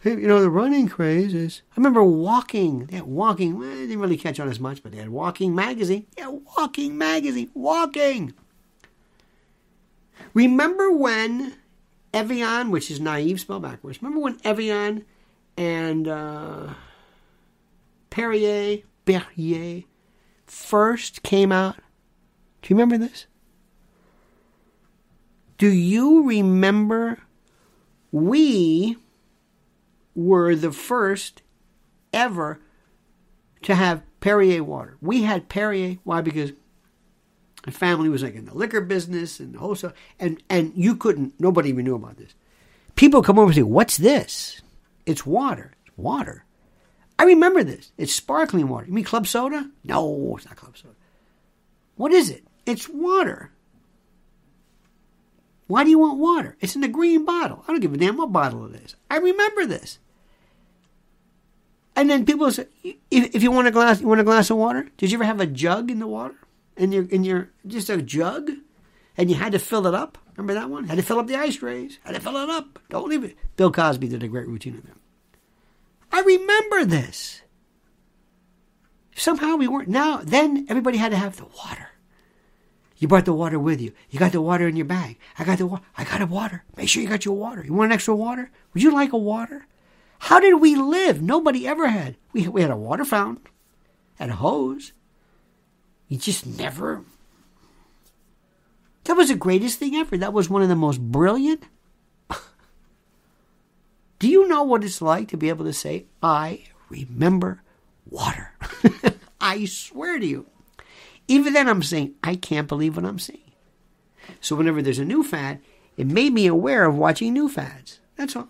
you 0.04 0.26
know, 0.26 0.40
the 0.40 0.50
running 0.50 0.88
craze 0.88 1.34
is. 1.34 1.62
I 1.72 1.74
remember 1.76 2.02
walking. 2.02 2.88
Had 2.88 3.02
walking. 3.02 3.58
Well, 3.58 3.68
didn't 3.68 4.00
really 4.00 4.16
catch 4.16 4.40
on 4.40 4.48
as 4.48 4.58
much, 4.58 4.82
but 4.82 4.92
they 4.92 4.98
had 4.98 5.10
walking 5.10 5.54
magazine. 5.54 6.06
Yeah, 6.16 6.28
walking 6.56 6.96
magazine. 6.96 7.50
Walking. 7.54 8.32
Remember 10.32 10.90
when 10.90 11.54
Evian, 12.14 12.70
which 12.70 12.90
is 12.90 13.00
naive 13.00 13.40
spelled 13.40 13.62
backwards, 13.62 14.02
remember 14.02 14.20
when 14.20 14.38
Evian 14.44 15.04
and 15.56 16.08
uh, 16.08 16.68
Perrier, 18.10 18.82
Perrier, 19.04 19.84
first 20.46 21.22
came 21.22 21.52
out? 21.52 21.76
Do 22.62 22.74
you 22.74 22.76
remember 22.76 22.98
this? 22.98 23.26
Do 25.58 25.68
you 25.68 26.26
remember 26.26 27.18
we 28.12 28.96
were 30.14 30.54
the 30.54 30.72
first 30.72 31.42
ever 32.12 32.60
to 33.62 33.74
have 33.74 34.02
Perrier 34.20 34.62
water. 34.62 34.96
We 35.00 35.22
had 35.22 35.48
Perrier. 35.48 35.98
Why? 36.04 36.20
Because 36.20 36.52
My 37.66 37.72
family 37.72 38.08
was 38.08 38.22
like 38.22 38.34
in 38.34 38.46
the 38.46 38.54
liquor 38.54 38.80
business 38.80 39.38
and 39.38 39.54
the 39.54 39.58
wholesale, 39.58 39.92
and 40.18 40.42
and 40.48 40.72
you 40.74 40.96
couldn't. 40.96 41.38
Nobody 41.38 41.68
even 41.68 41.84
knew 41.84 41.94
about 41.94 42.16
this. 42.16 42.34
People 42.96 43.22
come 43.22 43.38
over 43.38 43.48
and 43.48 43.54
say, 43.54 43.62
"What's 43.62 43.98
this?" 43.98 44.62
It's 45.04 45.26
water. 45.26 45.72
It's 45.84 45.96
water. 45.98 46.44
I 47.20 47.24
remember 47.24 47.62
this. 47.62 47.92
It's 47.98 48.14
sparkling 48.14 48.66
water. 48.68 48.86
You 48.86 48.94
mean 48.94 49.04
club 49.04 49.26
soda? 49.26 49.68
No, 49.84 50.36
it's 50.38 50.46
not 50.46 50.56
club 50.56 50.78
soda. 50.78 50.94
What 51.96 52.12
is 52.12 52.30
it? 52.30 52.44
It's 52.64 52.88
water. 52.88 53.50
Why 55.66 55.84
do 55.84 55.90
you 55.90 55.98
want 55.98 56.18
water? 56.18 56.56
It's 56.60 56.76
in 56.76 56.82
a 56.82 56.88
green 56.88 57.26
bottle. 57.26 57.62
I 57.68 57.72
don't 57.72 57.80
give 57.80 57.92
a 57.92 57.98
damn 57.98 58.16
what 58.16 58.32
bottle 58.32 58.64
it 58.64 58.82
is. 58.82 58.96
I 59.10 59.18
remember 59.18 59.66
this. 59.66 59.98
And 61.94 62.08
then 62.08 62.24
people 62.24 62.50
say, 62.52 62.68
if, 62.82 63.34
if 63.34 63.42
you 63.42 63.50
want 63.50 63.68
a 63.68 63.70
glass, 63.70 64.00
you 64.00 64.08
want 64.08 64.22
a 64.22 64.24
glass 64.24 64.48
of 64.48 64.56
water. 64.56 64.88
Did 64.96 65.12
you 65.12 65.18
ever 65.18 65.24
have 65.24 65.42
a 65.42 65.46
jug 65.46 65.90
in 65.90 65.98
the 65.98 66.06
water? 66.06 66.36
In 66.78 66.90
your, 66.90 67.04
in 67.04 67.22
your, 67.24 67.50
just 67.66 67.90
a 67.90 68.00
jug, 68.00 68.50
and 69.18 69.28
you 69.28 69.36
had 69.36 69.52
to 69.52 69.58
fill 69.58 69.86
it 69.86 69.94
up. 69.94 70.16
Remember 70.38 70.54
that 70.54 70.70
one? 70.70 70.84
Had 70.84 70.96
to 70.96 71.02
fill 71.02 71.18
up 71.18 71.26
the 71.26 71.36
ice 71.36 71.56
trays. 71.56 71.98
Had 72.02 72.14
to 72.14 72.20
fill 72.22 72.38
it 72.38 72.48
up. 72.48 72.78
Don't 72.88 73.10
leave 73.10 73.24
it. 73.24 73.36
Bill 73.56 73.70
Cosby 73.70 74.08
did 74.08 74.22
a 74.22 74.28
great 74.28 74.48
routine 74.48 74.76
of 74.76 74.86
that. 74.86 74.96
I 76.12 76.20
remember 76.20 76.84
this. 76.84 77.42
Somehow 79.14 79.56
we 79.56 79.68
weren't. 79.68 79.88
Now, 79.88 80.20
then 80.22 80.66
everybody 80.68 80.98
had 80.98 81.10
to 81.10 81.18
have 81.18 81.36
the 81.36 81.44
water. 81.44 81.88
You 82.96 83.08
brought 83.08 83.24
the 83.24 83.32
water 83.32 83.58
with 83.58 83.80
you. 83.80 83.92
You 84.10 84.18
got 84.18 84.32
the 84.32 84.40
water 84.42 84.68
in 84.68 84.76
your 84.76 84.86
bag. 84.86 85.18
I 85.38 85.44
got 85.44 85.58
the 85.58 85.66
water. 85.66 85.84
I 85.96 86.04
got 86.04 86.20
a 86.20 86.26
water. 86.26 86.64
Make 86.76 86.88
sure 86.88 87.02
you 87.02 87.08
got 87.08 87.24
your 87.24 87.36
water. 87.36 87.64
You 87.64 87.72
want 87.72 87.86
an 87.90 87.94
extra 87.94 88.14
water? 88.14 88.50
Would 88.74 88.82
you 88.82 88.92
like 88.92 89.12
a 89.12 89.18
water? 89.18 89.66
How 90.18 90.38
did 90.38 90.60
we 90.60 90.76
live? 90.76 91.22
Nobody 91.22 91.66
ever 91.66 91.88
had. 91.88 92.16
We, 92.34 92.46
we 92.46 92.60
had 92.60 92.70
a 92.70 92.76
water 92.76 93.06
fountain, 93.06 93.46
had 94.18 94.28
a 94.28 94.34
hose. 94.34 94.92
You 96.08 96.18
just 96.18 96.46
never. 96.46 97.04
That 99.04 99.16
was 99.16 99.28
the 99.28 99.34
greatest 99.34 99.78
thing 99.78 99.94
ever. 99.94 100.18
That 100.18 100.34
was 100.34 100.50
one 100.50 100.62
of 100.62 100.68
the 100.68 100.76
most 100.76 101.00
brilliant. 101.00 101.64
Do 104.20 104.28
you 104.28 104.46
know 104.46 104.62
what 104.62 104.84
it's 104.84 105.00
like 105.02 105.28
to 105.28 105.38
be 105.38 105.48
able 105.48 105.64
to 105.64 105.72
say, 105.72 106.04
I 106.22 106.64
remember 106.90 107.62
water? 108.08 108.52
I 109.40 109.64
swear 109.64 110.18
to 110.18 110.26
you. 110.26 110.46
Even 111.26 111.54
then, 111.54 111.68
I'm 111.68 111.82
saying, 111.82 112.14
I 112.22 112.36
can't 112.36 112.68
believe 112.68 112.96
what 112.96 113.06
I'm 113.06 113.18
seeing. 113.18 113.52
So, 114.40 114.54
whenever 114.54 114.82
there's 114.82 114.98
a 114.98 115.04
new 115.06 115.22
fad, 115.22 115.60
it 115.96 116.06
made 116.06 116.34
me 116.34 116.46
aware 116.46 116.84
of 116.84 116.96
watching 116.96 117.32
new 117.32 117.48
fads. 117.48 118.00
That's 118.16 118.36
all. 118.36 118.48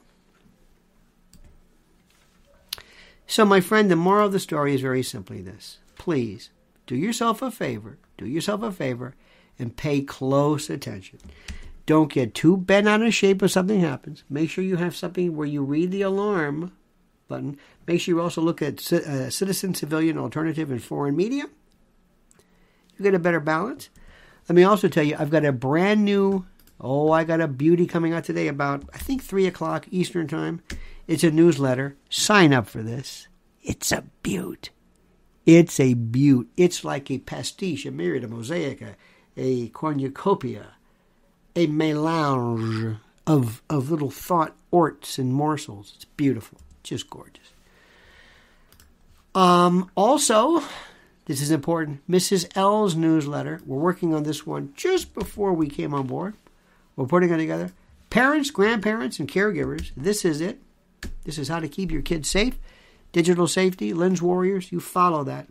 So, 3.29 3.45
my 3.45 3.61
friend, 3.61 3.89
the 3.89 3.97
moral 3.97 4.27
of 4.27 4.33
the 4.33 4.41
story 4.41 4.75
is 4.75 4.81
very 4.81 5.05
simply 5.05 5.41
this. 5.41 5.79
Please 5.97 6.51
do 6.89 6.97
yourself 6.97 7.43
a 7.43 7.51
favor, 7.51 7.99
do 8.19 8.27
yourself 8.27 8.63
a 8.63 8.73
favor, 8.73 9.15
and 9.57 9.77
pay 9.77 10.01
close 10.01 10.69
attention. 10.69 11.21
Don't 11.91 12.13
get 12.13 12.37
too 12.37 12.57
bent 12.57 12.87
out 12.87 13.03
of 13.03 13.13
shape 13.13 13.43
if 13.43 13.51
something 13.51 13.81
happens. 13.81 14.23
Make 14.31 14.49
sure 14.49 14.63
you 14.63 14.77
have 14.77 14.95
something 14.95 15.35
where 15.35 15.49
you 15.49 15.65
read 15.65 15.91
the 15.91 16.03
alarm 16.03 16.71
button. 17.27 17.59
Make 17.85 18.01
sure 18.01 18.15
you 18.15 18.21
also 18.21 18.41
look 18.41 18.63
at 18.63 18.93
uh, 18.93 19.29
citizen, 19.29 19.75
civilian, 19.75 20.17
alternative, 20.17 20.71
and 20.71 20.81
foreign 20.81 21.17
media. 21.17 21.47
You 22.97 23.03
get 23.03 23.15
a 23.15 23.19
better 23.19 23.41
balance. 23.41 23.91
Let 24.49 24.55
me 24.55 24.63
also 24.63 24.87
tell 24.87 25.03
you, 25.03 25.17
I've 25.19 25.31
got 25.31 25.45
a 25.45 25.51
brand 25.51 26.05
new, 26.05 26.47
oh, 26.81 27.11
I 27.11 27.25
got 27.25 27.41
a 27.41 27.49
beauty 27.49 27.89
coming 27.89 28.13
out 28.13 28.23
today 28.23 28.47
about, 28.47 28.85
I 28.95 28.99
think, 28.99 29.25
3 29.25 29.49
o'clock 29.49 29.89
Eastern 29.91 30.29
Time. 30.29 30.63
It's 31.09 31.25
a 31.25 31.33
newsletter. 31.33 31.97
Sign 32.09 32.53
up 32.53 32.69
for 32.69 32.85
this. 32.85 33.27
It's 33.65 33.91
a 33.91 34.05
beaut. 34.23 34.71
It's 35.45 35.81
a 35.81 35.95
beaut. 35.95 36.53
It's 36.57 36.85
like 36.85 37.11
a 37.11 37.19
pastiche, 37.19 37.85
a 37.85 37.91
myriad, 37.91 38.23
a 38.23 38.29
mosaic, 38.29 38.81
a, 38.81 38.95
a 39.37 39.71
cornucopia, 39.71 40.75
a 41.57 41.67
melange 41.67 42.97
of, 43.27 43.63
of 43.69 43.91
little 43.91 44.11
thought 44.11 44.55
orts 44.71 45.19
and 45.19 45.33
morsels. 45.33 45.93
It's 45.97 46.05
beautiful. 46.05 46.59
Just 46.83 47.11
gorgeous. 47.11 47.53
Um, 49.35 49.91
also, 49.97 50.63
this 51.27 51.41
is 51.41 51.51
important. 51.51 52.01
Mrs. 52.09 52.57
L's 52.57 52.97
newsletter. 52.97 53.61
We're 53.65 53.79
working 53.79 54.15
on 54.15 54.25
this 54.25 54.47
one 54.47 54.73
just 54.77 55.15
before 55.15 55.53
we 55.53 55.69
came 55.69 55.95
on 55.95 56.07
board. 56.07 56.35
We're 56.97 57.07
putting 57.07 57.31
it 57.31 57.37
together. 57.37 57.73
Parents, 58.11 58.51
grandparents, 58.51 59.21
and 59.21 59.29
caregivers. 59.29 59.93
This 59.97 60.25
is 60.25 60.41
it. 60.41 60.61
This 61.25 61.39
is 61.39 61.49
how 61.49 61.61
to 61.61 61.69
keep 61.69 61.93
your 61.93 62.03
kids 62.03 62.29
safe. 62.29 62.59
Digital 63.13 63.47
safety, 63.47 63.95
lens 63.95 64.21
warriors. 64.21 64.73
You 64.73 64.81
follow 64.81 65.23
that. 65.25 65.47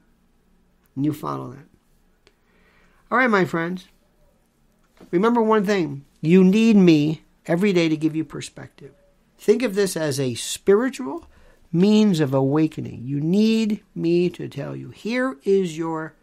And 0.96 1.06
you 1.06 1.14
follow 1.14 1.52
that. 1.52 1.66
All 3.12 3.18
right, 3.18 3.30
my 3.30 3.46
friends. 3.46 3.88
Remember 5.12 5.42
one 5.42 5.66
thing 5.66 6.06
you 6.22 6.44
need 6.44 6.76
me 6.76 7.24
every 7.46 7.74
day 7.74 7.90
to 7.90 7.98
give 7.98 8.16
you 8.16 8.24
perspective. 8.24 8.94
Think 9.38 9.64
of 9.64 9.76
this 9.76 9.96
as 9.96 10.20
a 10.20 10.36
spiritual 10.36 11.28
means 11.72 12.20
of 12.20 12.34
awakening. 12.34 13.04
You 13.06 13.22
need 13.22 13.84
me 13.96 14.30
to 14.32 14.48
tell 14.48 14.76
you. 14.76 14.90
Here 14.90 15.38
is 15.44 15.78
your. 15.78 16.14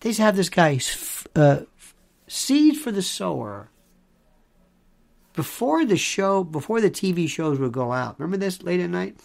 They 0.00 0.12
have 0.12 0.36
this 0.36 0.48
guy, 0.48 0.80
uh, 1.36 1.60
seed 2.26 2.76
for 2.76 2.90
the 2.90 3.02
sower. 3.02 3.70
Before 5.34 5.84
the 5.84 5.96
show, 5.96 6.42
before 6.42 6.80
the 6.80 6.90
TV 6.90 7.28
shows 7.28 7.58
would 7.58 7.72
go 7.72 7.92
out, 7.92 8.18
remember 8.18 8.36
this 8.36 8.62
late 8.62 8.80
at 8.80 8.90
night? 8.90 9.16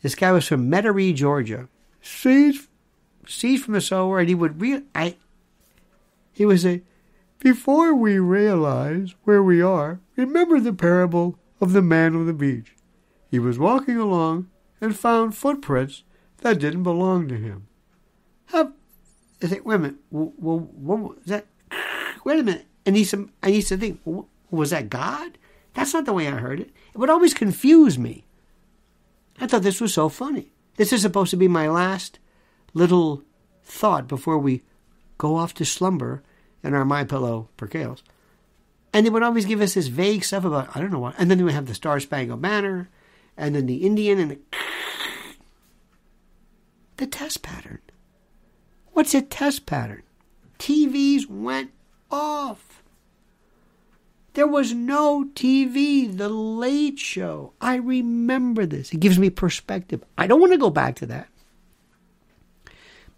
This 0.00 0.14
guy 0.14 0.30
was 0.30 0.46
from 0.46 0.70
Metairie, 0.70 1.14
Georgia. 1.14 1.68
Seed, 2.00 2.56
seeds 3.26 3.64
from 3.64 3.74
the 3.74 3.80
sower, 3.80 4.20
and 4.20 4.28
he 4.28 4.34
would 4.34 4.60
real. 4.60 4.82
I. 4.94 5.16
He 6.38 6.46
was 6.46 6.64
a. 6.64 6.82
Before 7.40 7.92
we 7.92 8.20
realize 8.20 9.16
where 9.24 9.42
we 9.42 9.60
are, 9.60 9.98
remember 10.14 10.60
the 10.60 10.72
parable 10.72 11.36
of 11.60 11.72
the 11.72 11.82
man 11.82 12.14
on 12.14 12.26
the 12.26 12.32
beach. 12.32 12.76
He 13.28 13.40
was 13.40 13.58
walking 13.58 13.96
along 13.96 14.48
and 14.80 14.96
found 14.96 15.36
footprints 15.36 16.04
that 16.42 16.60
didn't 16.60 16.84
belong 16.84 17.26
to 17.26 17.36
him. 17.36 17.66
How, 18.46 18.72
I 19.42 19.48
think, 19.48 19.66
wait 19.66 19.74
a 19.74 19.78
minute, 19.80 19.96
well, 20.12 20.60
what 20.60 20.98
was 21.00 21.24
that? 21.26 21.46
Wait 22.24 22.38
a 22.38 22.44
minute. 22.44 22.66
And 22.86 22.96
he 22.96 23.02
said, 23.02 23.28
I 23.42 23.48
used 23.48 23.68
to 23.68 23.76
think, 23.76 24.00
was 24.48 24.70
that 24.70 24.90
God? 24.90 25.38
That's 25.74 25.92
not 25.92 26.04
the 26.04 26.12
way 26.12 26.28
I 26.28 26.36
heard 26.36 26.60
it. 26.60 26.70
It 26.94 26.98
would 26.98 27.10
always 27.10 27.34
confuse 27.34 27.98
me. 27.98 28.26
I 29.40 29.48
thought 29.48 29.62
this 29.62 29.80
was 29.80 29.92
so 29.92 30.08
funny. 30.08 30.52
This 30.76 30.92
is 30.92 31.02
supposed 31.02 31.30
to 31.30 31.36
be 31.36 31.48
my 31.48 31.68
last 31.68 32.20
little 32.74 33.24
thought 33.64 34.06
before 34.06 34.38
we 34.38 34.62
go 35.18 35.34
off 35.34 35.52
to 35.54 35.64
slumber 35.64 36.22
in 36.62 36.74
our 36.74 36.84
My 36.84 37.04
Pillow 37.04 37.48
percales. 37.56 38.02
And 38.92 39.04
they 39.04 39.10
would 39.10 39.22
always 39.22 39.44
give 39.44 39.60
us 39.60 39.74
this 39.74 39.88
vague 39.88 40.24
stuff 40.24 40.44
about 40.44 40.74
I 40.74 40.80
don't 40.80 40.90
know 40.90 40.98
what. 40.98 41.14
And 41.18 41.30
then 41.30 41.44
we 41.44 41.52
have 41.52 41.66
the 41.66 41.74
Star 41.74 42.00
Spangled 42.00 42.42
Banner, 42.42 42.88
and 43.36 43.54
then 43.54 43.66
the 43.66 43.86
Indian 43.86 44.18
and 44.18 44.30
the 44.30 44.38
the 46.96 47.06
test 47.06 47.42
pattern. 47.42 47.80
What's 48.92 49.14
a 49.14 49.22
test 49.22 49.66
pattern? 49.66 50.02
TVs 50.58 51.28
went 51.28 51.70
off. 52.10 52.82
There 54.34 54.46
was 54.46 54.72
no 54.72 55.24
TV, 55.34 56.16
The 56.16 56.28
Late 56.28 56.98
Show. 56.98 57.52
I 57.60 57.76
remember 57.76 58.66
this. 58.66 58.92
It 58.92 59.00
gives 59.00 59.18
me 59.18 59.30
perspective. 59.30 60.02
I 60.16 60.26
don't 60.26 60.40
want 60.40 60.52
to 60.52 60.58
go 60.58 60.70
back 60.70 60.96
to 60.96 61.06
that. 61.06 61.28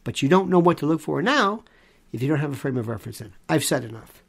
But 0.05 0.23
you 0.23 0.29
don't 0.29 0.49
know 0.49 0.59
what 0.59 0.79
to 0.79 0.87
look 0.87 1.01
for 1.01 1.21
now 1.21 1.65
if 2.13 2.23
you 2.23 2.29
don't 2.29 2.41
have 2.41 2.53
a 2.53 2.57
frame 2.57 2.77
of 2.77 2.89
reference 2.89 3.19
then. 3.19 3.33
I've 3.49 3.65
said 3.65 3.85
enough. 3.85 4.23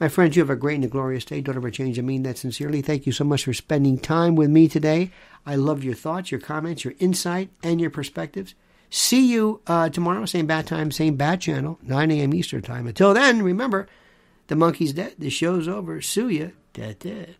My 0.00 0.08
friends, 0.08 0.34
you 0.34 0.42
have 0.42 0.50
a 0.50 0.56
great 0.56 0.76
and 0.76 0.84
a 0.84 0.88
glorious 0.88 1.24
day. 1.24 1.40
Don't 1.40 1.56
ever 1.56 1.70
change. 1.70 1.98
I 1.98 2.02
mean 2.02 2.24
that 2.24 2.38
sincerely. 2.38 2.82
Thank 2.82 3.06
you 3.06 3.12
so 3.12 3.24
much 3.24 3.44
for 3.44 3.52
spending 3.52 3.98
time 3.98 4.34
with 4.34 4.50
me 4.50 4.66
today. 4.66 5.12
I 5.46 5.54
love 5.54 5.84
your 5.84 5.94
thoughts, 5.94 6.30
your 6.30 6.40
comments, 6.40 6.84
your 6.84 6.94
insight, 6.98 7.50
and 7.62 7.80
your 7.80 7.90
perspectives. 7.90 8.54
See 8.90 9.32
you 9.32 9.60
uh, 9.66 9.88
tomorrow, 9.90 10.26
same 10.26 10.46
bat 10.46 10.66
time, 10.66 10.90
same 10.90 11.16
bat 11.16 11.40
channel, 11.40 11.78
9 11.82 12.10
a.m. 12.10 12.34
Eastern 12.34 12.62
time. 12.62 12.86
Until 12.86 13.14
then, 13.14 13.42
remember, 13.42 13.86
the 14.48 14.56
monkey's 14.56 14.92
dead. 14.92 15.14
The 15.18 15.30
show's 15.30 15.68
over. 15.68 16.02
Sue 16.02 16.28
ya. 16.28 16.48
Dead, 16.72 16.98
dead. 16.98 17.36